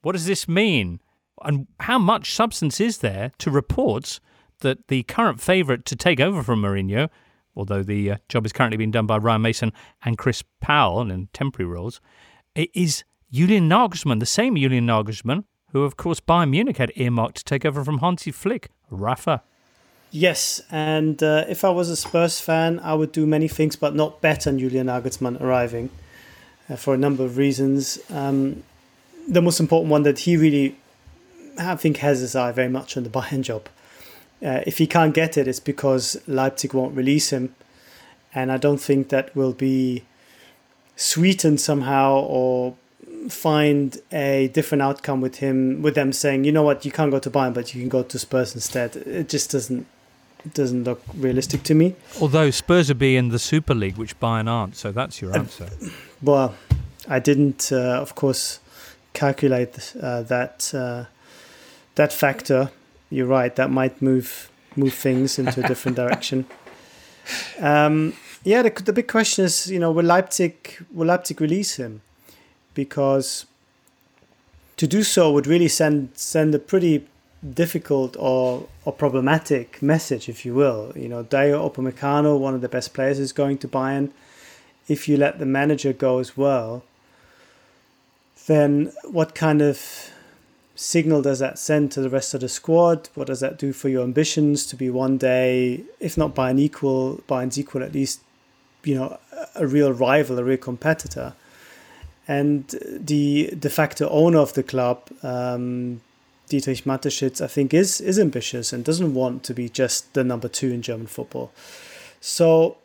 what 0.02 0.12
does 0.12 0.26
this 0.26 0.46
mean? 0.46 1.00
And 1.42 1.66
how 1.80 1.98
much 1.98 2.34
substance 2.34 2.80
is 2.80 2.98
there 2.98 3.32
to 3.38 3.50
reports 3.50 4.20
that 4.60 4.86
the 4.86 5.02
current 5.02 5.40
favourite 5.40 5.84
to 5.86 5.96
take 5.96 6.20
over 6.20 6.44
from 6.44 6.62
Mourinho, 6.62 7.08
although 7.56 7.82
the 7.82 8.12
uh, 8.12 8.16
job 8.28 8.46
is 8.46 8.52
currently 8.52 8.76
being 8.76 8.92
done 8.92 9.08
by 9.08 9.18
Ryan 9.18 9.42
Mason 9.42 9.72
and 10.04 10.16
Chris 10.16 10.44
Powell 10.60 11.10
in 11.10 11.30
temporary 11.32 11.68
roles, 11.68 12.00
is 12.54 13.02
Julian 13.32 13.68
Nagelsmann, 13.68 14.20
the 14.20 14.24
same 14.24 14.54
Julian 14.54 14.86
Nagelsmann 14.86 15.42
who, 15.76 15.84
of 15.84 15.98
course, 15.98 16.20
Bayern 16.20 16.50
Munich 16.50 16.78
had 16.78 16.90
earmarked 16.96 17.36
to 17.36 17.44
take 17.44 17.66
over 17.66 17.84
from 17.84 17.98
Hansi 17.98 18.30
Flick. 18.30 18.70
Rafa. 18.90 19.42
Yes, 20.10 20.62
and 20.70 21.22
uh, 21.22 21.44
if 21.48 21.64
I 21.64 21.70
was 21.70 21.90
a 21.90 21.96
Spurs 21.96 22.40
fan, 22.40 22.80
I 22.80 22.94
would 22.94 23.12
do 23.12 23.26
many 23.26 23.46
things, 23.46 23.76
but 23.76 23.94
not 23.94 24.22
bet 24.22 24.46
on 24.46 24.58
Julian 24.58 24.86
Nagelsmann 24.86 25.38
arriving 25.38 25.90
uh, 26.70 26.76
for 26.76 26.94
a 26.94 26.96
number 26.96 27.24
of 27.24 27.36
reasons. 27.36 27.98
Um, 28.10 28.62
the 29.28 29.42
most 29.42 29.60
important 29.60 29.90
one 29.90 30.02
that 30.04 30.20
he 30.20 30.38
really, 30.38 30.76
I 31.58 31.76
think, 31.76 31.98
has 31.98 32.20
his 32.20 32.34
eye 32.34 32.52
very 32.52 32.68
much 32.68 32.96
on 32.96 33.02
the 33.02 33.10
Bayern 33.10 33.42
job. 33.42 33.68
Uh, 34.42 34.60
if 34.66 34.78
he 34.78 34.86
can't 34.86 35.12
get 35.12 35.36
it, 35.36 35.46
it's 35.46 35.60
because 35.60 36.16
Leipzig 36.26 36.72
won't 36.72 36.96
release 36.96 37.30
him, 37.30 37.54
and 38.34 38.50
I 38.50 38.56
don't 38.56 38.80
think 38.80 39.10
that 39.10 39.36
will 39.36 39.52
be 39.52 40.04
sweetened 40.94 41.60
somehow 41.60 42.20
or 42.20 42.76
find 43.28 43.98
a 44.12 44.48
different 44.48 44.82
outcome 44.82 45.20
with 45.20 45.36
him 45.36 45.82
with 45.82 45.94
them 45.94 46.12
saying 46.12 46.44
you 46.44 46.52
know 46.52 46.62
what? 46.62 46.84
You 46.84 46.92
can't 46.92 47.10
go 47.10 47.18
to 47.18 47.30
Bayern 47.30 47.54
but 47.54 47.74
you 47.74 47.80
can 47.80 47.88
go 47.88 48.02
to 48.02 48.18
Spurs 48.18 48.54
instead. 48.54 48.96
It 48.96 49.28
just 49.28 49.50
doesn't 49.50 49.86
it 50.44 50.54
doesn't 50.54 50.84
look 50.84 51.02
realistic 51.14 51.62
to 51.64 51.74
me. 51.74 51.96
Although 52.20 52.50
Spurs 52.50 52.88
would 52.88 52.98
be 52.98 53.16
in 53.16 53.28
the 53.28 53.38
Super 53.38 53.74
League 53.74 53.96
which 53.96 54.18
Bayern 54.20 54.48
aren't 54.48 54.76
so 54.76 54.92
that's 54.92 55.20
your 55.20 55.36
answer. 55.36 55.64
uh, 55.64 55.88
well 56.22 56.54
I 57.08 57.18
didn't 57.18 57.70
uh, 57.72 58.00
of 58.00 58.14
course 58.14 58.60
calculate 59.12 59.94
uh, 60.00 60.22
that 60.22 60.72
uh, 60.74 61.04
that 61.96 62.12
factor. 62.12 62.70
You're 63.10 63.26
right 63.26 63.54
that 63.56 63.70
might 63.70 64.00
move 64.02 64.50
move 64.76 64.94
things 64.94 65.38
into 65.38 65.64
a 65.64 65.68
different 65.68 65.96
direction. 66.02 66.46
Um, 67.58 68.14
yeah 68.44 68.62
the, 68.62 68.70
the 68.70 68.92
big 68.92 69.08
question 69.08 69.44
is 69.44 69.70
you 69.70 69.78
know 69.78 69.90
will 69.90 70.04
Leipzig 70.04 70.84
will 70.92 71.06
Leipzig 71.08 71.40
release 71.40 71.76
him 71.76 72.02
because 72.76 73.46
to 74.76 74.86
do 74.86 75.02
so 75.02 75.32
would 75.32 75.48
really 75.48 75.66
send 75.66 76.10
send 76.14 76.54
a 76.54 76.60
pretty 76.60 77.06
difficult 77.62 78.16
or 78.18 78.68
or 78.84 78.92
problematic 78.92 79.82
message, 79.82 80.28
if 80.28 80.46
you 80.46 80.54
will. 80.54 80.92
You 80.94 81.08
know, 81.08 81.24
Dayot 81.24 81.62
Upamecano, 81.68 82.38
one 82.38 82.54
of 82.54 82.60
the 82.60 82.68
best 82.68 82.94
players, 82.94 83.18
is 83.18 83.32
going 83.32 83.58
to 83.58 83.68
Bayern. 83.68 84.12
If 84.86 85.08
you 85.08 85.16
let 85.16 85.40
the 85.40 85.46
manager 85.46 85.92
go 85.92 86.18
as 86.18 86.36
well, 86.36 86.84
then 88.46 88.92
what 89.02 89.34
kind 89.34 89.60
of 89.60 90.10
signal 90.76 91.22
does 91.22 91.40
that 91.40 91.58
send 91.58 91.90
to 91.92 92.00
the 92.00 92.10
rest 92.10 92.34
of 92.34 92.40
the 92.42 92.48
squad? 92.48 93.08
What 93.14 93.26
does 93.26 93.40
that 93.40 93.58
do 93.58 93.72
for 93.72 93.88
your 93.88 94.04
ambitions 94.04 94.66
to 94.66 94.76
be 94.76 94.90
one 94.90 95.16
day, 95.16 95.82
if 95.98 96.16
not 96.16 96.34
Bayern 96.34 96.60
equal, 96.60 97.22
Bayern's 97.26 97.58
equal 97.58 97.82
at 97.82 97.92
least, 97.92 98.20
you 98.84 98.94
know, 98.94 99.18
a 99.54 99.66
real 99.66 99.92
rival, 99.92 100.38
a 100.38 100.44
real 100.44 100.58
competitor? 100.58 101.34
And 102.28 102.68
the 102.82 103.54
de 103.58 103.70
facto 103.70 104.08
owner 104.08 104.38
of 104.38 104.54
the 104.54 104.62
club, 104.62 105.08
um, 105.22 106.00
Dietrich 106.48 106.84
Mateschitz, 106.84 107.40
I 107.40 107.46
think 107.46 107.72
is 107.72 108.00
is 108.00 108.18
ambitious 108.18 108.72
and 108.72 108.84
doesn't 108.84 109.14
want 109.14 109.42
to 109.44 109.54
be 109.54 109.68
just 109.68 110.12
the 110.14 110.24
number 110.24 110.48
two 110.48 110.70
in 110.72 110.82
German 110.82 111.06
football. 111.06 111.52
So, 112.20 112.76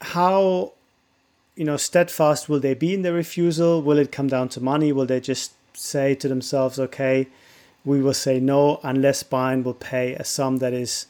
how 0.00 0.72
you 1.56 1.64
know 1.64 1.76
steadfast 1.76 2.48
will 2.48 2.60
they 2.60 2.74
be 2.74 2.94
in 2.94 3.02
their 3.02 3.12
refusal? 3.12 3.82
Will 3.82 3.98
it 3.98 4.12
come 4.12 4.28
down 4.28 4.48
to 4.50 4.60
money? 4.60 4.92
Will 4.92 5.06
they 5.06 5.20
just 5.20 5.52
say 5.74 6.14
to 6.16 6.28
themselves, 6.28 6.78
"Okay, 6.78 7.28
we 7.84 8.00
will 8.00 8.14
say 8.14 8.38
no 8.40 8.80
unless 8.82 9.22
Bayern 9.22 9.64
will 9.64 9.74
pay 9.74 10.14
a 10.14 10.24
sum 10.24 10.58
that 10.58 10.72
is 10.72 11.06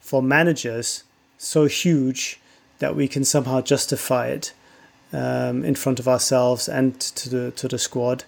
for 0.00 0.22
managers 0.22 1.04
so 1.38 1.66
huge 1.66 2.40
that 2.78 2.96
we 2.96 3.06
can 3.06 3.24
somehow 3.24 3.60
justify 3.60 4.28
it." 4.28 4.52
Um, 5.12 5.64
in 5.64 5.74
front 5.74 6.00
of 6.00 6.08
ourselves 6.08 6.68
and 6.68 6.98
to 7.00 7.28
the 7.28 7.50
to 7.52 7.68
the 7.68 7.78
squad. 7.78 8.24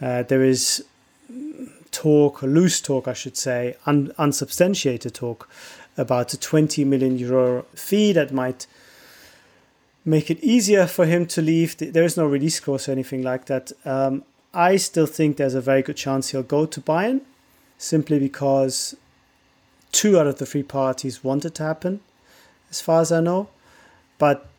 Uh, 0.00 0.22
there 0.22 0.42
is 0.42 0.84
talk, 1.90 2.42
loose 2.42 2.80
talk, 2.80 3.08
I 3.08 3.12
should 3.12 3.36
say, 3.36 3.76
un, 3.86 4.12
unsubstantiated 4.18 5.14
talk 5.14 5.48
about 5.96 6.32
a 6.32 6.38
20 6.38 6.84
million 6.84 7.18
euro 7.18 7.64
fee 7.74 8.12
that 8.12 8.32
might 8.32 8.66
make 10.04 10.30
it 10.30 10.42
easier 10.42 10.86
for 10.86 11.04
him 11.04 11.26
to 11.26 11.42
leave. 11.42 11.76
There 11.76 12.04
is 12.04 12.16
no 12.16 12.26
release 12.26 12.60
clause 12.60 12.88
or 12.88 12.92
anything 12.92 13.22
like 13.22 13.46
that. 13.46 13.72
Um, 13.84 14.24
I 14.54 14.76
still 14.76 15.06
think 15.06 15.36
there's 15.36 15.54
a 15.54 15.60
very 15.60 15.82
good 15.82 15.96
chance 15.96 16.30
he'll 16.30 16.42
go 16.42 16.66
to 16.66 16.80
Bayern 16.80 17.20
simply 17.78 18.18
because 18.18 18.96
two 19.92 20.18
out 20.18 20.26
of 20.26 20.38
the 20.38 20.46
three 20.46 20.62
parties 20.62 21.22
want 21.22 21.44
it 21.44 21.54
to 21.56 21.62
happen, 21.62 22.00
as 22.70 22.80
far 22.80 23.00
as 23.00 23.12
I 23.12 23.20
know. 23.20 23.48
But 24.18 24.49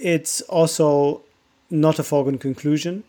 it's 0.00 0.40
also 0.42 1.22
not 1.70 1.98
a 1.98 2.02
foregone 2.02 2.38
conclusion, 2.38 3.04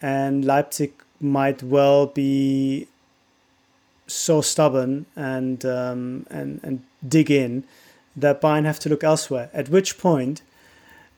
and 0.00 0.44
Leipzig 0.44 0.92
might 1.20 1.62
well 1.62 2.06
be 2.06 2.88
so 4.06 4.40
stubborn 4.40 5.06
and 5.16 5.64
um, 5.64 6.26
and 6.30 6.60
and 6.62 6.82
dig 7.06 7.30
in 7.30 7.64
that 8.16 8.40
Bayern 8.40 8.64
have 8.64 8.80
to 8.80 8.88
look 8.88 9.04
elsewhere. 9.04 9.50
At 9.52 9.68
which 9.68 9.98
point, 9.98 10.42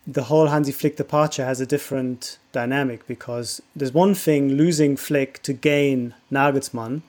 the 0.07 0.25
whole 0.25 0.49
Hansi 0.49 0.73
Flick 0.73 0.97
departure 0.97 1.45
has 1.45 1.61
a 1.61 1.67
different 1.67 2.39
dynamic 2.53 3.07
because 3.07 3.63
there's 3.75 3.95
one 3.95 4.15
thing 4.15 4.51
losing 4.53 4.97
Flick 4.97 5.43
to 5.43 5.53
gain 5.53 6.15
Nagelsmann, 6.31 7.03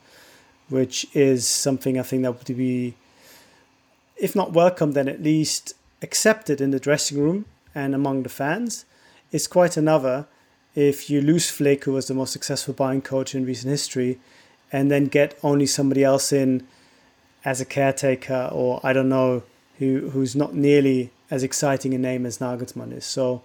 which 0.69 1.07
is 1.13 1.47
something 1.47 1.99
I 1.99 2.03
think 2.03 2.23
that 2.23 2.37
would 2.37 2.57
be, 2.57 2.95
if 4.17 4.35
not 4.35 4.53
welcome, 4.53 4.91
then 4.91 5.07
at 5.07 5.21
least 5.21 5.73
accepted 6.01 6.61
in 6.61 6.71
the 6.71 6.79
dressing 6.79 7.19
room 7.19 7.45
and 7.73 7.95
among 7.95 8.23
the 8.23 8.29
fans. 8.29 8.85
It's 9.31 9.47
quite 9.47 9.77
another 9.77 10.27
if 10.75 11.09
you 11.09 11.21
lose 11.21 11.49
Flick, 11.49 11.83
who 11.83 11.93
was 11.93 12.07
the 12.07 12.13
most 12.13 12.31
successful 12.31 12.73
Bayern 12.73 13.03
coach 13.03 13.35
in 13.35 13.45
recent 13.45 13.71
history, 13.71 14.19
and 14.71 14.89
then 14.89 15.05
get 15.05 15.37
only 15.43 15.65
somebody 15.65 16.03
else 16.03 16.31
in 16.31 16.65
as 17.43 17.59
a 17.59 17.65
caretaker 17.65 18.49
or 18.51 18.79
I 18.83 18.93
don't 18.93 19.09
know 19.09 19.43
who 19.79 20.11
who's 20.11 20.35
not 20.35 20.53
nearly 20.53 21.11
as 21.29 21.43
exciting 21.43 21.93
a 21.93 21.97
name 21.97 22.25
as 22.25 22.37
Nagelsmann 22.37 22.93
is. 22.93 23.05
So 23.05 23.41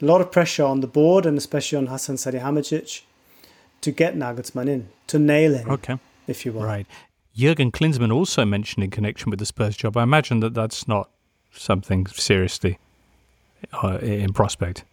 a 0.00 0.04
lot 0.04 0.20
of 0.20 0.30
pressure 0.30 0.64
on 0.64 0.80
the 0.80 0.86
board 0.86 1.26
and 1.26 1.36
especially 1.36 1.78
on 1.78 1.88
Hasan 1.88 2.16
Salihamidzic 2.16 3.02
to 3.80 3.90
get 3.90 4.14
Nagelsmann 4.14 4.68
in, 4.68 4.88
to 5.08 5.18
nail 5.18 5.54
him. 5.54 5.70
Okay. 5.70 5.98
If 6.26 6.46
you 6.46 6.52
will. 6.52 6.62
Right. 6.62 6.86
Jurgen 7.34 7.72
Klinsmann 7.72 8.12
also 8.12 8.44
mentioned 8.44 8.84
in 8.84 8.90
connection 8.90 9.30
with 9.30 9.38
the 9.38 9.46
Spurs 9.46 9.76
job. 9.76 9.96
I 9.96 10.02
imagine 10.02 10.40
that 10.40 10.54
that's 10.54 10.86
not 10.86 11.10
something 11.50 12.06
seriously 12.06 12.78
uh, 13.72 13.98
in 13.98 14.32
prospect. 14.32 14.84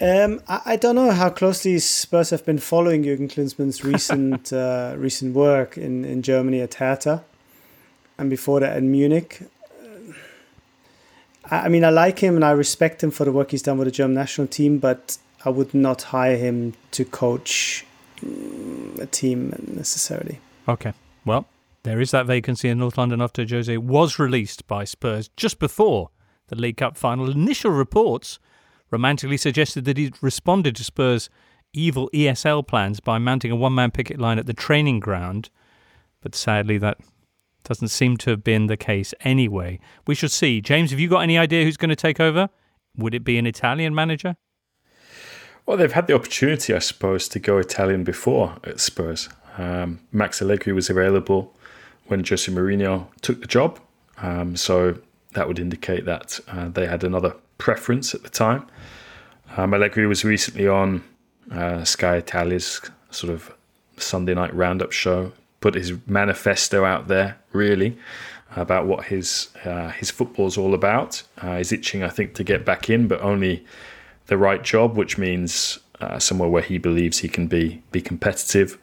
Um, 0.00 0.40
I, 0.48 0.60
I, 0.64 0.76
don't 0.76 0.96
know 0.96 1.12
how 1.12 1.30
closely 1.30 1.78
Spurs 1.78 2.30
have 2.30 2.44
been 2.44 2.58
following 2.58 3.04
Jurgen 3.04 3.28
Klinsmann's 3.28 3.84
recent 3.92 4.52
uh, 4.52 4.94
recent 4.96 5.34
work 5.34 5.78
in, 5.78 6.04
in 6.04 6.22
Germany 6.22 6.60
at 6.60 6.74
Hertha, 6.74 7.24
and 8.18 8.28
before 8.28 8.60
that 8.60 8.76
in 8.76 8.90
Munich. 8.90 9.42
I, 11.44 11.56
I 11.66 11.68
mean, 11.68 11.84
I 11.84 11.90
like 11.90 12.18
him 12.18 12.34
and 12.34 12.44
I 12.44 12.50
respect 12.50 13.02
him 13.02 13.12
for 13.12 13.24
the 13.24 13.32
work 13.32 13.52
he's 13.52 13.62
done 13.62 13.78
with 13.78 13.86
the 13.86 13.92
German 13.92 14.14
national 14.14 14.48
team, 14.48 14.78
but 14.78 15.18
I 15.44 15.50
would 15.50 15.72
not 15.72 16.02
hire 16.02 16.36
him 16.36 16.74
to 16.92 17.04
coach 17.04 17.86
mm, 18.20 18.98
a 18.98 19.06
team 19.06 19.54
necessarily. 19.68 20.40
Okay, 20.68 20.94
well, 21.24 21.46
there 21.84 22.00
is 22.00 22.10
that 22.10 22.26
vacancy 22.26 22.68
in 22.68 22.78
North 22.78 22.98
London 22.98 23.20
after 23.20 23.44
Jose 23.44 23.76
was 23.78 24.18
released 24.18 24.66
by 24.66 24.84
Spurs 24.84 25.30
just 25.36 25.58
before 25.58 26.10
the 26.52 26.60
League 26.60 26.76
Cup 26.76 26.96
final. 26.96 27.30
Initial 27.30 27.70
reports 27.70 28.38
romantically 28.90 29.38
suggested 29.38 29.84
that 29.86 29.96
he'd 29.96 30.22
responded 30.22 30.76
to 30.76 30.84
Spurs' 30.84 31.30
evil 31.72 32.10
ESL 32.12 32.66
plans 32.66 33.00
by 33.00 33.18
mounting 33.18 33.50
a 33.50 33.56
one 33.56 33.74
man 33.74 33.90
picket 33.90 34.20
line 34.20 34.38
at 34.38 34.46
the 34.46 34.52
training 34.52 35.00
ground, 35.00 35.48
but 36.20 36.34
sadly 36.34 36.76
that 36.78 36.98
doesn't 37.64 37.88
seem 37.88 38.16
to 38.18 38.30
have 38.30 38.44
been 38.44 38.66
the 38.66 38.76
case 38.76 39.14
anyway. 39.20 39.78
We 40.06 40.14
should 40.14 40.30
see. 40.30 40.60
James, 40.60 40.90
have 40.90 41.00
you 41.00 41.08
got 41.08 41.20
any 41.20 41.38
idea 41.38 41.64
who's 41.64 41.76
going 41.76 41.90
to 41.90 41.96
take 41.96 42.20
over? 42.20 42.50
Would 42.96 43.14
it 43.14 43.24
be 43.24 43.38
an 43.38 43.46
Italian 43.46 43.94
manager? 43.94 44.36
Well, 45.64 45.76
they've 45.76 45.92
had 45.92 46.08
the 46.08 46.14
opportunity, 46.14 46.74
I 46.74 46.80
suppose, 46.80 47.28
to 47.28 47.38
go 47.38 47.56
Italian 47.58 48.04
before 48.04 48.56
at 48.64 48.80
Spurs. 48.80 49.28
Um, 49.56 50.00
Max 50.10 50.42
Allegri 50.42 50.72
was 50.72 50.90
available 50.90 51.54
when 52.08 52.24
Jose 52.24 52.50
Mourinho 52.52 53.06
took 53.22 53.40
the 53.40 53.46
job, 53.46 53.78
um, 54.18 54.56
so 54.56 54.98
that 55.34 55.48
would 55.48 55.58
indicate 55.58 56.04
that 56.04 56.40
uh, 56.48 56.68
they 56.68 56.86
had 56.86 57.04
another 57.04 57.34
preference 57.58 58.14
at 58.14 58.22
the 58.22 58.28
time. 58.28 58.66
Um, 59.56 59.74
Allegri 59.74 60.06
was 60.06 60.24
recently 60.24 60.66
on 60.66 61.02
uh, 61.50 61.84
Sky 61.84 62.16
Italia's 62.16 62.80
sort 63.10 63.32
of 63.32 63.54
Sunday 63.96 64.34
night 64.34 64.54
roundup 64.54 64.92
show, 64.92 65.32
put 65.60 65.74
his 65.74 65.92
manifesto 66.06 66.84
out 66.84 67.08
there, 67.08 67.38
really, 67.52 67.96
about 68.56 68.86
what 68.86 69.04
his 69.04 69.48
uh, 69.64 69.90
his 69.90 70.10
football's 70.10 70.56
all 70.56 70.74
about. 70.74 71.22
Uh, 71.38 71.58
he's 71.58 71.72
itching, 71.72 72.02
I 72.02 72.08
think, 72.08 72.34
to 72.34 72.44
get 72.44 72.64
back 72.64 72.90
in, 72.90 73.08
but 73.08 73.20
only 73.20 73.64
the 74.26 74.36
right 74.36 74.62
job, 74.62 74.96
which 74.96 75.18
means 75.18 75.78
uh, 76.00 76.18
somewhere 76.18 76.48
where 76.48 76.62
he 76.62 76.78
believes 76.78 77.18
he 77.18 77.28
can 77.28 77.46
be 77.46 77.82
be 77.92 78.00
competitive. 78.00 78.78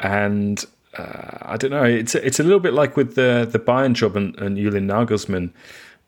And 0.00 0.64
uh, 0.98 1.38
I 1.42 1.56
don't 1.56 1.70
know, 1.70 1.84
it's 1.84 2.14
it's 2.14 2.40
a 2.40 2.42
little 2.42 2.60
bit 2.60 2.72
like 2.72 2.96
with 2.96 3.14
the 3.14 3.48
the 3.50 3.58
Bayern 3.58 3.94
job 3.94 4.16
and, 4.16 4.36
and 4.38 4.56
Julian 4.56 4.88
Nagelsmann. 4.88 5.50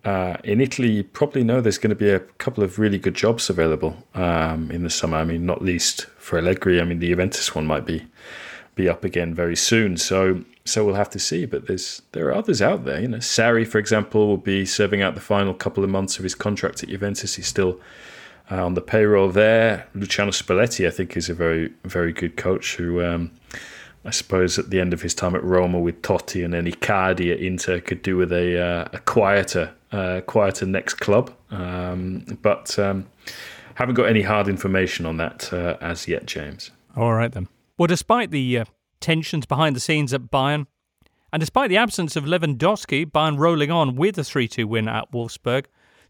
Uh, 0.05 0.37
in 0.45 0.61
Italy, 0.61 0.91
you 0.91 1.05
probably 1.05 1.43
know 1.43 1.61
there's 1.61 1.77
going 1.77 1.91
to 1.91 1.97
be 1.97 2.09
a 2.09 2.21
couple 2.21 2.63
of 2.63 2.79
really 2.79 2.99
good 2.99 3.15
jobs 3.15 3.51
available 3.51 3.97
um, 4.15 4.71
in 4.71 4.85
the 4.85 4.91
summer. 4.91 5.19
I 5.19 5.25
mean, 5.25 5.45
not 5.45 5.61
least 5.61 6.07
for 6.19 6.39
Allegri. 6.39 6.81
I 6.81 6.85
mean, 6.85 7.01
the 7.01 7.09
Juventus 7.09 7.55
one 7.55 7.67
might 7.67 7.85
be 7.85 8.07
be 8.75 8.89
up 8.89 9.05
again 9.05 9.35
very 9.35 9.57
soon. 9.57 9.97
So 9.97 10.45
so 10.65 10.85
we'll 10.85 10.95
have 10.95 11.11
to 11.11 11.19
see. 11.19 11.47
But 11.47 11.67
there's 11.67 12.03
there 12.13 12.27
are 12.29 12.35
others 12.35 12.63
out 12.63 12.85
there. 12.85 13.01
You 13.01 13.09
know, 13.09 13.19
Sarri, 13.19 13.67
for 13.67 13.79
example, 13.79 14.29
will 14.29 14.37
be 14.37 14.65
serving 14.65 15.03
out 15.03 15.15
the 15.15 15.21
final 15.21 15.53
couple 15.53 15.85
of 15.85 15.91
months 15.91 16.17
of 16.19 16.23
his 16.23 16.35
contract 16.35 16.83
at 16.83 16.89
Juventus. 16.89 17.35
He's 17.35 17.49
still 17.49 17.81
uh, 18.51 18.65
on 18.65 18.75
the 18.75 18.81
payroll 18.81 19.31
there. 19.31 19.89
Luciano 19.95 20.31
Spalletti, 20.31 20.87
I 20.87 20.91
think, 20.91 21.17
is 21.17 21.29
a 21.29 21.35
very 21.35 21.73
very 21.85 22.13
good 22.13 22.37
coach 22.37 22.77
who. 22.77 23.03
Um, 23.05 23.33
I 24.05 24.11
suppose 24.11 24.59
at 24.59 24.71
the 24.71 24.81
end 24.81 24.93
of 24.93 25.03
his 25.03 25.15
time 25.15 25.35
at 25.35 25.45
Roma 25.45 25.79
with 25.79 26.03
Totti 26.03 26.45
and 26.45 26.55
then 26.55 26.67
Icardi 26.67 27.33
at 27.33 27.41
Inter 27.41 27.81
could 27.81 28.03
do 28.03 28.17
with 28.17 28.33
a, 28.33 28.61
uh, 28.61 28.89
a 28.93 28.99
quieter 29.01 29.75
uh, 29.93 30.21
quieter 30.23 30.67
next 30.67 30.95
club. 30.95 31.35
Um, 31.51 32.39
but 32.43 32.79
um, 32.79 33.07
haven't 33.75 33.95
got 33.95 34.09
any 34.09 34.23
hard 34.23 34.49
information 34.49 35.07
on 35.07 35.17
that 35.19 35.53
uh, 35.53 35.77
as 35.81 36.09
yet, 36.09 36.27
James. 36.27 36.71
All 36.97 37.15
right 37.15 37.33
then. 37.33 37.49
Well, 37.77 37.87
despite 37.87 38.31
the 38.31 38.59
uh, 38.59 38.65
tensions 39.01 39.47
behind 39.47 39.77
the 39.77 39.81
scenes 39.81 40.13
at 40.13 40.31
Bayern, 40.31 40.67
and 41.33 41.41
despite 41.41 41.69
the 41.69 41.77
absence 41.77 42.17
of 42.17 42.25
Lewandowski, 42.25 43.07
Bayern 43.07 43.39
rolling 43.39 43.71
on 43.71 43.97
with 43.97 44.19
a 44.19 44.25
3 44.25 44.49
2 44.49 44.67
win 44.67 44.89
at 44.89 45.13
Wolfsburg, 45.13 45.67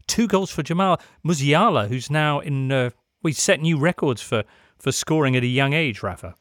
two 0.07 0.27
goals 0.27 0.51
for 0.51 0.63
Jamal 0.63 0.99
Musiala, 1.25 1.87
who's 1.87 2.09
now 2.09 2.39
in. 2.39 2.71
Uh, 2.71 2.89
we 3.21 3.33
set 3.33 3.59
new 3.61 3.77
records 3.77 4.21
for, 4.21 4.45
for 4.77 4.93
scoring 4.93 5.35
at 5.35 5.43
a 5.43 5.47
young 5.47 5.73
age, 5.73 6.01
Rafa. 6.01 6.35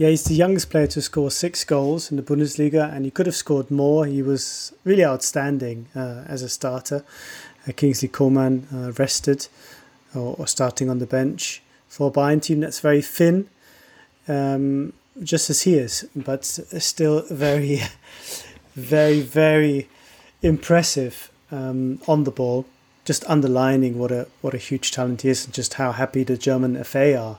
Yeah, 0.00 0.08
he's 0.08 0.24
the 0.24 0.34
youngest 0.34 0.70
player 0.70 0.86
to 0.86 1.02
score 1.02 1.30
six 1.30 1.62
goals 1.62 2.10
in 2.10 2.16
the 2.16 2.22
Bundesliga, 2.22 2.90
and 2.90 3.04
he 3.04 3.10
could 3.10 3.26
have 3.26 3.34
scored 3.34 3.70
more. 3.70 4.06
He 4.06 4.22
was 4.22 4.72
really 4.82 5.04
outstanding 5.04 5.88
uh, 5.94 6.24
as 6.26 6.40
a 6.40 6.48
starter. 6.48 7.04
Uh, 7.68 7.72
Kingsley 7.72 8.08
Coman 8.08 8.66
uh, 8.72 8.92
rested 8.92 9.48
or, 10.14 10.36
or, 10.38 10.46
starting 10.46 10.88
on 10.88 11.00
the 11.00 11.06
bench 11.06 11.60
for 11.86 12.08
a 12.08 12.10
Bayern 12.10 12.40
team 12.40 12.60
that's 12.60 12.80
very 12.80 13.02
thin, 13.02 13.50
um, 14.26 14.94
just 15.22 15.50
as 15.50 15.64
he 15.64 15.74
is, 15.74 16.08
but 16.16 16.46
still 16.46 17.20
very, 17.28 17.82
very, 18.74 19.20
very 19.20 19.86
impressive 20.40 21.30
um, 21.52 22.00
on 22.08 22.24
the 22.24 22.30
ball. 22.30 22.64
Just 23.04 23.22
underlining 23.28 23.98
what 23.98 24.10
a 24.10 24.28
what 24.40 24.54
a 24.54 24.56
huge 24.56 24.92
talent 24.92 25.20
he 25.20 25.28
is, 25.28 25.44
and 25.44 25.52
just 25.52 25.74
how 25.74 25.92
happy 25.92 26.24
the 26.24 26.38
German 26.38 26.82
FA 26.84 27.14
are 27.20 27.38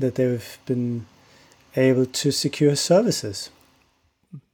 that 0.00 0.16
they've 0.16 0.58
been 0.66 1.06
able 1.76 2.06
to 2.06 2.30
secure 2.30 2.76
services. 2.76 3.50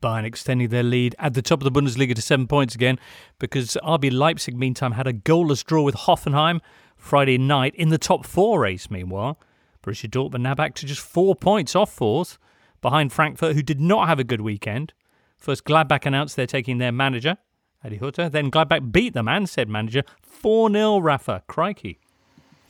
Bayern 0.03 0.25
extending 0.25 0.69
their 0.69 0.83
lead 0.83 1.15
at 1.19 1.35
the 1.35 1.43
top 1.43 1.63
of 1.63 1.73
the 1.73 1.81
Bundesliga 1.81 2.15
to 2.15 2.23
seven 2.23 2.47
points 2.47 2.75
again 2.75 2.99
because 3.39 3.77
RB 3.83 4.13
Leipzig, 4.13 4.57
meantime, 4.57 4.93
had 4.93 5.07
a 5.07 5.13
goalless 5.13 5.65
draw 5.65 5.83
with 5.83 5.95
Hoffenheim 5.95 6.61
Friday 6.97 7.39
night 7.39 7.75
in 7.75 7.89
the 7.89 7.99
top 7.99 8.27
four 8.27 8.61
race, 8.61 8.91
meanwhile. 8.91 9.39
Borussia 9.83 10.09
Dortmund 10.09 10.43
now 10.43 10.55
back 10.55 10.75
to 10.77 10.87
just 10.87 11.01
four 11.01 11.35
points 11.35 11.75
off 11.75 11.93
fourth 11.93 12.39
behind 12.81 13.13
Frankfurt, 13.13 13.55
who 13.55 13.63
did 13.63 13.81
not 13.81 14.09
have 14.09 14.19
a 14.19 14.25
good 14.25 14.41
weekend. 14.41 14.93
First, 15.37 15.65
Gladbach 15.65 16.07
announced 16.07 16.37
they're 16.37 16.47
taking 16.47 16.79
their 16.79 16.93
manager, 16.93 17.39
Adi 17.85 17.97
Hutter. 17.97 18.29
Then 18.29 18.51
Gladbach 18.51 18.93
beat 18.93 19.15
them 19.15 19.27
and 19.27 19.49
said 19.49 19.69
manager 19.69 20.05
4 20.23 20.71
0 20.71 20.99
Rafa. 20.99 21.43
Crikey. 21.49 21.99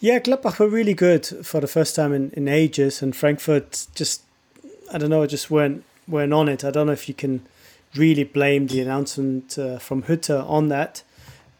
Yeah, 0.00 0.18
Gladbach 0.18 0.58
were 0.58 0.68
really 0.68 0.94
good 0.94 1.26
for 1.26 1.60
the 1.60 1.66
first 1.66 1.94
time 1.94 2.12
in, 2.12 2.30
in 2.30 2.48
ages, 2.48 3.02
and 3.02 3.14
Frankfurt 3.14 3.86
just 3.94 4.22
I 4.92 4.98
don't 4.98 5.10
know, 5.10 5.22
I 5.22 5.26
just 5.26 5.50
weren't 5.50 5.84
weren't 6.06 6.32
on 6.32 6.48
it. 6.48 6.64
I 6.64 6.70
don't 6.70 6.86
know 6.86 6.92
if 6.92 7.08
you 7.08 7.14
can 7.14 7.46
really 7.94 8.24
blame 8.24 8.66
the 8.66 8.80
announcement 8.80 9.58
uh, 9.58 9.78
from 9.78 10.02
Hutter 10.02 10.44
on 10.46 10.68
that, 10.68 11.02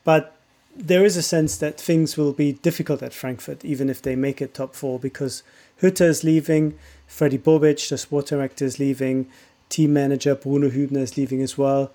but 0.05 0.37
there 0.75 1.05
is 1.05 1.17
a 1.17 1.23
sense 1.23 1.57
that 1.59 1.81
things 1.81 2.17
will 2.17 2.33
be 2.33 2.53
difficult 2.53 3.03
at 3.03 3.13
Frankfurt, 3.13 3.65
even 3.65 3.91
if 3.91 4.01
they 4.01 4.17
make 4.17 4.41
it 4.41 4.55
top 4.55 4.75
four, 4.75 4.99
because 4.99 5.43
Hutter 5.81 6.05
is 6.05 6.25
leaving, 6.25 6.79
Fredi 7.09 7.39
Bobic, 7.39 7.89
the 7.89 7.99
sport 7.99 8.27
director, 8.27 8.65
is 8.65 8.79
leaving, 8.79 9.29
team 9.69 9.93
manager 9.93 10.35
Bruno 10.35 10.71
Hübner 10.71 10.99
is 10.99 11.17
leaving 11.17 11.43
as 11.43 11.57
well. 11.59 11.93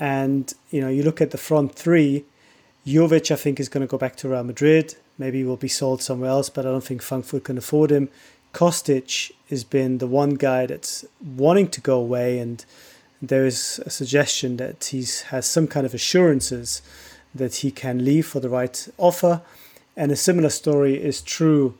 And 0.00 0.52
you 0.70 0.80
know, 0.80 0.88
you 0.88 1.02
look 1.02 1.20
at 1.20 1.30
the 1.30 1.38
front 1.38 1.74
three. 1.74 2.24
Jovic, 2.86 3.30
I 3.30 3.36
think, 3.36 3.60
is 3.60 3.68
going 3.68 3.86
to 3.86 3.90
go 3.90 3.98
back 3.98 4.16
to 4.16 4.28
Real 4.28 4.44
Madrid. 4.44 4.96
Maybe 5.18 5.38
he 5.38 5.44
will 5.44 5.56
be 5.56 5.68
sold 5.68 6.00
somewhere 6.00 6.30
else, 6.30 6.48
but 6.48 6.64
I 6.64 6.70
don't 6.70 6.84
think 6.84 7.02
Frankfurt 7.02 7.44
can 7.44 7.58
afford 7.58 7.90
him. 7.90 8.08
Kostic 8.52 9.32
has 9.50 9.64
been 9.64 9.98
the 9.98 10.06
one 10.06 10.34
guy 10.34 10.66
that's 10.66 11.04
wanting 11.20 11.68
to 11.68 11.80
go 11.80 11.98
away, 11.98 12.38
and 12.38 12.64
there 13.20 13.46
is 13.46 13.80
a 13.84 13.90
suggestion 13.90 14.56
that 14.56 14.84
he 14.86 15.04
has 15.28 15.46
some 15.46 15.66
kind 15.66 15.86
of 15.86 15.94
assurances 15.94 16.82
that 17.34 17.56
he 17.56 17.70
can 17.70 18.04
leave 18.04 18.26
for 18.26 18.40
the 18.40 18.48
right 18.48 18.88
offer. 18.96 19.42
And 19.96 20.12
a 20.12 20.16
similar 20.16 20.50
story 20.50 20.94
is 20.94 21.20
true 21.20 21.76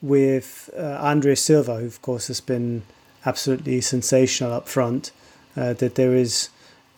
with 0.00 0.70
uh, 0.76 0.98
Andre 1.00 1.34
Silva, 1.34 1.76
who, 1.76 1.86
of 1.86 2.00
course, 2.02 2.28
has 2.28 2.40
been 2.40 2.82
absolutely 3.26 3.80
sensational 3.80 4.52
up 4.52 4.68
front. 4.68 5.10
Uh, 5.56 5.72
that 5.72 5.96
there 5.96 6.14
is 6.14 6.50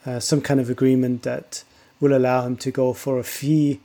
uh, 0.04 0.20
some 0.20 0.42
kind 0.42 0.60
of 0.60 0.68
agreement 0.68 1.22
that 1.22 1.64
will 1.98 2.14
allow 2.14 2.44
him 2.44 2.56
to 2.58 2.70
go 2.70 2.92
for 2.92 3.18
a 3.18 3.24
fee. 3.24 3.80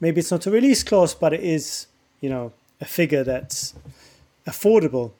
Maybe 0.00 0.20
it's 0.20 0.30
not 0.30 0.46
a 0.46 0.50
release 0.50 0.82
clause, 0.82 1.14
but 1.14 1.34
it 1.34 1.40
is, 1.40 1.86
you 2.22 2.30
know, 2.30 2.52
a 2.80 2.86
figure 2.86 3.22
that's 3.22 3.74
affordable 4.46 5.12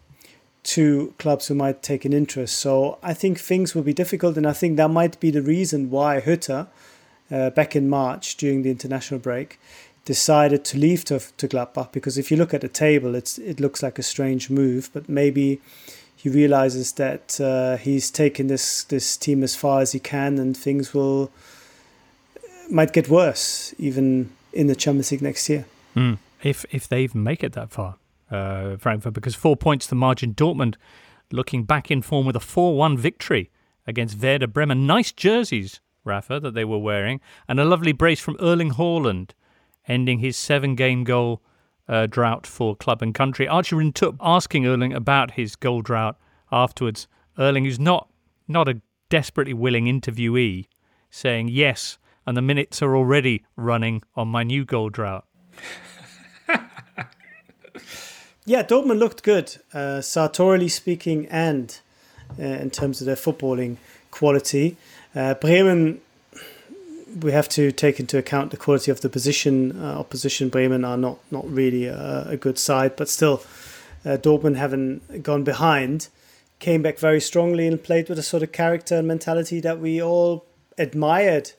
to 0.64 1.14
clubs 1.18 1.49
who 1.49 1.55
might 1.55 1.83
take 1.83 2.05
an 2.05 2.12
interest. 2.12 2.59
So 2.59 2.99
I 3.03 3.14
think 3.14 3.39
things 3.39 3.75
will 3.75 3.83
be 3.83 3.93
difficult, 3.93 4.37
and 4.37 4.47
I 4.47 4.53
think 4.53 4.77
that 4.77 4.89
might 4.89 5.20
be 5.20 5.31
the 5.31 5.43
reason 5.43 5.91
why 5.91 6.20
Hütter, 6.20 6.68
uh, 7.31 7.51
back 7.51 7.77
in 7.77 7.89
March 7.89 8.37
during 8.37 8.62
the 8.62 8.70
international 8.70 9.20
break, 9.20 9.59
decided 10.05 10.64
to 10.66 10.79
leave 10.79 11.05
to, 11.07 11.20
to 11.37 11.49
Gladbach. 11.49 11.93
Because 11.93 12.18
if 12.18 12.31
you 12.31 12.37
look 12.37 12.55
at 12.55 12.61
the 12.61 12.68
table, 12.68 13.14
it's 13.14 13.39
it 13.39 13.61
looks 13.61 13.83
like 13.83 13.99
a 13.99 14.03
strange 14.03 14.51
move, 14.51 14.91
but 14.93 15.09
maybe 15.09 15.61
he 16.16 16.31
realizes 16.31 16.93
that 16.93 17.39
uh, 17.41 17.77
he's 17.77 18.11
taken 18.11 18.47
this 18.47 18.85
this 18.85 19.16
team 19.16 19.43
as 19.43 19.55
far 19.55 19.83
as 19.83 19.93
he 19.93 20.01
can, 20.01 20.39
and 20.39 20.57
things 20.57 20.95
will 20.95 21.31
might 22.70 22.95
get 22.95 23.09
worse 23.09 23.75
even 23.79 24.31
in 24.53 24.66
the 24.66 24.75
Champions 24.75 25.12
League 25.12 25.22
next 25.22 25.49
year. 25.49 25.66
Mm. 25.95 26.18
If 26.43 26.64
if 26.70 26.89
they 26.89 27.03
even 27.03 27.22
make 27.22 27.45
it 27.45 27.53
that 27.53 27.70
far, 27.70 27.97
uh, 28.35 28.76
Frankfurt, 28.76 29.14
because 29.14 29.35
four 29.35 29.57
points 29.57 29.87
the 29.87 29.95
margin. 29.95 30.35
Dortmund 30.35 30.76
looking 31.30 31.64
back 31.64 31.91
in 31.91 32.03
form 32.03 32.26
with 32.26 32.37
a 32.37 32.41
four-one 32.41 32.97
victory 32.97 33.51
against 33.87 34.18
Werder 34.18 34.47
Bremen. 34.47 34.87
Nice 34.87 35.12
jerseys, 35.12 35.80
Rafa, 36.05 36.41
that 36.41 36.55
they 36.55 36.64
were 36.64 36.78
wearing, 36.78 37.20
and 37.49 37.61
a 37.61 37.64
lovely 37.64 37.93
brace 37.93 38.20
from 38.20 38.37
Erling 38.41 38.72
Haaland, 38.72 39.30
ending 39.87 40.18
his 40.18 40.37
seven-game 40.37 41.05
goal 41.05 41.43
uh, 41.89 42.07
drought 42.07 42.47
for 42.47 42.74
club 42.74 43.03
and 43.03 43.14
country. 43.14 43.47
Archer 43.47 43.76
Archie 43.76 43.85
Rhind-Tutt 43.85 44.14
asking 44.20 44.66
Erling 44.66 44.93
about 44.93 45.32
his 45.32 45.57
goal 45.57 45.82
drought 45.82 46.18
afterwards. 46.51 47.07
Erling, 47.39 47.64
who's 47.64 47.80
not 47.80 48.09
not 48.47 48.68
a 48.68 48.80
desperately 49.09 49.55
willing 49.55 49.87
interviewee, 49.87 50.66
saying 51.11 51.49
yes, 51.49 51.99
and 52.26 52.37
the 52.37 52.43
minutes 52.43 52.82
are 52.82 52.97
already 52.97 53.45
running 53.57 54.03
on 54.14 54.28
my 54.28 54.43
new 54.43 54.64
goal 54.64 54.91
drought. 54.91 55.26
yeah, 58.47 58.62
Dortmund 58.62 58.99
looked 58.99 59.22
good, 59.22 59.57
uh, 59.72 60.01
sartorially 60.01 60.68
speaking, 60.68 61.26
and 61.26 61.78
uh, 62.38 62.42
in 62.42 62.70
terms 62.70 63.01
of 63.01 63.07
their 63.07 63.16
footballing 63.16 63.76
quality. 64.11 64.76
Uh, 65.14 65.34
Bremen 65.34 66.01
we 67.20 67.32
have 67.32 67.49
to 67.49 67.70
take 67.70 68.01
into 68.01 68.18
account 68.18 68.51
the 68.51 68.57
quality 68.57 68.90
of 68.90 69.01
the 69.01 69.09
position. 69.09 69.80
Uh, 69.80 69.99
opposition 69.99 70.49
Bremen 70.49 70.84
are 70.84 70.97
not 70.97 71.18
not 71.30 71.49
really 71.49 71.86
a, 71.86 72.26
a 72.28 72.36
good 72.36 72.59
side, 72.59 72.97
but 72.97 73.09
still, 73.09 73.42
uh, 74.05 74.16
Dortmund 74.16 74.57
having 74.57 75.01
gone 75.22 75.45
behind, 75.45 76.09
came 76.59 76.82
back 76.82 76.99
very 76.99 77.20
strongly 77.20 77.66
and 77.66 77.82
played 77.82 78.09
with 78.09 78.18
a 78.18 78.22
sort 78.22 78.42
of 78.42 78.53
character 78.53 78.97
and 78.97 79.09
mentality 79.09 79.61
that 79.61 79.78
we 79.78 80.03
all 80.03 80.45
admired. 80.78 81.53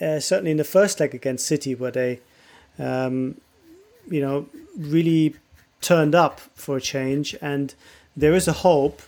Uh, 0.00 0.18
certainly 0.18 0.50
in 0.50 0.56
the 0.56 0.64
first 0.64 0.98
leg 0.98 1.14
against 1.14 1.46
City, 1.46 1.74
where 1.74 1.92
they, 1.92 2.20
um, 2.80 3.40
you 4.10 4.20
know, 4.20 4.46
really 4.76 5.36
turned 5.84 6.14
up 6.14 6.40
for 6.54 6.78
a 6.78 6.80
change, 6.80 7.36
and 7.40 7.74
there 8.16 8.34
is 8.34 8.48
a 8.48 8.52
hope 8.52 9.02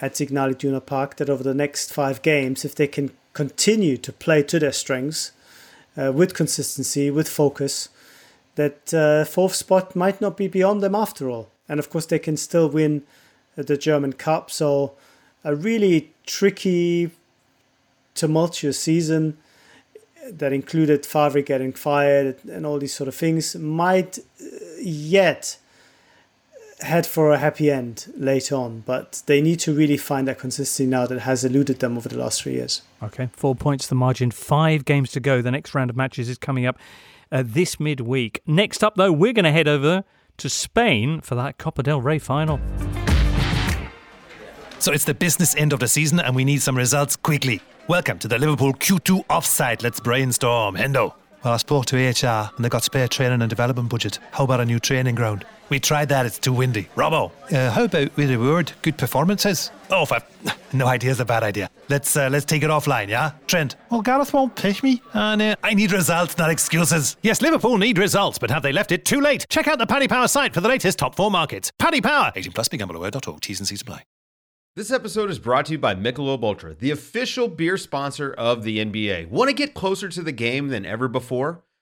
at 0.00 0.16
Signal 0.16 0.50
Iduna 0.50 0.80
Park 0.80 1.16
that 1.16 1.28
over 1.28 1.42
the 1.42 1.54
next 1.54 1.92
five 1.92 2.22
games, 2.22 2.64
if 2.64 2.74
they 2.74 2.86
can 2.86 3.10
continue 3.32 3.96
to 3.98 4.12
play 4.12 4.42
to 4.44 4.58
their 4.58 4.72
strengths 4.72 5.32
uh, 5.96 6.12
with 6.12 6.32
consistency, 6.34 7.10
with 7.10 7.28
focus, 7.28 7.88
that 8.54 8.94
uh, 8.94 9.24
fourth 9.24 9.54
spot 9.54 9.96
might 9.96 10.20
not 10.20 10.36
be 10.36 10.48
beyond 10.48 10.82
them 10.82 10.94
after 10.94 11.28
all. 11.28 11.50
And 11.68 11.78
of 11.78 11.90
course, 11.90 12.06
they 12.06 12.18
can 12.18 12.36
still 12.36 12.68
win 12.68 13.02
the 13.56 13.76
German 13.76 14.12
Cup. 14.12 14.50
So, 14.50 14.92
a 15.44 15.54
really 15.54 16.12
tricky, 16.26 17.10
tumultuous 18.14 18.78
season 18.78 19.38
that 20.28 20.52
included 20.52 21.06
Favre 21.06 21.42
getting 21.42 21.72
fired 21.72 22.36
and 22.44 22.66
all 22.66 22.78
these 22.78 22.94
sort 22.94 23.08
of 23.08 23.14
things 23.14 23.56
might 23.56 24.18
uh, 24.18 24.46
yet 24.80 25.58
head 26.82 27.06
for 27.06 27.32
a 27.32 27.38
happy 27.38 27.70
end 27.70 28.12
later 28.16 28.54
on, 28.54 28.80
but 28.86 29.22
they 29.26 29.40
need 29.40 29.60
to 29.60 29.72
really 29.72 29.96
find 29.96 30.26
that 30.28 30.38
consistency 30.38 30.86
now 30.86 31.06
that 31.06 31.20
has 31.20 31.44
eluded 31.44 31.80
them 31.80 31.96
over 31.96 32.08
the 32.08 32.18
last 32.18 32.42
three 32.42 32.54
years. 32.54 32.82
Okay, 33.02 33.28
four 33.32 33.54
points 33.54 33.86
the 33.86 33.94
margin, 33.94 34.30
five 34.30 34.84
games 34.84 35.10
to 35.12 35.20
go. 35.20 35.42
The 35.42 35.50
next 35.50 35.74
round 35.74 35.90
of 35.90 35.96
matches 35.96 36.28
is 36.28 36.38
coming 36.38 36.66
up 36.66 36.78
uh, 37.32 37.42
this 37.46 37.78
midweek. 37.78 38.40
Next 38.46 38.82
up, 38.82 38.96
though, 38.96 39.12
we're 39.12 39.32
going 39.32 39.44
to 39.44 39.52
head 39.52 39.68
over 39.68 40.04
to 40.38 40.48
Spain 40.48 41.20
for 41.20 41.34
that 41.34 41.58
Copa 41.58 41.82
del 41.82 42.00
Rey 42.00 42.18
final. 42.18 42.60
So 44.78 44.92
it's 44.92 45.04
the 45.04 45.14
business 45.14 45.54
end 45.56 45.72
of 45.72 45.80
the 45.80 45.88
season, 45.88 46.20
and 46.20 46.34
we 46.34 46.44
need 46.44 46.62
some 46.62 46.76
results 46.76 47.16
quickly. 47.16 47.60
Welcome 47.88 48.18
to 48.20 48.28
the 48.28 48.38
Liverpool 48.38 48.72
Q2 48.72 49.24
offside. 49.28 49.82
Let's 49.82 50.00
brainstorm. 50.00 50.76
Hendo. 50.76 51.14
Well, 51.44 51.54
I 51.54 51.56
spoke 51.56 51.86
to 51.86 51.96
HR 51.96 52.50
and 52.54 52.64
they 52.64 52.68
got 52.68 52.84
spare 52.84 53.08
training 53.08 53.40
and 53.40 53.48
development 53.48 53.88
budget. 53.88 54.18
How 54.30 54.44
about 54.44 54.60
a 54.60 54.64
new 54.64 54.78
training 54.78 55.14
ground? 55.14 55.44
We 55.70 55.78
tried 55.78 56.08
that, 56.08 56.26
it's 56.26 56.38
too 56.38 56.52
windy. 56.52 56.88
Robbo. 56.96 57.30
Uh, 57.52 57.70
how 57.70 57.84
about 57.84 58.14
with 58.16 58.30
a 58.30 58.36
word, 58.36 58.72
good 58.82 58.98
performances? 58.98 59.70
Oh, 59.88 60.04
for, 60.04 60.18
no 60.72 60.86
idea 60.86 61.12
is 61.12 61.20
a 61.20 61.24
bad 61.24 61.44
idea. 61.44 61.70
Let's 61.88 62.16
uh, 62.16 62.28
let's 62.28 62.44
take 62.44 62.64
it 62.64 62.70
offline, 62.70 63.08
yeah? 63.08 63.32
Trent. 63.46 63.76
Well, 63.88 64.02
Gareth 64.02 64.32
won't 64.32 64.56
pick 64.56 64.82
me. 64.82 65.00
And 65.12 65.40
uh, 65.40 65.56
I 65.62 65.74
need 65.74 65.92
results, 65.92 66.36
not 66.36 66.50
excuses. 66.50 67.16
Yes, 67.22 67.40
Liverpool 67.40 67.78
need 67.78 67.98
results, 67.98 68.38
but 68.38 68.50
have 68.50 68.62
they 68.62 68.72
left 68.72 68.90
it 68.90 69.04
too 69.04 69.20
late? 69.20 69.46
Check 69.48 69.68
out 69.68 69.78
the 69.78 69.86
Paddy 69.86 70.08
Power 70.08 70.26
site 70.26 70.52
for 70.52 70.60
the 70.60 70.68
latest 70.68 70.98
top 70.98 71.14
four 71.14 71.30
markets. 71.30 71.72
Paddy 71.78 72.00
Power. 72.00 72.32
18 72.34 72.52
plus, 72.52 72.68
begambleaware.org. 72.68 73.40
T's 73.40 73.60
and 73.60 73.68
C's 73.68 73.82
apply. 73.82 74.02
This 74.76 74.92
episode 74.92 75.30
is 75.30 75.38
brought 75.38 75.66
to 75.66 75.72
you 75.72 75.78
by 75.78 75.94
Michelob 75.94 76.44
Ultra, 76.44 76.74
the 76.74 76.92
official 76.92 77.48
beer 77.48 77.76
sponsor 77.76 78.32
of 78.32 78.62
the 78.62 78.78
NBA. 78.78 79.28
Want 79.28 79.48
to 79.48 79.54
get 79.54 79.74
closer 79.74 80.08
to 80.08 80.22
the 80.22 80.32
game 80.32 80.68
than 80.68 80.86
ever 80.86 81.08
before? 81.08 81.64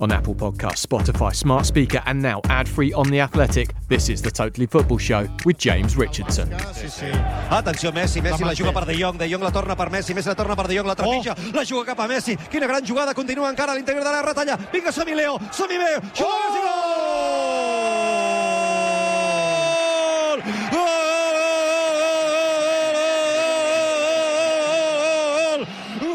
On 0.00 0.12
Apple 0.12 0.34
Podcasts, 0.34 0.86
Spotify, 0.86 1.34
Smart 1.34 1.66
Speaker, 1.66 2.00
and 2.06 2.22
now 2.22 2.40
ad-free 2.48 2.92
on 2.92 3.10
The 3.10 3.18
Athletic, 3.18 3.74
this 3.88 4.08
is 4.08 4.22
The 4.22 4.30
Totally 4.30 4.66
Football 4.66 4.98
Show 4.98 5.26
with 5.44 5.58
James 5.58 5.96
Richardson. 5.96 6.48
Atenció 7.50 7.90
Messi, 7.90 8.20
Messi 8.20 8.44
la 8.44 8.54
juga 8.54 8.70
per 8.72 8.84
De 8.86 8.94
Jong, 8.94 9.18
De 9.18 9.28
Jong 9.28 9.42
la 9.42 9.50
torna 9.50 9.74
per 9.74 9.90
Messi, 9.90 10.14
Messi 10.14 10.28
la 10.28 10.36
torna 10.36 10.54
per 10.54 10.68
De 10.68 10.74
Jong, 10.74 10.86
la 10.86 10.94
trepitja, 10.94 11.32
oh. 11.32 11.50
la 11.52 11.64
juga 11.64 11.84
cap 11.84 11.98
a 11.98 12.06
Messi, 12.06 12.36
quina 12.48 12.66
gran 12.66 12.84
jugada, 12.84 13.12
continua 13.12 13.50
encara 13.50 13.72
a 13.72 13.74
l'interior 13.74 14.04
de 14.04 14.10
la 14.10 14.22
retalla, 14.22 14.56
vinga, 14.70 14.92
som-hi 14.92 15.14
Leo, 15.16 15.36
som-hi 15.50 15.76
Leo, 15.78 16.00
juga 16.14 16.30
oh! 16.30 16.38
Messi, 16.46 16.60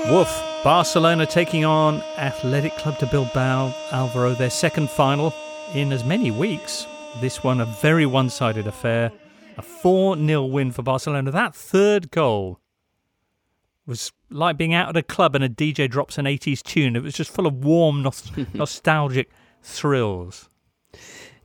gol! 0.08 0.14
Woof. 0.14 0.53
Barcelona 0.64 1.26
taking 1.26 1.66
on 1.66 2.02
Athletic 2.18 2.78
Club 2.78 2.98
de 2.98 3.06
Bilbao, 3.06 3.76
Alvaro, 3.92 4.34
their 4.34 4.50
second 4.50 4.90
final 4.90 5.34
in 5.74 5.92
as 5.92 6.06
many 6.06 6.32
weeks. 6.32 6.88
This 7.20 7.44
one 7.44 7.60
a 7.60 7.66
very 7.66 8.06
one 8.06 8.30
sided 8.30 8.66
affair. 8.66 9.12
A 9.58 9.62
4 9.62 10.16
0 10.16 10.46
win 10.46 10.72
for 10.72 10.82
Barcelona. 10.82 11.32
That 11.32 11.54
third 11.54 12.12
goal 12.12 12.62
was 13.86 14.14
like 14.30 14.56
being 14.56 14.74
out 14.74 14.88
at 14.88 14.96
a 14.96 15.04
club 15.04 15.36
and 15.36 15.44
a 15.44 15.50
DJ 15.50 15.90
drops 15.90 16.18
an 16.18 16.26
80s 16.28 16.64
tune. 16.64 16.96
It 16.96 17.04
was 17.04 17.14
just 17.14 17.30
full 17.30 17.46
of 17.46 17.66
warm, 17.66 18.02
nostalgic 18.54 19.32
thrills. 19.62 20.50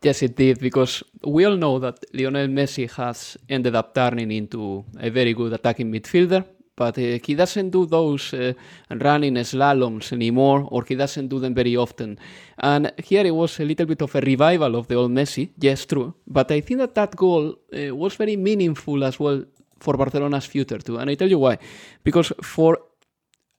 Yes, 0.01 0.23
it 0.23 0.37
did, 0.37 0.61
because 0.61 1.03
we 1.25 1.45
all 1.45 1.57
know 1.57 1.81
that 1.81 2.05
Lionel 2.15 2.47
Messi 2.47 2.89
has 2.93 3.37
ended 3.49 3.75
up 3.75 3.97
turning 3.97 4.31
into 4.31 4.85
a 5.01 5.11
very 5.11 5.35
good 5.35 5.53
attacking 5.53 5.91
midfielder 5.91 6.45
but 6.79 6.97
uh, 6.97 7.19
he 7.27 7.35
doesn't 7.35 7.71
do 7.71 7.87
those 7.87 8.33
uh, 8.33 8.53
running 8.89 9.35
slaloms 9.45 10.13
anymore, 10.13 10.67
or 10.71 10.85
he 10.89 10.95
doesn't 10.95 11.29
do 11.29 11.41
them 11.41 11.53
very 11.53 11.77
often. 11.77 12.17
And 12.59 12.93
here 13.05 13.27
it 13.27 13.35
was 13.35 13.59
a 13.59 13.65
little 13.65 13.87
bit 13.87 14.01
of 14.01 14.15
a 14.15 14.21
revival 14.21 14.77
of 14.77 14.87
the 14.87 14.95
old 14.95 15.11
Messi, 15.11 15.51
yes, 15.59 15.87
true, 15.87 16.15
but 16.27 16.51
I 16.53 16.61
think 16.61 16.79
that 16.79 16.95
that 16.95 17.17
goal 17.17 17.57
uh, 17.75 17.95
was 17.95 18.15
very 18.15 18.37
meaningful 18.37 19.03
as 19.03 19.19
well 19.19 19.45
for 19.81 19.95
Barcelona's 19.97 20.47
future 20.47 20.79
too. 20.79 20.99
And 20.99 21.11
I 21.11 21.15
tell 21.15 21.29
you 21.29 21.41
why. 21.41 21.59
Because 22.05 22.33
for 22.43 22.79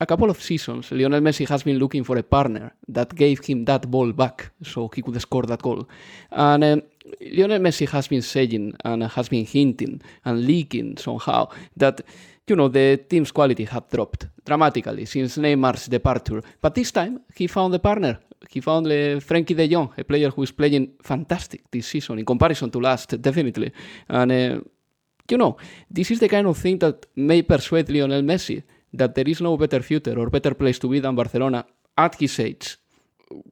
a 0.01 0.05
couple 0.05 0.29
of 0.29 0.41
seasons, 0.41 0.91
Lionel 0.91 1.19
Messi 1.19 1.47
has 1.49 1.63
been 1.63 1.77
looking 1.77 2.05
for 2.05 2.17
a 2.17 2.23
partner 2.23 2.71
that 2.87 3.13
gave 3.13 3.43
him 3.45 3.65
that 3.65 3.91
ball 3.91 4.13
back 4.13 4.51
so 4.63 4.89
he 4.95 5.01
could 5.01 5.19
score 5.21 5.43
that 5.43 5.61
goal. 5.61 5.89
And 6.31 6.63
um, 6.63 6.81
Lionel 7.21 7.59
Messi 7.59 7.87
has 7.89 8.07
been 8.07 8.21
saying 8.21 8.73
and 8.85 9.03
has 9.03 9.27
been 9.27 9.45
hinting 9.45 10.01
and 10.23 10.45
leaking 10.45 10.97
somehow 10.97 11.49
that 11.75 12.01
you 12.49 12.55
know 12.55 12.67
the 12.67 12.97
team's 12.97 13.31
quality 13.31 13.65
had 13.65 13.87
dropped 13.89 14.27
dramatically 14.45 15.05
since 15.05 15.37
Neymar's 15.37 15.87
departure. 15.87 16.41
But 16.61 16.75
this 16.75 16.91
time 16.91 17.21
he 17.35 17.47
found 17.47 17.73
a 17.75 17.79
partner. 17.79 18.19
He 18.49 18.61
found 18.61 18.87
uh, 18.87 19.19
Frenkie 19.19 19.55
De 19.55 19.67
Jong, 19.67 19.91
a 19.97 20.03
player 20.03 20.29
who 20.29 20.43
is 20.43 20.51
playing 20.51 20.93
fantastic 21.01 21.69
this 21.69 21.87
season 21.87 22.19
in 22.19 22.25
comparison 22.25 22.71
to 22.71 22.79
last, 22.79 23.21
definitely. 23.21 23.71
And 24.07 24.31
uh, 24.31 24.61
you 25.29 25.37
know, 25.37 25.57
this 25.89 26.11
is 26.11 26.19
the 26.19 26.29
kind 26.29 26.47
of 26.47 26.57
thing 26.57 26.79
that 26.79 27.05
may 27.15 27.41
persuade 27.41 27.89
Lionel 27.89 28.21
Messi 28.21 28.63
that 28.93 29.13
there 29.13 29.27
is 29.27 29.41
no 29.41 29.57
better 29.57 29.81
future 29.81 30.17
or 30.17 30.29
better 30.29 30.55
place 30.55 30.79
to 30.79 30.87
be 30.87 30.99
than 30.99 31.15
Barcelona 31.15 31.65
at 31.97 32.15
his 32.15 32.39
age, 32.39 32.77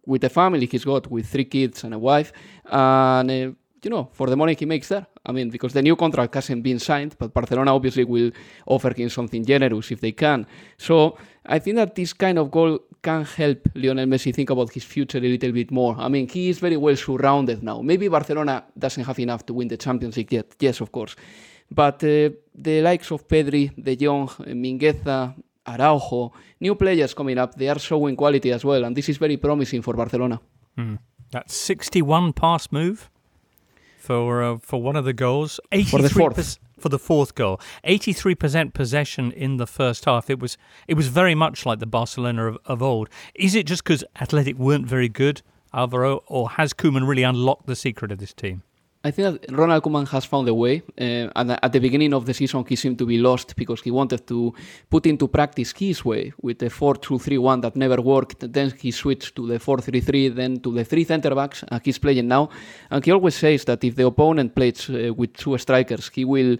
with 0.05 0.21
the 0.21 0.29
family 0.29 0.65
he's 0.65 0.85
got, 0.85 1.11
with 1.11 1.27
three 1.27 1.45
kids 1.45 1.83
and 1.83 1.93
a 1.93 1.99
wife, 1.99 2.31
and 2.65 3.29
uh, 3.29 3.51
you 3.83 3.89
know, 3.89 4.09
for 4.11 4.27
the 4.29 4.35
money 4.35 4.55
he 4.57 4.65
makes 4.65 4.89
there. 4.89 5.05
I 5.25 5.31
mean, 5.31 5.49
because 5.49 5.73
the 5.73 5.81
new 5.81 5.95
contract 5.95 6.33
hasn't 6.35 6.63
been 6.63 6.79
signed, 6.79 7.15
but 7.17 7.33
Barcelona 7.33 7.75
obviously 7.75 8.03
will 8.03 8.31
offer 8.65 8.93
him 8.93 9.09
something 9.09 9.45
generous 9.45 9.91
if 9.91 10.01
they 10.01 10.13
can. 10.13 10.45
So 10.77 11.17
I 11.45 11.59
think 11.59 11.75
that 11.75 11.95
this 11.95 12.13
kind 12.13 12.37
of 12.39 12.49
goal 12.49 12.79
can 13.01 13.23
help 13.25 13.67
Lionel 13.75 14.05
Messi 14.05 14.33
think 14.33 14.49
about 14.49 14.71
his 14.71 14.83
future 14.83 15.19
a 15.19 15.21
little 15.21 15.51
bit 15.51 15.71
more. 15.71 15.95
I 15.97 16.07
mean, 16.07 16.27
he 16.27 16.49
is 16.49 16.59
very 16.59 16.77
well 16.77 16.95
surrounded 16.95 17.63
now. 17.63 17.81
Maybe 17.81 18.07
Barcelona 18.07 18.65
doesn't 18.77 19.03
have 19.03 19.19
enough 19.19 19.45
to 19.45 19.53
win 19.53 19.67
the 19.67 19.77
Champions 19.77 20.17
League 20.17 20.33
yet. 20.33 20.55
Yes, 20.59 20.81
of 20.81 20.91
course. 20.91 21.15
But 21.69 22.03
uh, 22.03 22.29
the 22.55 22.81
likes 22.81 23.11
of 23.11 23.27
Pedri, 23.27 23.71
De 23.75 23.95
Jong, 23.95 24.27
Mingueza, 24.47 25.35
Araujo, 25.65 26.31
new 26.61 26.75
players 26.75 27.13
coming 27.13 27.37
up, 27.37 27.55
they 27.55 27.67
are 27.67 27.79
showing 27.79 28.15
quality 28.15 28.51
as 28.51 28.63
well, 28.63 28.85
and 28.85 28.95
this 28.95 29.09
is 29.09 29.17
very 29.17 29.37
promising 29.37 29.81
for 29.81 29.93
Barcelona. 29.93 30.39
Mm. 30.77 30.97
That 31.31 31.51
61 31.51 32.33
pass 32.33 32.71
move 32.71 33.09
for 34.07 34.41
uh, 34.41 34.57
for 34.57 34.81
one 34.81 34.95
of 34.95 35.05
the 35.05 35.13
goals. 35.13 35.59
For 35.91 36.01
the 36.01 36.09
fourth. 36.09 36.59
For 36.79 36.89
the 36.89 36.99
fourth 36.99 37.33
goal, 37.33 37.59
eighty-three 37.83 38.35
percent 38.35 38.73
possession 38.73 39.31
in 39.31 39.57
the 39.57 39.65
first 39.65 40.05
half. 40.05 40.29
It 40.29 40.39
was 40.39 40.57
it 40.87 40.93
was 40.93 41.07
very 41.07 41.33
much 41.33 41.65
like 41.65 41.79
the 41.79 41.87
Barcelona 41.87 42.45
of, 42.45 42.57
of 42.65 42.83
old. 42.83 43.09
Is 43.33 43.55
it 43.55 43.65
just 43.65 43.83
because 43.83 44.03
Athletic 44.21 44.57
weren't 44.57 44.85
very 44.85 45.09
good, 45.09 45.41
Alvaro, 45.73 46.23
or 46.27 46.51
has 46.51 46.73
Koeman 46.73 47.07
really 47.07 47.23
unlocked 47.23 47.65
the 47.65 47.75
secret 47.75 48.11
of 48.11 48.19
this 48.19 48.31
team? 48.31 48.61
I 49.07 49.11
think 49.11 49.41
that 49.41 49.57
Ronald 49.57 49.83
Koeman 49.83 50.05
has 50.09 50.25
found 50.25 50.49
a 50.49 50.53
way. 50.53 50.83
Uh, 50.99 51.31
and 51.39 51.51
at 51.51 51.71
the 51.71 51.79
beginning 51.79 52.13
of 52.13 52.25
the 52.25 52.33
season, 52.33 52.65
he 52.67 52.75
seemed 52.75 52.97
to 52.97 53.05
be 53.05 53.17
lost 53.17 53.55
because 53.55 53.81
he 53.81 53.89
wanted 53.89 54.27
to 54.27 54.53
put 54.89 55.05
into 55.05 55.29
practice 55.29 55.71
his 55.77 56.03
way 56.03 56.33
with 56.41 56.59
the 56.59 56.69
4 56.69 56.95
2 56.95 57.17
3 57.17 57.37
1 57.37 57.61
that 57.61 57.75
never 57.77 58.01
worked. 58.01 58.51
Then 58.51 58.73
he 58.77 58.91
switched 58.91 59.33
to 59.37 59.47
the 59.47 59.59
4 59.59 59.79
3 59.79 60.01
3, 60.01 60.27
then 60.29 60.59
to 60.59 60.73
the 60.73 60.83
three 60.83 61.05
centre 61.05 61.33
backs, 61.33 61.63
and 61.69 61.81
he's 61.85 61.97
playing 61.97 62.27
now. 62.27 62.49
And 62.91 63.05
he 63.05 63.11
always 63.13 63.35
says 63.35 63.63
that 63.65 63.81
if 63.85 63.95
the 63.95 64.05
opponent 64.05 64.53
plays 64.53 64.89
uh, 64.89 65.13
with 65.13 65.33
two 65.33 65.57
strikers, 65.57 66.09
he 66.13 66.25
will 66.25 66.57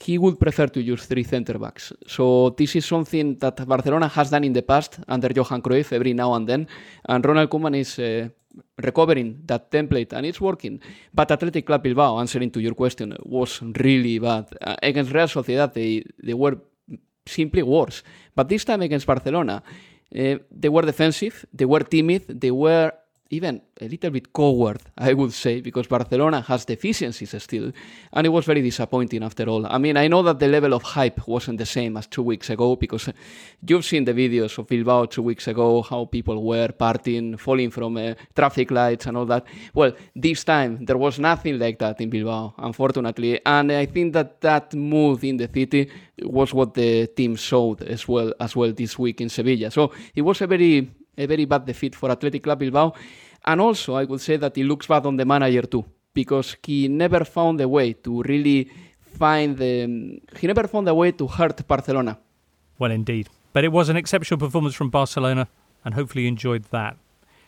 he 0.00 0.18
would 0.18 0.38
prefer 0.38 0.66
to 0.66 0.80
use 0.80 1.06
three 1.06 1.24
centre 1.24 1.58
backs. 1.58 1.92
So 2.06 2.50
this 2.50 2.76
is 2.76 2.84
something 2.86 3.38
that 3.38 3.66
Barcelona 3.66 4.08
has 4.08 4.30
done 4.30 4.44
in 4.44 4.52
the 4.52 4.62
past 4.62 5.00
under 5.08 5.30
Johan 5.32 5.62
Cruyff 5.62 5.92
every 5.92 6.14
now 6.14 6.34
and 6.34 6.48
then, 6.48 6.66
and 7.08 7.24
Ronald 7.24 7.50
Koeman 7.50 7.76
is 7.76 7.98
uh, 7.98 8.28
recovering 8.82 9.40
that 9.46 9.70
template 9.70 10.12
and 10.12 10.26
it's 10.26 10.40
working. 10.40 10.80
But 11.12 11.30
Athletic 11.30 11.66
Club 11.66 11.82
Bilbao, 11.82 12.18
answering 12.18 12.50
to 12.52 12.60
your 12.60 12.74
question, 12.74 13.16
was 13.22 13.60
really 13.62 14.18
bad. 14.18 14.46
Uh, 14.60 14.76
against 14.82 15.12
Real 15.12 15.26
Sociedad, 15.26 15.72
they, 15.72 16.04
they 16.22 16.34
were 16.34 16.56
simply 17.26 17.62
worse. 17.62 18.02
But 18.34 18.48
this 18.48 18.64
time 18.64 18.82
against 18.82 19.06
Barcelona, 19.06 19.62
uh, 20.16 20.36
they 20.50 20.68
were 20.68 20.82
defensive, 20.82 21.44
they 21.52 21.64
were 21.64 21.80
timid, 21.80 22.40
they 22.40 22.50
were 22.50 22.92
even 23.30 23.60
a 23.80 23.88
little 23.88 24.10
bit 24.10 24.32
coward, 24.32 24.80
I 24.96 25.14
would 25.14 25.32
say, 25.32 25.60
because 25.60 25.86
Barcelona 25.86 26.40
has 26.42 26.64
deficiencies 26.64 27.34
still, 27.42 27.72
and 28.12 28.26
it 28.26 28.30
was 28.30 28.44
very 28.44 28.62
disappointing 28.62 29.22
after 29.22 29.44
all. 29.48 29.66
I 29.66 29.78
mean, 29.78 29.96
I 29.96 30.08
know 30.08 30.22
that 30.22 30.38
the 30.38 30.48
level 30.48 30.74
of 30.74 30.82
hype 30.82 31.26
wasn't 31.26 31.58
the 31.58 31.66
same 31.66 31.96
as 31.96 32.06
two 32.06 32.22
weeks 32.22 32.50
ago, 32.50 32.76
because 32.76 33.08
you've 33.66 33.84
seen 33.84 34.04
the 34.04 34.12
videos 34.12 34.58
of 34.58 34.68
Bilbao 34.68 35.06
two 35.06 35.22
weeks 35.22 35.48
ago, 35.48 35.82
how 35.82 36.04
people 36.04 36.44
were 36.44 36.68
partying, 36.68 37.38
falling 37.38 37.70
from 37.70 37.96
uh, 37.96 38.14
traffic 38.34 38.70
lights 38.70 39.06
and 39.06 39.16
all 39.16 39.26
that. 39.26 39.46
Well, 39.72 39.92
this 40.14 40.44
time 40.44 40.84
there 40.84 40.98
was 40.98 41.18
nothing 41.18 41.58
like 41.58 41.78
that 41.78 42.00
in 42.00 42.10
Bilbao, 42.10 42.54
unfortunately, 42.58 43.40
and 43.44 43.72
I 43.72 43.86
think 43.86 44.12
that 44.12 44.40
that 44.42 44.74
mood 44.74 45.24
in 45.24 45.38
the 45.38 45.48
city 45.52 45.90
was 46.22 46.54
what 46.54 46.74
the 46.74 47.06
team 47.08 47.36
showed 47.36 47.82
as 47.82 48.06
well 48.06 48.32
as 48.38 48.54
well 48.54 48.72
this 48.72 48.98
week 48.98 49.20
in 49.20 49.28
Sevilla. 49.28 49.70
So 49.70 49.92
it 50.14 50.22
was 50.22 50.40
a 50.42 50.46
very 50.46 50.90
a 51.16 51.26
very 51.26 51.44
bad 51.44 51.64
defeat 51.64 51.94
for 51.94 52.10
Athletic 52.10 52.42
Club 52.42 52.58
Bilbao. 52.58 52.94
And 53.44 53.60
also, 53.60 53.94
I 53.94 54.04
would 54.04 54.20
say 54.20 54.36
that 54.36 54.56
it 54.56 54.64
looks 54.64 54.86
bad 54.86 55.06
on 55.06 55.16
the 55.16 55.24
manager 55.24 55.62
too, 55.62 55.84
because 56.12 56.56
he 56.62 56.88
never 56.88 57.24
found 57.24 57.60
a 57.60 57.68
way 57.68 57.92
to 57.92 58.22
really 58.22 58.70
find 59.18 59.56
the. 59.56 60.20
He 60.38 60.46
never 60.46 60.66
found 60.66 60.88
a 60.88 60.94
way 60.94 61.12
to 61.12 61.26
hurt 61.26 61.66
Barcelona. 61.66 62.18
Well, 62.78 62.90
indeed. 62.90 63.28
But 63.52 63.64
it 63.64 63.72
was 63.72 63.88
an 63.88 63.96
exceptional 63.96 64.38
performance 64.38 64.74
from 64.74 64.90
Barcelona, 64.90 65.48
and 65.84 65.94
hopefully 65.94 66.22
you 66.22 66.28
enjoyed 66.28 66.64
that. 66.70 66.96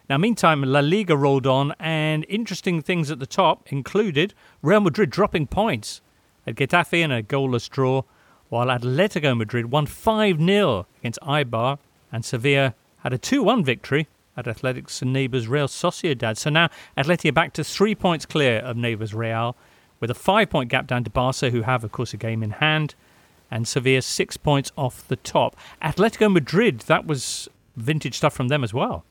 Now, 0.09 0.19
meantime, 0.19 0.63
La 0.63 0.81
Liga 0.81 1.17
rolled 1.17 1.49
on, 1.49 1.75
and 1.81 2.25
interesting 2.29 2.81
things 2.81 3.11
at 3.11 3.19
the 3.19 3.27
top 3.27 3.73
included 3.73 4.35
Real 4.63 4.81
Madrid 4.81 5.11
dropping 5.11 5.49
points 5.49 6.01
at 6.47 6.55
Getafe 6.55 7.03
in 7.03 7.11
a 7.11 7.25
goalless 7.25 7.69
draw, 7.69 8.03
while 8.49 8.69
Atletico 8.69 9.37
Madrid 9.37 9.73
won 9.73 9.87
5 9.87 10.39
0 10.39 10.87
against 11.01 11.19
Eibar, 11.23 11.79
and 12.13 12.25
Sevilla 12.25 12.75
had 12.99 13.13
a 13.13 13.19
2 13.19 13.43
1 13.43 13.65
victory 13.65 14.09
at 14.37 14.47
Atletic's 14.47 15.03
and 15.03 15.13
neighbours 15.13 15.49
Real 15.49 15.69
Sociedad. 15.69 16.37
So 16.37 16.51
now 16.51 16.69
Atleti 16.97 17.31
are 17.31 17.33
back 17.33 17.53
to 17.55 17.65
three 17.65 17.95
points 17.95 18.27
clear 18.27 18.59
of 18.59 18.77
neighbours 18.77 19.15
Real, 19.15 19.57
with 20.01 20.11
a 20.11 20.15
five 20.15 20.51
point 20.51 20.71
gap 20.71 20.87
down 20.87 21.05
to 21.05 21.11
Barca, 21.11 21.51
who 21.51 21.63
have, 21.63 21.85
of 21.85 21.93
course, 21.93 22.13
a 22.13 22.17
game 22.17 22.43
in 22.43 22.51
hand, 22.51 22.95
and 23.51 23.67
Sevilla 23.67 24.03
six 24.03 24.37
points 24.37 24.73
off 24.77 25.07
the 25.09 25.17
top. 25.17 25.57
Atletico 25.83 26.31
Madrid, 26.31 26.81
that 26.81 27.07
was 27.07 27.49
vintage 27.77 28.17
stuff 28.17 28.35
from 28.35 28.49
them 28.49 28.63
as 28.63 28.75
well. 28.75 29.05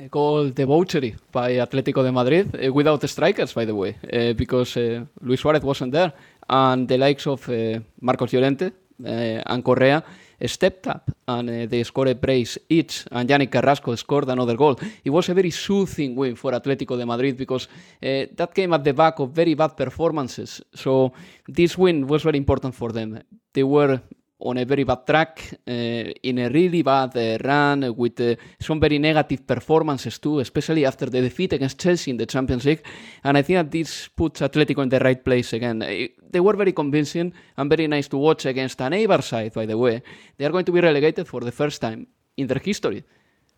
A 0.00 0.08
goal 0.08 0.50
debauchery 0.50 1.16
by 1.32 1.52
Atletico 1.52 2.04
de 2.04 2.12
Madrid, 2.12 2.66
uh, 2.66 2.72
without 2.72 3.08
strikers, 3.08 3.52
by 3.52 3.64
the 3.64 3.74
way, 3.74 3.96
uh, 4.12 4.32
because 4.32 4.76
uh, 4.76 5.04
Luis 5.22 5.40
Suarez 5.40 5.62
wasn't 5.62 5.92
there, 5.92 6.12
and 6.48 6.86
the 6.86 6.96
likes 6.96 7.26
of 7.26 7.48
uh, 7.48 7.80
Marcos 8.00 8.32
Llorente 8.32 8.66
uh, 8.66 9.08
and 9.08 9.64
Correa 9.64 10.04
stepped 10.46 10.86
up 10.86 11.10
and 11.26 11.50
uh, 11.50 11.66
they 11.66 11.82
scored 11.82 12.08
a 12.08 12.14
brace 12.14 12.58
each, 12.68 13.04
and 13.10 13.28
Yannick 13.28 13.50
Carrasco 13.50 13.94
scored 13.94 14.28
another 14.28 14.56
goal. 14.56 14.78
It 15.04 15.10
was 15.10 15.28
a 15.28 15.34
very 15.34 15.50
soothing 15.50 16.14
win 16.14 16.36
for 16.36 16.52
Atletico 16.52 16.96
de 16.96 17.04
Madrid 17.04 17.36
because 17.36 17.66
uh, 17.66 18.26
that 18.36 18.54
came 18.54 18.72
at 18.72 18.84
the 18.84 18.92
back 18.92 19.18
of 19.18 19.30
very 19.30 19.54
bad 19.54 19.76
performances. 19.76 20.62
So 20.74 21.12
this 21.46 21.76
win 21.76 22.06
was 22.06 22.22
very 22.22 22.38
important 22.38 22.74
for 22.74 22.92
them. 22.92 23.20
They 23.52 23.64
were 23.64 24.00
on 24.40 24.56
a 24.58 24.64
very 24.64 24.84
bad 24.84 25.04
track, 25.04 25.58
uh, 25.66 25.70
in 25.70 26.38
a 26.38 26.48
really 26.48 26.82
bad 26.82 27.16
uh, 27.16 27.38
run 27.42 27.92
with 27.96 28.20
uh, 28.20 28.36
some 28.60 28.78
very 28.78 28.98
negative 28.98 29.46
performances 29.46 30.18
too, 30.18 30.38
especially 30.38 30.84
after 30.84 31.06
the 31.06 31.20
defeat 31.20 31.52
against 31.54 31.78
Chelsea 31.78 32.10
in 32.12 32.16
the 32.16 32.26
Champions 32.26 32.64
League. 32.64 32.84
And 33.24 33.36
I 33.36 33.42
think 33.42 33.56
that 33.58 33.70
this 33.70 34.08
puts 34.08 34.40
Atletico 34.40 34.82
in 34.82 34.88
the 34.88 35.00
right 35.00 35.22
place 35.24 35.52
again. 35.52 35.78
They 35.78 36.40
were 36.40 36.54
very 36.54 36.72
convincing 36.72 37.32
and 37.56 37.68
very 37.68 37.88
nice 37.88 38.06
to 38.08 38.16
watch 38.16 38.46
against 38.46 38.80
an 38.80 38.92
Eibar 38.92 39.22
side, 39.22 39.52
by 39.52 39.66
the 39.66 39.76
way. 39.76 40.02
They 40.36 40.44
are 40.44 40.50
going 40.50 40.64
to 40.66 40.72
be 40.72 40.80
relegated 40.80 41.26
for 41.26 41.40
the 41.40 41.52
first 41.52 41.80
time 41.80 42.06
in 42.36 42.46
their 42.46 42.60
history 42.60 43.02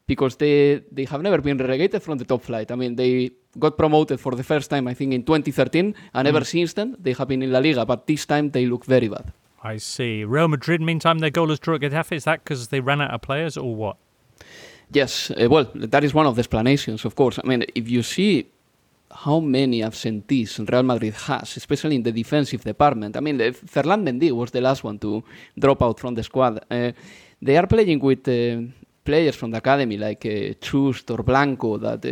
because 0.06 0.36
they, 0.36 0.82
they 0.90 1.04
have 1.04 1.22
never 1.22 1.40
been 1.42 1.58
relegated 1.58 2.02
from 2.02 2.16
the 2.16 2.24
top 2.24 2.42
flight. 2.42 2.72
I 2.72 2.74
mean, 2.74 2.96
they 2.96 3.30
got 3.58 3.76
promoted 3.76 4.18
for 4.18 4.34
the 4.34 4.42
first 4.42 4.70
time, 4.70 4.88
I 4.88 4.94
think, 4.94 5.12
in 5.12 5.22
2013, 5.24 5.94
and 6.14 6.26
mm. 6.26 6.28
ever 6.28 6.44
since 6.44 6.72
then, 6.72 6.96
they 6.98 7.12
have 7.12 7.28
been 7.28 7.42
in 7.42 7.52
La 7.52 7.60
Liga, 7.60 7.84
but 7.84 8.06
this 8.06 8.26
time 8.26 8.50
they 8.50 8.66
look 8.66 8.84
very 8.86 9.08
bad. 9.08 9.32
I 9.62 9.76
see. 9.76 10.24
Real 10.24 10.48
Madrid, 10.48 10.80
meantime, 10.80 11.18
their 11.18 11.30
goalless 11.30 11.60
draw 11.60 11.74
at 11.74 11.82
Getafe. 11.82 12.12
Is 12.12 12.24
that 12.24 12.44
because 12.44 12.68
they 12.68 12.80
ran 12.80 13.00
out 13.00 13.10
of 13.10 13.20
players 13.20 13.56
or 13.56 13.74
what? 13.74 13.96
Yes, 14.92 15.30
uh, 15.30 15.48
well, 15.48 15.70
that 15.74 16.02
is 16.02 16.14
one 16.14 16.26
of 16.26 16.34
the 16.34 16.40
explanations, 16.40 17.04
of 17.04 17.14
course. 17.14 17.38
I 17.42 17.46
mean, 17.46 17.64
if 17.74 17.88
you 17.88 18.02
see 18.02 18.46
how 19.12 19.40
many 19.40 19.82
absentees 19.82 20.58
Real 20.60 20.82
Madrid 20.82 21.14
has, 21.14 21.56
especially 21.56 21.96
in 21.96 22.02
the 22.02 22.12
defensive 22.12 22.62
department. 22.62 23.16
I 23.16 23.20
mean, 23.20 23.52
Ferland 23.52 24.06
Mendy 24.06 24.30
was 24.30 24.50
the 24.50 24.60
last 24.60 24.84
one 24.84 24.98
to 25.00 25.22
drop 25.58 25.82
out 25.82 25.98
from 25.98 26.14
the 26.14 26.22
squad. 26.22 26.64
Uh, 26.70 26.92
they 27.42 27.56
are 27.56 27.66
playing 27.66 27.98
with 27.98 28.28
uh, 28.28 28.60
players 29.04 29.34
from 29.34 29.50
the 29.50 29.58
academy 29.58 29.96
like 29.96 30.26
uh, 30.26 31.12
or 31.12 31.22
Blanco 31.22 31.78
that 31.78 32.04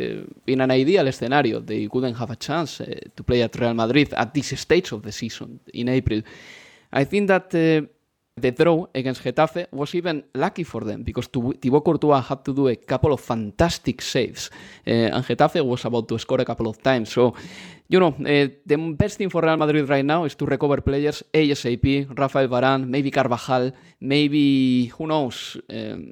in 0.46 0.60
an 0.60 0.70
ideal 0.70 1.10
scenario 1.12 1.60
they 1.60 1.86
wouldn't 1.86 2.16
have 2.16 2.30
a 2.30 2.36
chance 2.36 2.78
to 2.78 3.22
play 3.22 3.42
at 3.42 3.54
Real 3.56 3.74
Madrid 3.74 4.12
at 4.14 4.34
this 4.34 4.58
stage 4.58 4.92
of 4.92 5.02
the 5.02 5.12
season 5.12 5.60
in 5.74 5.88
April. 5.88 6.22
I 6.92 7.04
think 7.04 7.28
that 7.28 7.54
uh, 7.54 7.86
The 8.40 8.52
draw 8.52 8.86
against 8.94 9.22
Getafe 9.22 9.66
was 9.72 9.94
even 9.94 10.24
lucky 10.34 10.64
for 10.64 10.84
them 10.84 11.02
because 11.02 11.28
Thibaut 11.28 11.84
Courtois 11.84 12.20
had 12.20 12.44
to 12.44 12.54
do 12.54 12.68
a 12.68 12.76
couple 12.76 13.12
of 13.12 13.20
fantastic 13.20 14.00
saves, 14.00 14.50
uh, 14.86 14.90
and 14.90 15.24
Getafe 15.24 15.64
was 15.64 15.84
about 15.84 16.08
to 16.08 16.18
score 16.18 16.40
a 16.40 16.44
couple 16.44 16.68
of 16.68 16.80
times. 16.82 17.10
So, 17.10 17.34
you 17.88 17.98
know, 17.98 18.08
uh, 18.08 18.48
the 18.64 18.94
best 18.96 19.18
thing 19.18 19.30
for 19.30 19.42
Real 19.42 19.56
Madrid 19.56 19.88
right 19.88 20.04
now 20.04 20.24
is 20.24 20.34
to 20.36 20.46
recover 20.46 20.80
players 20.80 21.24
ASAP, 21.32 22.16
Rafael 22.16 22.48
Varane, 22.48 22.86
maybe 22.86 23.10
Carvajal, 23.10 23.72
maybe, 24.00 24.86
who 24.86 25.06
knows, 25.06 25.56
um, 25.70 26.10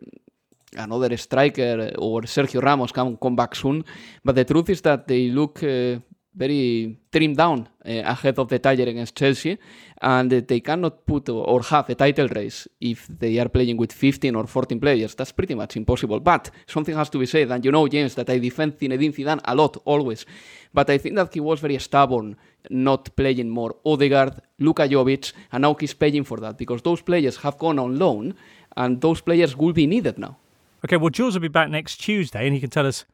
another 0.77 1.16
striker 1.16 1.93
or 1.99 2.22
Sergio 2.22 2.61
Ramos 2.61 2.93
can 2.93 3.16
come 3.16 3.37
back 3.37 3.55
soon. 3.55 3.85
But 4.24 4.35
the 4.35 4.45
truth 4.45 4.70
is 4.70 4.81
that 4.83 5.07
they 5.07 5.29
look 5.29 5.62
uh, 5.62 6.01
very 6.37 6.99
trimmed 7.11 7.37
down 7.37 7.66
uh, 7.84 7.91
ahead 8.05 8.39
of 8.39 8.49
the 8.49 8.59
title 8.59 8.89
against 8.89 9.16
Chelsea, 9.16 9.57
and 10.03 10.32
uh, 10.32 10.41
they 10.47 10.61
cannot 10.61 11.07
put 11.07 11.28
or 11.30 11.62
have 11.62 11.89
a 11.89 11.95
title 11.95 12.28
race 12.28 12.68
if 12.80 13.09
they 13.09 13.39
are 13.39 13.49
playing 13.49 13.78
with 13.78 13.93
15 13.93 14.37
or 14.37 14.47
14 14.47 14.78
players. 14.78 15.14
That's 15.14 15.32
pretty 15.32 15.55
much 15.55 15.76
impossible. 15.76 16.20
But 16.20 16.51
something 16.66 16.95
has 16.95 17.09
to 17.11 17.18
be 17.18 17.26
said, 17.26 17.51
and 17.51 17.64
you 17.64 17.72
know, 17.72 17.89
James, 17.89 18.14
that 18.16 18.28
I 18.28 18.39
defend 18.39 18.78
Zinedine 18.78 19.14
Zidane 19.14 19.41
a 19.45 19.55
lot, 19.55 19.78
always. 19.87 20.26
But 20.74 20.91
I 20.91 20.99
think 20.99 21.16
that 21.16 21.32
he 21.32 21.41
was 21.41 21.61
very 21.61 21.78
stubborn 21.78 22.37
not 22.68 23.16
playing 23.16 23.49
more 23.49 23.76
Odegaard, 23.84 24.41
Luka 24.59 24.87
Jovic, 24.87 25.32
and 25.53 25.62
now 25.62 25.74
he's 25.74 25.95
paying 25.95 26.24
for 26.24 26.39
that 26.39 26.59
because 26.59 26.82
those 26.82 27.01
players 27.01 27.39
have 27.39 27.59
gone 27.59 27.78
on 27.78 27.99
loan, 27.99 28.34
and 28.76 29.01
those 29.01 29.22
players 29.22 29.57
will 29.57 29.72
be 29.72 29.87
needed 29.87 30.18
now. 30.18 30.37
Okay, 30.84 30.99
well, 30.99 31.11
Jules 31.11 31.34
will 31.34 31.41
be 31.41 31.49
back 31.49 31.70
next 31.70 31.97
Tuesday, 31.97 32.45
and 32.45 32.55
he 32.55 32.61
can 32.61 32.70
tell 32.70 32.87
us 32.87 33.07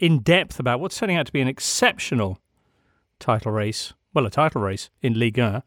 in 0.00 0.18
depth 0.18 0.58
about 0.58 0.80
what's 0.80 0.98
turning 0.98 1.16
out 1.16 1.26
to 1.26 1.32
be 1.32 1.40
an 1.40 1.48
exceptional 1.48 2.38
title 3.24 3.52
race, 3.52 3.94
well, 4.12 4.26
a 4.26 4.30
title 4.30 4.60
race 4.60 4.90
in 5.00 5.18
Ligue 5.18 5.38
1, 5.38 5.62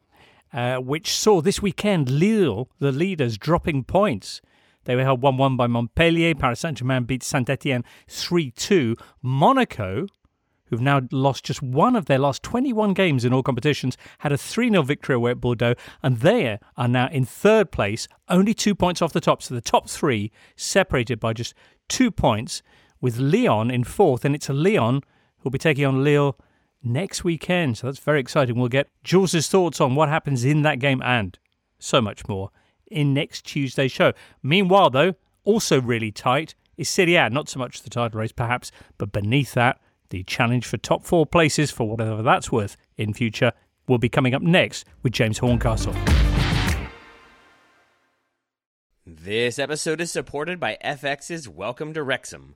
uh, 0.53 0.76
which 0.76 1.12
saw 1.12 1.41
this 1.41 1.60
weekend 1.60 2.08
Lille, 2.08 2.70
the 2.78 2.91
leaders, 2.91 3.36
dropping 3.36 3.84
points. 3.84 4.41
They 4.84 4.95
were 4.95 5.03
held 5.03 5.24
1 5.24 5.38
1 5.38 5.58
by 5.58 5.66
Montpellier. 5.66 6.36
Paris 6.36 6.60
Saint 6.60 6.78
Germain 6.78 7.05
beat 7.05 7.24
Saint 7.24 7.49
Etienne 7.49 7.84
3 8.08 8.51
2. 8.51 8.95
Monaco, 9.24 10.05
who've 10.66 10.82
now 10.82 11.01
lost 11.12 11.45
just 11.45 11.64
one 11.64 11.95
of 11.95 12.05
their 12.05 12.20
last 12.20 12.43
21 12.43 12.93
games 12.93 13.26
in 13.26 13.34
all 13.34 13.41
competitions, 13.41 13.97
had 14.20 14.32
a 14.32 14.38
3 14.38 14.70
0 14.70 14.84
victory 14.84 15.16
away 15.16 15.32
at 15.32 15.41
Bordeaux, 15.41 15.74
and 16.03 16.18
they 16.18 16.60
are 16.78 16.88
now 16.88 17.08
in 17.08 17.26
third 17.26 17.72
place, 17.72 18.08
only 18.30 18.53
two 18.53 18.76
points 18.76 19.01
off 19.01 19.14
the 19.14 19.20
top. 19.20 19.41
So 19.41 19.55
the 19.55 19.62
top 19.62 19.89
three 19.89 20.32
separated 20.55 21.20
by 21.20 21.34
just 21.34 21.55
two 21.89 22.12
points, 22.12 22.62
with 23.01 23.18
Lyon 23.18 23.72
in 23.72 23.84
fourth, 23.84 24.24
and 24.26 24.36
it's 24.36 24.47
a 24.47 24.53
Lyon 24.53 25.01
who'll 25.39 25.51
be 25.51 25.58
taking 25.58 25.86
on 25.86 26.03
Lille 26.03 26.38
next 26.84 27.24
weekend. 27.24 27.78
So 27.78 27.88
that's 27.88 28.00
very 28.00 28.20
exciting. 28.20 28.56
We'll 28.56 28.70
get 28.70 28.90
Jules's 29.04 29.48
thoughts 29.48 29.82
on 29.82 29.96
what 29.96 30.10
happens 30.10 30.46
in 30.46 30.62
that 30.64 30.80
game 30.80 31.02
and 31.04 31.38
so 31.80 32.02
much 32.02 32.28
more 32.28 32.50
in 32.90 33.14
next 33.14 33.46
Tuesday's 33.46 33.92
show. 33.92 34.14
Meanwhile, 34.42 34.92
though, 34.92 35.16
also 35.44 35.82
really 35.82 36.12
tight 36.12 36.56
is 36.78 36.90
Serie 36.90 37.16
A. 37.16 37.30
Not 37.30 37.50
so 37.50 37.60
much 37.60 37.82
the 37.82 37.90
title 37.90 38.20
race, 38.20 38.32
perhaps, 38.32 38.72
but 38.98 39.12
beneath 39.12 39.54
that, 39.54 39.80
the 40.10 40.24
challenge 40.24 40.66
for 40.66 40.78
top 40.78 41.04
four 41.04 41.26
places, 41.26 41.72
for 41.72 41.90
whatever 41.90 42.22
that's 42.22 42.52
worth 42.52 42.78
in 42.96 43.14
future, 43.14 43.52
will 43.88 43.98
be 43.98 44.10
coming 44.10 44.34
up 44.34 44.42
next 44.42 44.86
with 45.04 45.14
James 45.14 45.40
Horncastle. 45.40 45.96
This 49.06 49.58
episode 49.58 50.02
is 50.02 50.12
supported 50.12 50.60
by 50.60 50.78
FX's 50.84 51.48
Welcome 51.48 51.94
to 51.94 52.04
Wrexham 52.04 52.56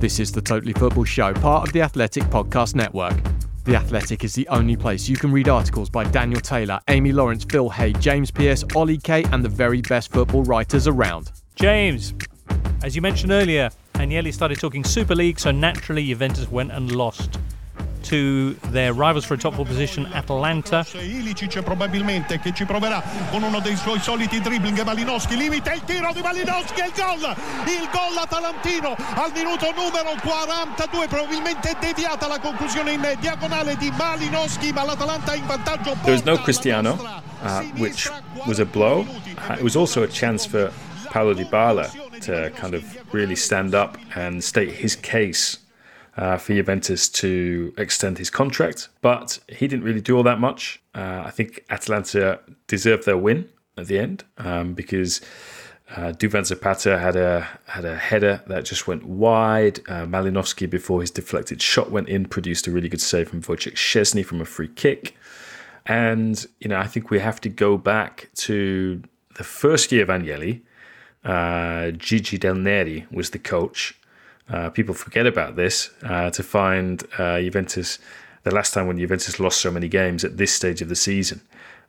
This 0.00 0.18
is 0.18 0.32
the 0.32 0.40
Totally 0.40 0.72
Football 0.72 1.04
Show, 1.04 1.34
part 1.34 1.68
of 1.68 1.74
the 1.74 1.82
Athletic 1.82 2.22
Podcast 2.24 2.74
Network. 2.74 3.12
The 3.64 3.76
Athletic 3.76 4.24
is 4.24 4.34
the 4.34 4.48
only 4.48 4.74
place 4.74 5.10
you 5.10 5.16
can 5.16 5.30
read 5.30 5.46
articles 5.46 5.90
by 5.90 6.04
Daniel 6.04 6.40
Taylor, 6.40 6.80
Amy 6.88 7.12
Lawrence, 7.12 7.44
Phil 7.44 7.68
Hay, 7.68 7.92
James 7.92 8.30
Pearce, 8.30 8.64
Ollie 8.74 8.96
Kay, 8.96 9.24
and 9.24 9.44
the 9.44 9.50
very 9.50 9.82
best 9.82 10.10
football 10.10 10.42
writers 10.44 10.86
around. 10.86 11.32
James, 11.54 12.14
as 12.82 12.96
you 12.96 13.02
mentioned 13.02 13.30
earlier, 13.30 13.68
Agnelli 13.92 14.32
started 14.32 14.58
talking 14.58 14.84
Super 14.84 15.14
League, 15.14 15.38
so 15.38 15.50
naturally 15.50 16.06
Juventus 16.06 16.50
went 16.50 16.72
and 16.72 16.92
lost 16.92 17.38
to 18.10 18.54
their 18.72 18.92
rivals 18.92 19.24
for 19.24 19.34
a 19.34 19.38
top 19.38 19.54
four 19.54 19.64
position, 19.64 20.04
Atalanta. 20.12 20.84
Ilicic 20.94 21.62
probabilmente 21.62 22.40
che 22.40 22.52
ci 22.52 22.64
proverà 22.64 23.00
con 23.30 23.44
uno 23.44 23.60
dei 23.60 23.76
suoi 23.76 24.00
soliti 24.00 24.40
dribbling. 24.40 24.82
Malinovskyi 24.82 25.36
limita 25.36 25.72
il 25.72 25.84
tiro 25.84 26.12
di 26.12 26.20
Malinovskyi 26.20 26.82
e 26.82 26.86
il 26.86 26.92
gol. 26.92 27.36
Il 27.66 27.88
gol 27.92 28.16
atalantino 28.20 28.96
al 29.14 29.30
minuto 29.32 29.72
numero 29.76 30.16
42. 30.20 31.06
Probabilmente 31.06 31.76
deviata 31.78 32.26
la 32.26 32.40
conclusione 32.40 32.92
in 32.92 33.16
diagonale 33.20 33.76
di 33.76 33.92
Malinovskyi, 33.96 34.72
ma 34.72 34.82
l'Atalanta 34.82 35.34
in 35.34 35.46
vantaggio. 35.46 35.96
There 36.02 36.12
was 36.12 36.24
no 36.24 36.36
Cristiano, 36.38 36.98
uh, 37.42 37.62
which 37.78 38.10
was 38.44 38.58
a 38.58 38.64
blow. 38.64 39.06
Uh, 39.48 39.54
it 39.54 39.62
was 39.62 39.76
also 39.76 40.02
a 40.02 40.08
chance 40.08 40.44
for 40.44 40.72
Paulo 41.12 41.32
Dybala 41.32 41.88
to 42.22 42.50
kind 42.56 42.74
of 42.74 42.82
really 43.12 43.36
stand 43.36 43.72
up 43.72 43.96
and 44.16 44.42
state 44.42 44.72
his 44.72 44.96
case 44.96 45.58
uh, 46.20 46.36
for 46.36 46.52
Juventus 46.52 47.08
to 47.08 47.72
extend 47.78 48.18
his 48.18 48.28
contract, 48.28 48.90
but 49.00 49.38
he 49.48 49.66
didn't 49.66 49.84
really 49.84 50.02
do 50.02 50.16
all 50.16 50.22
that 50.22 50.38
much. 50.38 50.80
Uh, 50.94 51.22
I 51.24 51.30
think 51.30 51.64
Atalanta 51.70 52.40
deserved 52.66 53.06
their 53.06 53.16
win 53.16 53.48
at 53.78 53.86
the 53.86 53.98
end 53.98 54.24
um, 54.36 54.74
because 54.74 55.22
uh, 55.96 56.12
Duvan 56.12 56.44
Zapata 56.44 56.98
had 56.98 57.16
a 57.16 57.48
had 57.64 57.86
a 57.86 57.96
header 57.96 58.42
that 58.48 58.66
just 58.66 58.86
went 58.86 59.04
wide. 59.04 59.80
Uh, 59.88 60.04
Malinovskyi, 60.04 60.68
before 60.68 61.00
his 61.00 61.10
deflected 61.10 61.62
shot 61.62 61.90
went 61.90 62.08
in, 62.08 62.26
produced 62.26 62.66
a 62.66 62.70
really 62.70 62.90
good 62.90 63.00
save 63.00 63.30
from 63.30 63.40
Wojciech 63.40 63.74
Szczesny 63.74 64.24
from 64.24 64.42
a 64.42 64.44
free 64.44 64.68
kick. 64.68 65.16
And 65.86 66.46
you 66.60 66.68
know, 66.68 66.78
I 66.78 66.86
think 66.86 67.10
we 67.10 67.18
have 67.18 67.40
to 67.40 67.48
go 67.48 67.78
back 67.78 68.28
to 68.46 69.02
the 69.36 69.44
first 69.44 69.90
year 69.90 70.02
of 70.02 70.10
Agnelli. 70.10 70.60
Uh, 71.24 71.90
Gigi 71.92 72.38
Del 72.38 72.54
Neri 72.54 73.06
was 73.10 73.30
the 73.30 73.38
coach, 73.38 73.98
uh, 74.50 74.70
people 74.70 74.94
forget 74.94 75.26
about 75.26 75.56
this 75.56 75.90
uh, 76.02 76.30
to 76.30 76.42
find 76.42 77.04
uh, 77.18 77.40
Juventus 77.40 77.98
the 78.42 78.54
last 78.54 78.74
time 78.74 78.86
when 78.86 78.98
Juventus 78.98 79.38
lost 79.38 79.60
so 79.60 79.70
many 79.70 79.88
games 79.88 80.24
at 80.24 80.36
this 80.36 80.52
stage 80.52 80.80
of 80.82 80.88
the 80.88 80.96
season. 80.96 81.40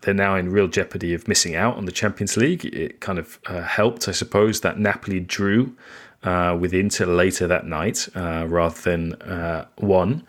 They're 0.01 0.14
now 0.14 0.36
in 0.36 0.51
real 0.51 0.68
jeopardy 0.68 1.14
of 1.14 1.28
missing 1.28 1.55
out 1.55 1.78
on 1.78 1.86
the 1.86 1.91
Champions 1.91 2.36
League. 2.36 2.66
It 2.66 2.99
kind 3.01 3.20
of 3.20 3.39
uh, 3.45 3.62
helped, 3.62 4.07
I 4.07 4.12
suppose, 4.12 4.62
that 4.62 4.80
Napoli 4.80 5.20
drew 5.20 5.76
uh, 6.24 6.57
with 6.59 6.74
Inter 6.74 7.05
later 7.05 7.47
that 7.47 7.66
night 7.66 8.09
uh, 8.16 8.45
rather 8.47 8.80
than 8.82 9.68
won. 9.78 10.24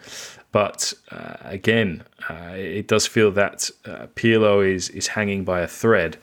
But 0.53 0.93
again, 1.41 2.05
it 2.28 2.87
does 2.87 3.07
feel 3.07 3.30
that 3.33 3.70
Pirlo 4.14 4.61
is, 4.62 4.91
is 4.91 5.09
hanging 5.09 5.45
by 5.45 5.61
a 5.61 5.66
thread. 5.66 6.18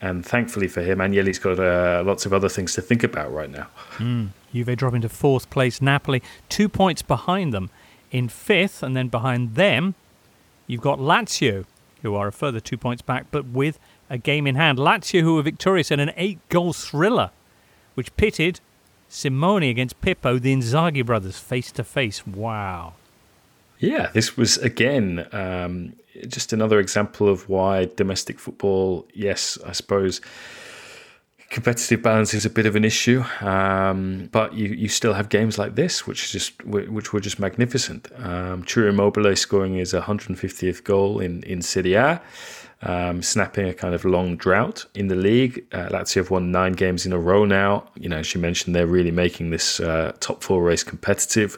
And 0.00 0.24
thankfully 0.24 0.68
for 0.68 0.80
him, 0.80 0.98
Agnelli's 0.98 1.38
got 1.38 1.58
lots 2.06 2.24
of 2.26 2.32
other 2.32 2.48
things 2.48 2.72
to 2.74 2.82
think 2.82 3.04
about 3.04 3.32
right 3.32 3.50
now. 3.50 3.68
Mm. 3.98 4.30
Juve 4.54 4.76
drop 4.76 4.94
into 4.94 5.08
fourth 5.08 5.50
place. 5.50 5.82
Napoli 5.82 6.22
two 6.48 6.68
points 6.68 7.02
behind 7.02 7.52
them 7.52 7.70
in 8.10 8.28
fifth, 8.28 8.82
and 8.82 8.96
then 8.96 9.08
behind 9.08 9.56
them, 9.56 9.94
you've 10.66 10.80
got 10.80 10.98
Lazio, 10.98 11.64
who 12.02 12.14
are 12.14 12.28
a 12.28 12.32
further 12.32 12.60
two 12.60 12.78
points 12.78 13.02
back, 13.02 13.26
but 13.30 13.46
with 13.46 13.78
a 14.08 14.16
game 14.16 14.46
in 14.46 14.54
hand. 14.54 14.78
Lazio, 14.78 15.22
who 15.22 15.34
were 15.34 15.42
victorious 15.42 15.90
in 15.90 15.98
an 15.98 16.12
eight-goal 16.16 16.72
thriller, 16.72 17.30
which 17.94 18.16
pitted 18.16 18.60
Simone 19.08 19.64
against 19.64 20.00
Pippo, 20.00 20.38
the 20.38 20.54
Inzaghi 20.54 21.04
brothers, 21.04 21.38
face 21.38 21.72
to 21.72 21.82
face. 21.84 22.26
Wow. 22.26 22.94
Yeah, 23.78 24.10
this 24.12 24.36
was 24.36 24.56
again 24.58 25.26
um, 25.32 25.94
just 26.28 26.52
another 26.52 26.78
example 26.78 27.28
of 27.28 27.48
why 27.48 27.86
domestic 27.96 28.38
football, 28.38 29.06
yes, 29.12 29.58
I 29.66 29.72
suppose 29.72 30.20
competitive 31.54 32.02
balance 32.02 32.34
is 32.34 32.44
a 32.44 32.50
bit 32.50 32.66
of 32.66 32.74
an 32.74 32.84
issue, 32.84 33.22
um, 33.40 34.28
but 34.32 34.54
you, 34.54 34.66
you 34.66 34.88
still 34.88 35.14
have 35.14 35.28
games 35.28 35.56
like 35.56 35.76
this, 35.76 36.04
which 36.04 36.32
just 36.32 36.62
which 36.64 37.12
were 37.12 37.20
just 37.20 37.38
magnificent. 37.38 38.10
Um, 38.18 38.64
Immobile 38.76 39.36
scoring 39.36 39.74
his 39.76 39.92
150th 39.92 40.82
goal 40.82 41.20
in 41.20 41.44
in 41.44 41.62
Serie 41.62 41.94
A, 41.94 42.20
um, 42.82 43.22
snapping 43.22 43.68
a 43.68 43.72
kind 43.72 43.94
of 43.94 44.04
long 44.04 44.36
drought 44.36 44.84
in 44.96 45.06
the 45.06 45.14
league. 45.14 45.64
Uh, 45.72 45.88
Lazio 45.90 46.16
have 46.16 46.30
won 46.30 46.50
nine 46.50 46.72
games 46.72 47.06
in 47.06 47.12
a 47.12 47.18
row 47.18 47.44
now. 47.44 47.88
You 47.94 48.08
know, 48.08 48.18
as 48.18 48.34
you 48.34 48.40
mentioned, 48.40 48.74
they're 48.74 48.94
really 48.98 49.12
making 49.12 49.50
this 49.50 49.78
uh, 49.78 50.12
top 50.18 50.42
four 50.42 50.60
race 50.60 50.82
competitive. 50.82 51.56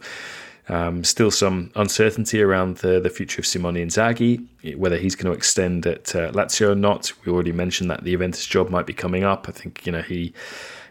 Um, 0.69 1.05
still 1.05 1.31
some 1.31 1.71
uncertainty 1.77 2.43
around 2.43 2.79
the, 2.79 2.99
the 2.99 3.11
future 3.11 3.41
of 3.41 3.47
Simone 3.47 3.77
Inzaghi, 3.77 4.77
whether 4.77 4.97
he's 4.97 5.15
going 5.15 5.33
to 5.33 5.37
extend 5.37 5.87
at 5.87 6.15
uh, 6.15 6.33
Lazio 6.33 6.71
or 6.71 6.75
not. 6.75 7.13
We 7.25 7.31
already 7.31 7.53
mentioned 7.53 7.89
that 7.91 8.03
the 8.03 8.11
Juventus 8.11 8.45
job 8.47 8.69
might 8.69 8.87
be 8.87 8.93
coming 8.93 9.23
up. 9.23 9.47
I 9.49 9.53
think 9.53 9.87
you 9.87 9.93
know 9.93 10.03
he 10.03 10.33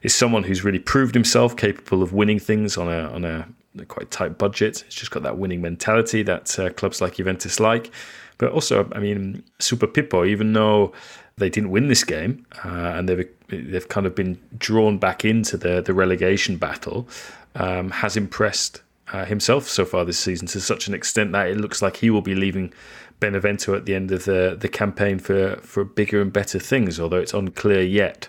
is 0.01 0.15
someone 0.15 0.43
who's 0.43 0.63
really 0.63 0.80
proved 0.80 1.13
himself 1.13 1.57
capable 1.57 2.01
of 2.01 2.13
winning 2.13 2.39
things 2.39 2.78
on 2.78 2.88
a 2.88 3.09
on 3.09 3.26
a, 3.26 3.47
a 3.78 3.86
quite 3.86 4.11
tight 4.11 4.38
budget. 4.38 4.84
He's 4.86 4.95
just 4.95 5.11
got 5.11 5.23
that 5.23 5.38
winning 5.38 5.61
mentality 5.61 6.23
that 6.23 6.57
uh, 6.57 6.69
clubs 6.69 7.01
like 7.01 7.15
Juventus 7.15 7.59
like. 7.59 7.91
But 8.38 8.51
also, 8.51 8.89
I 8.93 8.99
mean, 8.99 9.43
Super 9.59 9.88
Pippo, 9.88 10.26
even 10.26 10.53
though 10.53 10.93
they 11.38 11.49
didn't 11.49 11.71
win 11.71 11.88
this 11.89 12.03
game 12.03 12.45
uh, 12.63 12.93
and 12.95 13.09
they've 13.09 13.30
they've 13.49 13.89
kind 13.89 14.05
of 14.05 14.15
been 14.15 14.39
drawn 14.57 14.99
back 14.99 15.26
into 15.26 15.57
the 15.57 15.82
the 15.82 15.93
relegation 15.93 16.55
battle, 16.55 17.09
um, 17.55 17.91
has 17.91 18.15
impressed 18.15 18.82
uh, 19.14 19.26
himself 19.26 19.68
so 19.68 19.86
far 19.86 20.06
this 20.06 20.20
season 20.20 20.47
to 20.47 20.62
such 20.62 20.88
an 20.88 20.93
extent 20.93 21.32
that 21.32 21.47
it 21.47 21.58
looks 21.58 21.82
like 21.82 21.97
he 21.97 22.10
will 22.10 22.22
be 22.22 22.36
leaving 22.36 22.74
Benevento 23.20 23.76
at 23.76 23.86
the 23.86 23.95
end 23.95 24.12
of 24.12 24.26
the, 24.26 24.58
the 24.60 24.68
campaign 24.68 25.20
for, 25.20 25.58
for 25.58 25.84
bigger 25.84 26.22
and 26.22 26.34
better 26.34 26.60
things, 26.60 26.99
although 26.99 27.18
it's 27.18 27.34
unclear 27.34 27.82
yet 27.82 28.28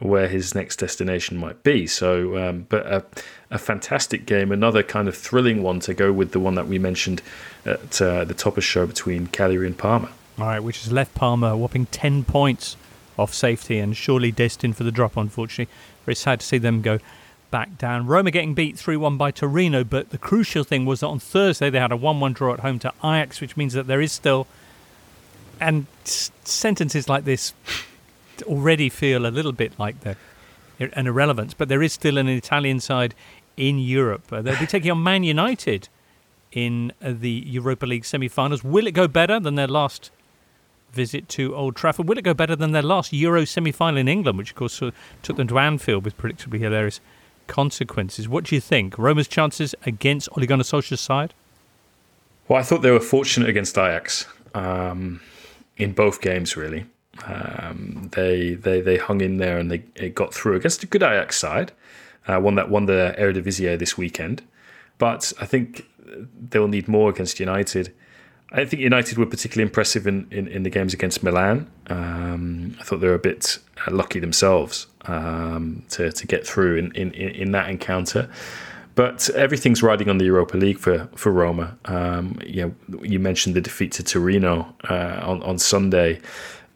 where 0.00 0.28
his 0.28 0.54
next 0.54 0.76
destination 0.76 1.36
might 1.36 1.62
be. 1.62 1.86
So, 1.86 2.36
um, 2.36 2.66
but 2.68 2.86
a, 2.86 3.04
a, 3.50 3.58
fantastic 3.58 4.26
game, 4.26 4.50
another 4.50 4.82
kind 4.82 5.06
of 5.06 5.16
thrilling 5.16 5.62
one 5.62 5.78
to 5.80 5.94
go 5.94 6.12
with 6.12 6.32
the 6.32 6.40
one 6.40 6.56
that 6.56 6.66
we 6.66 6.78
mentioned 6.78 7.22
at 7.64 8.02
uh, 8.02 8.24
the 8.24 8.34
top 8.34 8.58
of 8.58 8.64
show 8.64 8.86
between 8.86 9.28
Cagliari 9.28 9.68
and 9.68 9.78
Parma. 9.78 10.10
All 10.38 10.46
right, 10.46 10.60
which 10.60 10.82
has 10.82 10.92
left 10.92 11.14
Parma 11.14 11.52
a 11.52 11.56
whopping 11.56 11.86
10 11.86 12.24
points 12.24 12.76
off 13.16 13.32
safety 13.32 13.78
and 13.78 13.96
surely 13.96 14.32
destined 14.32 14.76
for 14.76 14.82
the 14.82 14.90
drop, 14.90 15.16
unfortunately. 15.16 15.72
Very 16.04 16.16
sad 16.16 16.40
to 16.40 16.46
see 16.46 16.58
them 16.58 16.82
go 16.82 16.98
back 17.54 17.78
down. 17.78 18.04
Roma 18.08 18.32
getting 18.32 18.52
beat 18.52 18.76
3 18.76 18.96
1 18.96 19.16
by 19.16 19.30
Torino, 19.30 19.84
but 19.84 20.10
the 20.10 20.18
crucial 20.18 20.64
thing 20.64 20.84
was 20.84 20.98
that 20.98 21.06
on 21.06 21.20
Thursday 21.20 21.70
they 21.70 21.78
had 21.78 21.92
a 21.92 21.96
1 21.96 22.18
1 22.18 22.32
draw 22.32 22.52
at 22.52 22.58
home 22.60 22.80
to 22.80 22.92
Ajax, 22.98 23.40
which 23.40 23.56
means 23.56 23.74
that 23.74 23.86
there 23.86 24.00
is 24.00 24.10
still. 24.10 24.48
And 25.60 25.86
sentences 26.02 27.08
like 27.08 27.22
this 27.22 27.54
already 28.42 28.88
feel 28.88 29.24
a 29.24 29.30
little 29.30 29.52
bit 29.52 29.78
like 29.78 30.00
the, 30.00 30.16
an 30.80 31.06
irrelevance, 31.06 31.54
but 31.54 31.68
there 31.68 31.80
is 31.80 31.92
still 31.92 32.18
an 32.18 32.26
Italian 32.26 32.80
side 32.80 33.14
in 33.56 33.78
Europe. 33.78 34.32
Uh, 34.32 34.42
they'll 34.42 34.58
be 34.58 34.66
taking 34.66 34.90
on 34.90 35.00
Man 35.00 35.22
United 35.22 35.88
in 36.50 36.92
uh, 37.00 37.12
the 37.16 37.44
Europa 37.46 37.86
League 37.86 38.04
semi 38.04 38.26
finals. 38.26 38.64
Will 38.64 38.88
it 38.88 38.94
go 38.94 39.06
better 39.06 39.38
than 39.38 39.54
their 39.54 39.68
last 39.68 40.10
visit 40.92 41.28
to 41.28 41.54
Old 41.54 41.76
Trafford? 41.76 42.08
Will 42.08 42.18
it 42.18 42.24
go 42.24 42.34
better 42.34 42.56
than 42.56 42.72
their 42.72 42.82
last 42.82 43.12
Euro 43.12 43.44
semi 43.44 43.70
final 43.70 43.98
in 43.98 44.08
England, 44.08 44.38
which 44.38 44.50
of 44.50 44.56
course 44.56 44.82
uh, 44.82 44.90
took 45.22 45.36
them 45.36 45.46
to 45.46 45.60
Anfield 45.60 46.04
with 46.04 46.18
predictably 46.18 46.58
hilarious 46.58 47.00
consequences. 47.46 48.28
What 48.28 48.44
do 48.44 48.54
you 48.54 48.60
think? 48.60 48.98
Roma's 48.98 49.28
chances 49.28 49.74
against 49.84 50.28
Ole 50.36 50.46
Gunnar 50.46 50.64
Solskjaer's 50.64 51.00
side? 51.00 51.34
Well, 52.48 52.58
I 52.58 52.62
thought 52.62 52.82
they 52.82 52.90
were 52.90 53.00
fortunate 53.00 53.48
against 53.48 53.78
Ajax 53.78 54.26
um, 54.54 55.20
in 55.76 55.92
both 55.92 56.20
games, 56.20 56.56
really. 56.56 56.86
Um, 57.26 58.10
they, 58.12 58.54
they 58.54 58.80
they 58.80 58.96
hung 58.96 59.20
in 59.20 59.36
there 59.36 59.58
and 59.58 59.70
they 59.70 59.78
got 60.10 60.34
through 60.34 60.56
against 60.56 60.82
a 60.82 60.86
good 60.86 61.02
Ajax 61.02 61.38
side, 61.38 61.72
uh, 62.26 62.38
one 62.40 62.56
that 62.56 62.68
won 62.68 62.86
the 62.86 63.14
Eredivisie 63.18 63.78
this 63.78 63.96
weekend. 63.96 64.42
But 64.98 65.32
I 65.40 65.46
think 65.46 65.86
they'll 66.50 66.68
need 66.68 66.88
more 66.88 67.10
against 67.10 67.40
United. 67.40 67.94
I 68.52 68.64
think 68.64 68.82
United 68.82 69.18
were 69.18 69.26
particularly 69.26 69.66
impressive 69.68 70.06
in, 70.06 70.28
in, 70.30 70.46
in 70.48 70.62
the 70.62 70.70
games 70.70 70.94
against 70.94 71.22
Milan. 71.22 71.70
Um, 71.88 72.76
I 72.78 72.84
thought 72.84 73.00
they 73.00 73.08
were 73.08 73.14
a 73.14 73.18
bit 73.18 73.58
uh, 73.86 73.90
lucky 73.92 74.20
themselves 74.20 74.86
um, 75.06 75.84
to, 75.90 76.12
to 76.12 76.26
get 76.26 76.46
through 76.46 76.76
in, 76.76 76.92
in, 76.92 77.12
in 77.12 77.52
that 77.52 77.68
encounter. 77.68 78.30
But 78.94 79.28
everything's 79.30 79.82
riding 79.82 80.08
on 80.08 80.18
the 80.18 80.24
Europa 80.26 80.56
League 80.56 80.78
for 80.78 81.08
for 81.16 81.32
Roma. 81.32 81.76
Um, 81.86 82.38
you 82.46 82.62
know, 82.62 83.00
you 83.02 83.18
mentioned 83.18 83.56
the 83.56 83.60
defeat 83.60 83.90
to 83.92 84.04
Torino 84.04 84.72
uh, 84.88 85.20
on 85.22 85.42
on 85.42 85.58
Sunday. 85.58 86.20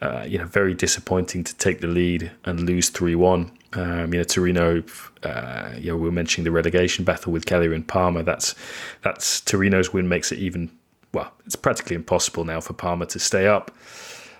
Uh, 0.02 0.24
you 0.26 0.38
know, 0.38 0.46
very 0.46 0.74
disappointing 0.74 1.44
to 1.44 1.56
take 1.56 1.80
the 1.80 1.86
lead 1.86 2.30
and 2.44 2.60
lose 2.60 2.88
three 2.88 3.14
one. 3.14 3.52
Um, 3.74 4.12
you 4.12 4.18
know, 4.18 4.24
Torino. 4.24 4.82
Uh, 5.22 5.70
you 5.76 5.92
know, 5.92 5.96
we 5.96 6.02
were 6.02 6.12
mentioning 6.12 6.44
the 6.44 6.50
relegation 6.50 7.04
battle 7.04 7.32
with 7.32 7.46
Cagliari 7.46 7.76
and 7.76 7.86
Parma. 7.86 8.24
That's 8.24 8.56
that's 9.02 9.40
Torino's 9.40 9.92
win 9.92 10.08
makes 10.08 10.32
it 10.32 10.40
even 10.40 10.70
well, 11.12 11.32
it's 11.46 11.56
practically 11.56 11.96
impossible 11.96 12.44
now 12.44 12.60
for 12.60 12.72
Parma 12.72 13.06
to 13.06 13.18
stay 13.18 13.46
up. 13.46 13.70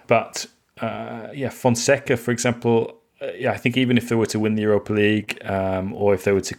But 0.07 0.47
uh, 0.81 1.29
yeah, 1.35 1.51
Fonseca, 1.51 2.17
for 2.17 2.31
example, 2.31 2.98
yeah, 3.37 3.53
I 3.53 3.57
think 3.57 3.77
even 3.77 3.99
if 3.99 4.09
they 4.09 4.15
were 4.15 4.27
to 4.27 4.39
win 4.39 4.55
the 4.55 4.63
Europa 4.63 4.93
League 4.93 5.39
um, 5.45 5.93
or 5.93 6.15
if 6.15 6.25
they 6.25 6.33
were 6.33 6.41
to 6.41 6.57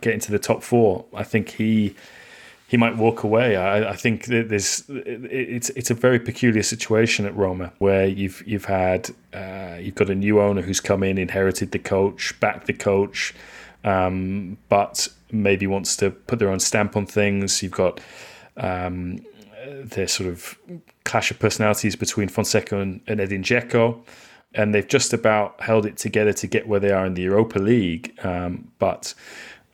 get 0.00 0.14
into 0.14 0.32
the 0.32 0.38
top 0.38 0.62
four, 0.62 1.04
I 1.14 1.24
think 1.24 1.50
he 1.50 1.94
he 2.68 2.78
might 2.78 2.96
walk 2.96 3.22
away. 3.22 3.56
I, 3.56 3.90
I 3.90 3.96
think 3.96 4.24
there's 4.24 4.84
it's 4.88 5.68
it's 5.70 5.90
a 5.90 5.94
very 5.94 6.18
peculiar 6.18 6.62
situation 6.62 7.26
at 7.26 7.36
Roma 7.36 7.72
where 7.78 8.06
you've 8.06 8.42
you've 8.46 8.64
had 8.64 9.10
uh, 9.34 9.76
you've 9.78 9.94
got 9.94 10.08
a 10.08 10.14
new 10.14 10.40
owner 10.40 10.62
who's 10.62 10.80
come 10.80 11.02
in, 11.02 11.18
inherited 11.18 11.72
the 11.72 11.78
coach, 11.78 12.38
backed 12.40 12.66
the 12.66 12.72
coach, 12.72 13.34
um, 13.84 14.56
but 14.70 15.08
maybe 15.30 15.66
wants 15.66 15.96
to 15.96 16.10
put 16.10 16.38
their 16.38 16.48
own 16.48 16.60
stamp 16.60 16.96
on 16.96 17.04
things. 17.04 17.62
You've 17.62 17.72
got 17.72 18.00
um, 18.56 19.18
the 19.66 20.08
sort 20.08 20.30
of 20.30 20.58
clash 21.04 21.30
of 21.30 21.38
personalities 21.38 21.94
between 21.94 22.28
Fonseca 22.28 22.78
and, 22.78 23.02
and 23.06 23.20
Edin 23.20 23.42
Dzeko. 23.42 24.02
And 24.54 24.74
they've 24.74 24.86
just 24.86 25.12
about 25.12 25.60
held 25.60 25.86
it 25.86 25.96
together 25.96 26.32
to 26.34 26.46
get 26.46 26.68
where 26.68 26.80
they 26.80 26.90
are 26.90 27.06
in 27.06 27.14
the 27.14 27.22
Europa 27.22 27.58
League. 27.58 28.14
Um, 28.22 28.70
but, 28.78 29.14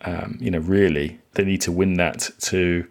um, 0.02 0.38
you 0.40 0.50
know, 0.50 0.60
really, 0.60 1.18
they 1.34 1.44
need 1.44 1.60
to 1.62 1.72
win 1.72 1.94
that 1.94 2.30
to, 2.40 2.86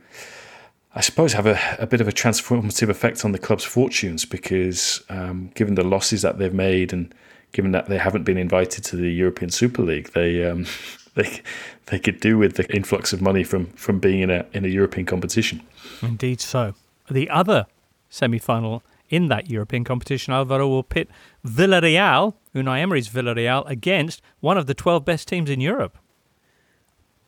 I 0.95 1.01
suppose, 1.01 1.33
have 1.33 1.45
a, 1.45 1.59
a 1.79 1.87
bit 1.87 2.01
of 2.01 2.07
a 2.07 2.11
transformative 2.11 2.89
effect 2.89 3.23
on 3.23 3.31
the 3.31 3.39
club's 3.39 3.63
fortunes 3.63 4.25
because 4.25 5.01
um, 5.09 5.51
given 5.55 5.75
the 5.75 5.83
losses 5.83 6.21
that 6.23 6.37
they've 6.37 6.53
made 6.53 6.91
and 6.91 7.13
given 7.51 7.71
that 7.71 7.87
they 7.87 7.97
haven't 7.97 8.23
been 8.23 8.37
invited 8.37 8.83
to 8.83 8.95
the 8.95 9.09
European 9.09 9.49
Super 9.49 9.81
League, 9.81 10.11
they 10.11 10.45
um, 10.45 10.65
they 11.15 11.41
they 11.87 11.99
could 11.99 12.19
do 12.19 12.37
with 12.37 12.55
the 12.55 12.65
influx 12.75 13.13
of 13.13 13.21
money 13.21 13.43
from 13.43 13.67
from 13.67 13.99
being 13.99 14.19
in 14.19 14.29
a 14.29 14.45
in 14.53 14.65
a 14.65 14.67
European 14.67 15.05
competition. 15.05 15.61
Indeed, 16.01 16.41
so 16.41 16.73
the 17.09 17.29
other 17.29 17.65
semi 18.09 18.39
final 18.39 18.83
in 19.09 19.27
that 19.29 19.49
European 19.49 19.83
competition, 19.83 20.33
Alvaro 20.33 20.67
will 20.67 20.83
pit 20.83 21.09
Villarreal, 21.45 22.33
Unai 22.55 22.79
Emery's 22.79 23.09
Villarreal, 23.09 23.67
against 23.69 24.21
one 24.39 24.57
of 24.57 24.65
the 24.67 24.73
12 24.73 25.05
best 25.05 25.27
teams 25.27 25.49
in 25.49 25.61
Europe. 25.61 25.97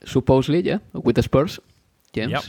Supposedly, 0.06 0.62
yeah, 0.62 0.80
with 0.94 1.16
the 1.16 1.24
Spurs, 1.24 1.60
James. 2.14 2.32
Yep. 2.32 2.44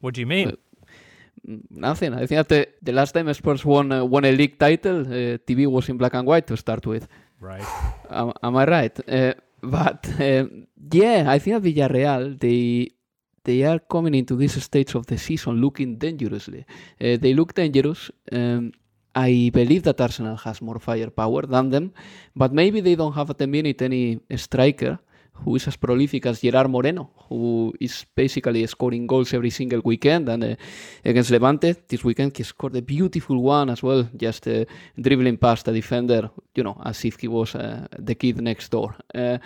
What 0.00 0.14
do 0.14 0.20
you 0.20 0.26
mean? 0.26 0.48
Uh, 0.48 1.56
nothing. 1.70 2.14
I 2.14 2.26
think 2.26 2.38
that 2.38 2.48
the, 2.48 2.68
the 2.82 2.92
last 2.92 3.12
time 3.12 3.32
Spurs 3.32 3.64
won 3.64 3.92
uh, 3.92 4.04
won 4.04 4.24
a 4.24 4.32
league 4.32 4.58
title, 4.58 5.00
uh, 5.00 5.38
TV 5.46 5.66
was 5.66 5.88
in 5.88 5.96
black 5.96 6.14
and 6.14 6.26
white 6.26 6.46
to 6.48 6.56
start 6.56 6.84
with. 6.86 7.06
Right. 7.40 7.64
am, 8.10 8.32
am 8.42 8.56
I 8.56 8.64
right? 8.64 9.08
Uh, 9.08 9.34
but 9.62 10.08
um, 10.20 10.66
yeah, 10.92 11.24
I 11.28 11.38
think 11.38 11.56
at 11.56 11.62
Villarreal 11.62 12.38
they 12.38 12.90
they 13.46 13.62
are 13.62 13.78
coming 13.78 14.14
into 14.14 14.36
this 14.36 14.62
stage 14.62 14.94
of 14.94 15.06
the 15.06 15.16
season 15.16 15.60
looking 15.60 15.96
dangerously. 15.96 16.66
Uh, 17.00 17.16
they 17.22 17.32
look 17.32 17.54
dangerous. 17.54 18.10
Um, 18.32 18.72
I 19.14 19.50
believe 19.52 19.82
that 19.84 20.00
Arsenal 20.00 20.36
has 20.36 20.60
more 20.60 20.78
firepower 20.78 21.42
than 21.46 21.70
them, 21.70 21.92
but 22.34 22.52
maybe 22.52 22.82
they 22.82 22.96
don't 22.96 23.14
have 23.14 23.30
at 23.30 23.38
the 23.38 23.46
minute 23.46 23.80
any 23.80 24.20
striker 24.34 24.98
who 25.44 25.56
is 25.56 25.68
as 25.68 25.76
prolific 25.76 26.26
as 26.26 26.40
Gerard 26.40 26.70
Moreno, 26.70 27.10
who 27.28 27.72
is 27.80 28.06
basically 28.14 28.66
scoring 28.66 29.06
goals 29.06 29.32
every 29.34 29.50
single 29.50 29.80
weekend. 29.84 30.28
And 30.28 30.44
uh, 30.44 30.56
against 31.04 31.30
Levante 31.30 31.74
this 31.88 32.04
weekend, 32.04 32.36
he 32.36 32.42
scored 32.42 32.76
a 32.76 32.82
beautiful 32.82 33.42
one 33.42 33.70
as 33.70 33.82
well, 33.82 34.08
just 34.16 34.48
uh, 34.48 34.64
dribbling 35.00 35.38
past 35.38 35.68
a 35.68 35.72
defender, 35.72 36.30
you 36.54 36.62
know, 36.62 36.80
as 36.84 37.04
if 37.04 37.20
he 37.20 37.28
was 37.28 37.54
uh, 37.54 37.86
the 37.98 38.14
kid 38.14 38.40
next 38.40 38.70
door. 38.70 38.96
Uh, 39.14 39.38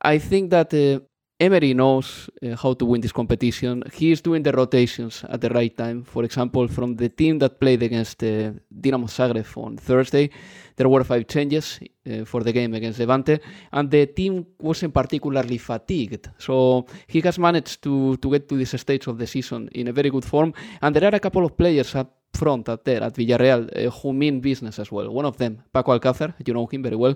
I 0.00 0.18
think 0.18 0.50
that 0.50 0.72
uh, 0.74 1.00
Emery 1.42 1.74
knows 1.74 2.30
uh, 2.40 2.54
how 2.54 2.72
to 2.72 2.84
win 2.84 3.00
this 3.00 3.10
competition. 3.10 3.82
He 3.92 4.12
is 4.12 4.20
doing 4.20 4.44
the 4.44 4.52
rotations 4.52 5.24
at 5.28 5.40
the 5.40 5.48
right 5.48 5.76
time. 5.76 6.04
For 6.04 6.22
example, 6.22 6.68
from 6.68 6.94
the 6.94 7.08
team 7.08 7.40
that 7.40 7.58
played 7.58 7.82
against 7.82 8.22
uh, 8.22 8.52
Dinamo 8.72 9.08
Zagreb 9.08 9.56
on 9.56 9.76
Thursday, 9.76 10.30
there 10.76 10.88
were 10.88 11.02
five 11.02 11.26
changes 11.26 11.80
uh, 11.82 12.24
for 12.24 12.44
the 12.44 12.52
game 12.52 12.74
against 12.74 13.00
Levante, 13.00 13.40
and 13.72 13.90
the 13.90 14.06
team 14.06 14.46
wasn't 14.60 14.94
particularly 14.94 15.58
fatigued. 15.58 16.30
So 16.38 16.86
he 17.08 17.20
has 17.22 17.40
managed 17.40 17.82
to, 17.82 18.16
to 18.18 18.30
get 18.30 18.48
to 18.48 18.56
this 18.56 18.80
stage 18.80 19.08
of 19.08 19.18
the 19.18 19.26
season 19.26 19.68
in 19.72 19.88
a 19.88 19.92
very 19.92 20.10
good 20.10 20.24
form. 20.24 20.54
And 20.80 20.94
there 20.94 21.10
are 21.10 21.16
a 21.16 21.20
couple 21.20 21.44
of 21.44 21.56
players 21.56 21.96
front 22.34 22.68
at 22.68 22.84
there 22.84 23.02
at 23.02 23.14
Villarreal 23.14 23.86
uh, 23.86 23.90
who 23.90 24.12
mean 24.12 24.40
business 24.40 24.78
as 24.78 24.90
well. 24.90 25.10
One 25.10 25.24
of 25.24 25.36
them, 25.36 25.62
Paco 25.72 25.98
Alcácer, 25.98 26.34
you 26.46 26.54
know 26.54 26.66
him 26.66 26.82
very 26.82 26.96
well. 26.96 27.14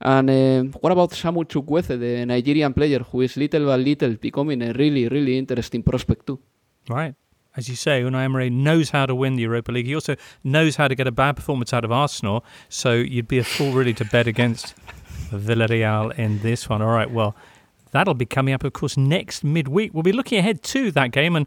And 0.00 0.30
uh, 0.30 0.78
what 0.80 0.92
about 0.92 1.10
Samu 1.10 1.44
Chukwueze, 1.44 1.98
the 1.98 2.26
Nigerian 2.26 2.72
player 2.72 3.00
who 3.00 3.22
is 3.22 3.36
little 3.36 3.66
by 3.66 3.76
little 3.76 4.14
becoming 4.16 4.62
a 4.62 4.72
really, 4.72 5.08
really 5.08 5.38
interesting 5.38 5.82
prospect 5.82 6.26
too. 6.26 6.38
Right. 6.88 7.14
As 7.56 7.68
you 7.68 7.76
say, 7.76 8.02
Unai 8.02 8.24
Emery 8.24 8.50
knows 8.50 8.90
how 8.90 9.06
to 9.06 9.14
win 9.14 9.36
the 9.36 9.42
Europa 9.42 9.70
League. 9.70 9.86
He 9.86 9.94
also 9.94 10.16
knows 10.42 10.74
how 10.74 10.88
to 10.88 10.94
get 10.96 11.06
a 11.06 11.12
bad 11.12 11.36
performance 11.36 11.72
out 11.72 11.84
of 11.84 11.92
Arsenal. 11.92 12.44
So 12.68 12.94
you'd 12.94 13.28
be 13.28 13.38
a 13.38 13.44
fool 13.44 13.72
really 13.72 13.94
to 13.94 14.04
bet 14.04 14.26
against 14.26 14.74
Villarreal 15.30 16.12
in 16.18 16.40
this 16.40 16.68
one. 16.68 16.82
All 16.82 16.88
right, 16.88 17.10
well, 17.10 17.36
that'll 17.92 18.14
be 18.14 18.26
coming 18.26 18.54
up, 18.54 18.64
of 18.64 18.72
course, 18.72 18.96
next 18.96 19.44
midweek. 19.44 19.94
We'll 19.94 20.02
be 20.02 20.12
looking 20.12 20.38
ahead 20.40 20.64
to 20.64 20.90
that 20.92 21.12
game 21.12 21.36
and 21.36 21.46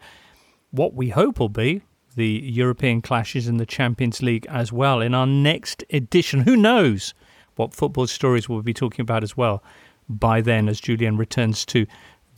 what 0.71 0.93
we 0.93 1.09
hope 1.09 1.39
will 1.39 1.49
be 1.49 1.81
the 2.17 2.41
European 2.43 2.99
clashes 2.99 3.47
in 3.47 3.57
the 3.57 3.65
Champions 3.65 4.23
League 4.23 4.47
as 4.49 4.73
well 4.73 5.01
in 5.01 5.13
our 5.13 5.27
next 5.27 5.83
edition. 5.91 6.41
Who 6.41 6.57
knows 6.57 7.13
what 7.55 7.75
football 7.75 8.07
stories 8.07 8.49
we'll 8.49 8.63
be 8.63 8.73
talking 8.73 9.03
about 9.03 9.23
as 9.23 9.37
well 9.37 9.63
by 10.09 10.41
then 10.41 10.67
as 10.67 10.81
Julien 10.81 11.15
returns 11.15 11.63
to 11.67 11.85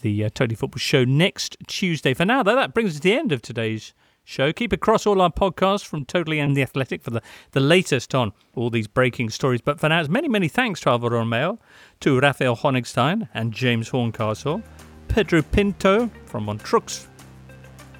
the 0.01 0.25
uh, 0.25 0.29
Totally 0.33 0.55
Football 0.55 0.79
Show 0.79 1.05
next 1.05 1.55
Tuesday. 1.67 2.13
For 2.13 2.25
now, 2.25 2.43
though, 2.43 2.55
that 2.55 2.73
brings 2.73 2.91
us 2.91 2.95
to 2.97 3.01
the 3.01 3.13
end 3.13 3.31
of 3.31 3.41
today's 3.41 3.93
show. 4.25 4.51
Keep 4.51 4.73
across 4.73 5.07
all 5.07 5.21
our 5.21 5.31
podcasts 5.31 5.85
from 5.85 6.03
Totally 6.03 6.39
and 6.39 6.57
The 6.57 6.61
Athletic 6.61 7.01
for 7.01 7.11
the, 7.11 7.21
the 7.51 7.61
latest 7.61 8.13
on 8.13 8.33
all 8.55 8.69
these 8.69 8.87
breaking 8.87 9.29
stories. 9.29 9.61
But 9.61 9.79
for 9.79 9.87
now, 9.87 10.03
many, 10.09 10.27
many 10.27 10.49
thanks 10.49 10.81
to 10.81 10.89
Alvaro 10.89 11.19
Romeo, 11.19 11.57
to 12.01 12.19
Rafael 12.19 12.57
Honigstein 12.57 13.29
and 13.33 13.53
James 13.53 13.87
Horncastle, 13.89 14.61
Pedro 15.07 15.41
Pinto 15.41 16.09
from 16.25 16.45
Montreux, 16.45 17.08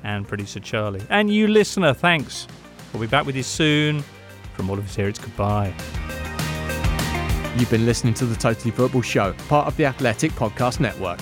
and 0.04 0.28
producer 0.28 0.60
Charlie. 0.60 1.02
And 1.10 1.32
you, 1.32 1.48
listener, 1.48 1.94
thanks. 1.94 2.48
We'll 2.94 3.02
be 3.02 3.08
back 3.08 3.26
with 3.26 3.36
you 3.36 3.44
soon. 3.44 4.04
From 4.54 4.70
all 4.70 4.78
of 4.78 4.86
us 4.86 4.96
here, 4.96 5.08
it's 5.08 5.20
goodbye. 5.20 5.74
You've 7.58 7.70
been 7.70 7.86
listening 7.86 8.14
to 8.16 8.26
the 8.26 8.36
Totally 8.36 8.72
Football 8.72 9.02
Show, 9.02 9.34
part 9.48 9.68
of 9.68 9.76
the 9.78 9.86
Athletic 9.86 10.32
Podcast 10.32 10.80
Network. 10.80 11.20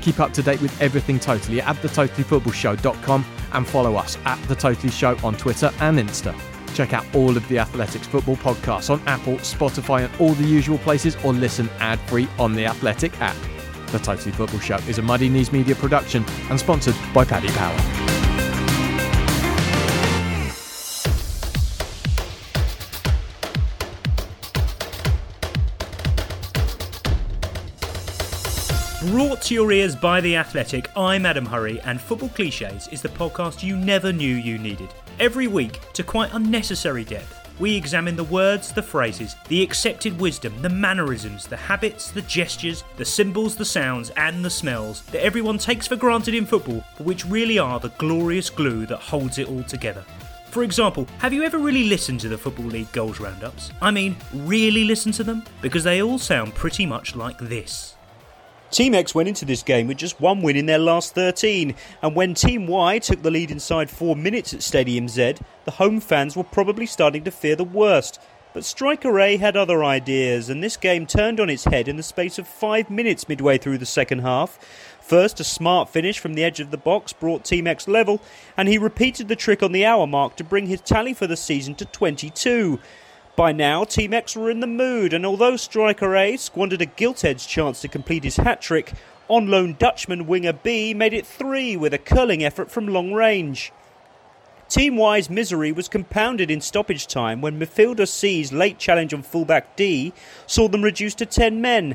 Keep 0.00 0.20
up 0.20 0.32
to 0.32 0.42
date 0.42 0.60
with 0.60 0.80
everything 0.80 1.18
Totally 1.18 1.60
at 1.60 1.76
thetotallyfootballshow.com 1.76 3.24
and 3.52 3.66
follow 3.66 3.96
us 3.96 4.18
at 4.24 4.40
The 4.48 4.54
Totally 4.54 4.90
Show 4.90 5.16
on 5.24 5.36
Twitter 5.36 5.70
and 5.80 5.98
Insta. 5.98 6.38
Check 6.74 6.92
out 6.92 7.04
all 7.14 7.36
of 7.36 7.46
the 7.48 7.58
Athletics 7.58 8.06
football 8.06 8.36
podcasts 8.36 8.90
on 8.90 9.00
Apple, 9.06 9.34
Spotify, 9.36 10.04
and 10.04 10.20
all 10.20 10.34
the 10.34 10.46
usual 10.46 10.78
places, 10.78 11.16
or 11.24 11.32
listen 11.32 11.68
ad 11.78 11.98
free 12.00 12.28
on 12.38 12.54
the 12.54 12.66
Athletic 12.66 13.18
app. 13.20 13.36
The 13.90 13.98
Totally 13.98 14.32
Football 14.32 14.60
Show 14.60 14.76
is 14.88 14.98
a 14.98 15.02
Muddy 15.02 15.28
Knees 15.28 15.52
Media 15.52 15.74
production 15.74 16.24
and 16.50 16.60
sponsored 16.60 16.94
by 17.14 17.24
Paddy 17.24 17.48
Power. 17.48 18.07
Brought 29.18 29.42
to 29.42 29.54
your 29.54 29.72
ears 29.72 29.96
by 29.96 30.20
The 30.20 30.36
Athletic, 30.36 30.96
I'm 30.96 31.26
Adam 31.26 31.44
Hurrey, 31.44 31.80
and 31.80 32.00
Football 32.00 32.28
Cliches 32.28 32.86
is 32.92 33.02
the 33.02 33.08
podcast 33.08 33.64
you 33.64 33.76
never 33.76 34.12
knew 34.12 34.36
you 34.36 34.58
needed. 34.58 34.90
Every 35.18 35.48
week, 35.48 35.80
to 35.94 36.04
quite 36.04 36.32
unnecessary 36.34 37.02
depth, 37.02 37.50
we 37.58 37.74
examine 37.74 38.14
the 38.14 38.22
words, 38.22 38.70
the 38.70 38.80
phrases, 38.80 39.34
the 39.48 39.60
accepted 39.60 40.16
wisdom, 40.20 40.54
the 40.62 40.68
mannerisms, 40.68 41.48
the 41.48 41.56
habits, 41.56 42.12
the 42.12 42.22
gestures, 42.22 42.84
the 42.96 43.04
symbols, 43.04 43.56
the 43.56 43.64
sounds, 43.64 44.10
and 44.10 44.44
the 44.44 44.50
smells 44.50 45.02
that 45.06 45.24
everyone 45.24 45.58
takes 45.58 45.88
for 45.88 45.96
granted 45.96 46.34
in 46.34 46.46
football, 46.46 46.84
but 46.96 47.04
which 47.04 47.26
really 47.26 47.58
are 47.58 47.80
the 47.80 47.88
glorious 47.98 48.48
glue 48.48 48.86
that 48.86 48.98
holds 48.98 49.38
it 49.38 49.48
all 49.48 49.64
together. 49.64 50.04
For 50.52 50.62
example, 50.62 51.08
have 51.18 51.32
you 51.32 51.42
ever 51.42 51.58
really 51.58 51.88
listened 51.88 52.20
to 52.20 52.28
the 52.28 52.38
Football 52.38 52.66
League 52.66 52.92
goals 52.92 53.18
roundups? 53.18 53.72
I 53.82 53.90
mean, 53.90 54.14
really 54.32 54.84
listened 54.84 55.14
to 55.14 55.24
them? 55.24 55.42
Because 55.60 55.82
they 55.82 56.02
all 56.02 56.20
sound 56.20 56.54
pretty 56.54 56.86
much 56.86 57.16
like 57.16 57.38
this. 57.38 57.96
Team 58.70 58.94
X 58.94 59.14
went 59.14 59.28
into 59.28 59.46
this 59.46 59.62
game 59.62 59.86
with 59.86 59.96
just 59.96 60.20
one 60.20 60.42
win 60.42 60.56
in 60.56 60.66
their 60.66 60.78
last 60.78 61.14
13, 61.14 61.74
and 62.02 62.14
when 62.14 62.34
Team 62.34 62.66
Y 62.66 62.98
took 62.98 63.22
the 63.22 63.30
lead 63.30 63.50
inside 63.50 63.88
four 63.88 64.14
minutes 64.14 64.52
at 64.52 64.62
Stadium 64.62 65.08
Z, 65.08 65.36
the 65.64 65.70
home 65.70 66.00
fans 66.00 66.36
were 66.36 66.44
probably 66.44 66.84
starting 66.84 67.24
to 67.24 67.30
fear 67.30 67.56
the 67.56 67.64
worst. 67.64 68.20
But 68.52 68.64
Striker 68.64 69.20
A 69.20 69.38
had 69.38 69.56
other 69.56 69.82
ideas, 69.82 70.50
and 70.50 70.62
this 70.62 70.76
game 70.76 71.06
turned 71.06 71.40
on 71.40 71.48
its 71.48 71.64
head 71.64 71.88
in 71.88 71.96
the 71.96 72.02
space 72.02 72.38
of 72.38 72.46
five 72.46 72.90
minutes 72.90 73.28
midway 73.28 73.56
through 73.56 73.78
the 73.78 73.86
second 73.86 74.18
half. 74.20 74.58
First, 75.00 75.40
a 75.40 75.44
smart 75.44 75.88
finish 75.88 76.18
from 76.18 76.34
the 76.34 76.44
edge 76.44 76.60
of 76.60 76.70
the 76.70 76.76
box 76.76 77.14
brought 77.14 77.44
Team 77.44 77.66
X 77.66 77.88
level, 77.88 78.20
and 78.56 78.68
he 78.68 78.76
repeated 78.76 79.28
the 79.28 79.36
trick 79.36 79.62
on 79.62 79.72
the 79.72 79.86
hour 79.86 80.06
mark 80.06 80.36
to 80.36 80.44
bring 80.44 80.66
his 80.66 80.82
tally 80.82 81.14
for 81.14 81.26
the 81.26 81.36
season 81.36 81.74
to 81.76 81.86
22. 81.86 82.78
By 83.38 83.52
now, 83.52 83.84
Team 83.84 84.14
X 84.14 84.34
were 84.34 84.50
in 84.50 84.58
the 84.58 84.66
mood, 84.66 85.12
and 85.12 85.24
although 85.24 85.54
striker 85.54 86.16
A 86.16 86.36
squandered 86.36 86.82
a 86.82 86.86
gilt 86.86 87.24
edged 87.24 87.48
chance 87.48 87.80
to 87.80 87.86
complete 87.86 88.24
his 88.24 88.34
hat 88.34 88.60
trick, 88.60 88.92
on 89.28 89.46
loan 89.46 89.76
Dutchman 89.78 90.26
winger 90.26 90.52
B 90.52 90.92
made 90.92 91.14
it 91.14 91.24
three 91.24 91.76
with 91.76 91.94
a 91.94 91.98
curling 91.98 92.42
effort 92.42 92.68
from 92.68 92.88
long 92.88 93.12
range. 93.12 93.72
Team 94.68 94.96
Y's 94.96 95.30
misery 95.30 95.70
was 95.70 95.88
compounded 95.88 96.50
in 96.50 96.60
stoppage 96.60 97.06
time 97.06 97.40
when 97.40 97.60
midfielder 97.60 98.08
C's 98.08 98.52
late 98.52 98.80
challenge 98.80 99.14
on 99.14 99.22
fullback 99.22 99.76
D 99.76 100.12
saw 100.48 100.66
them 100.66 100.82
reduced 100.82 101.18
to 101.18 101.24
10 101.24 101.60
men. 101.60 101.94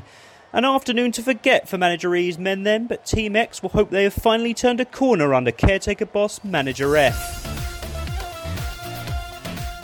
An 0.54 0.64
afternoon 0.64 1.12
to 1.12 1.22
forget 1.22 1.68
for 1.68 1.76
manager 1.76 2.14
E's 2.14 2.38
men 2.38 2.62
then, 2.62 2.86
but 2.86 3.04
Team 3.04 3.36
X 3.36 3.62
will 3.62 3.68
hope 3.68 3.90
they 3.90 4.04
have 4.04 4.14
finally 4.14 4.54
turned 4.54 4.80
a 4.80 4.86
corner 4.86 5.34
under 5.34 5.52
caretaker 5.52 6.06
boss 6.06 6.42
manager 6.42 6.96
F. 6.96 7.63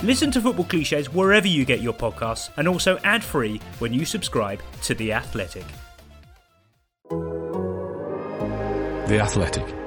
Listen 0.02 0.30
to 0.30 0.40
Football 0.40 0.64
Cliches 0.64 1.12
wherever 1.12 1.46
you 1.46 1.66
get 1.66 1.82
your 1.82 1.92
podcasts 1.92 2.48
and 2.56 2.66
also 2.66 2.96
ad 3.04 3.22
free 3.22 3.60
when 3.80 3.92
you 3.92 4.06
subscribe 4.06 4.62
to 4.82 4.94
The 4.94 5.12
Athletic. 5.12 5.64
The 9.08 9.20
Athletic. 9.20 9.79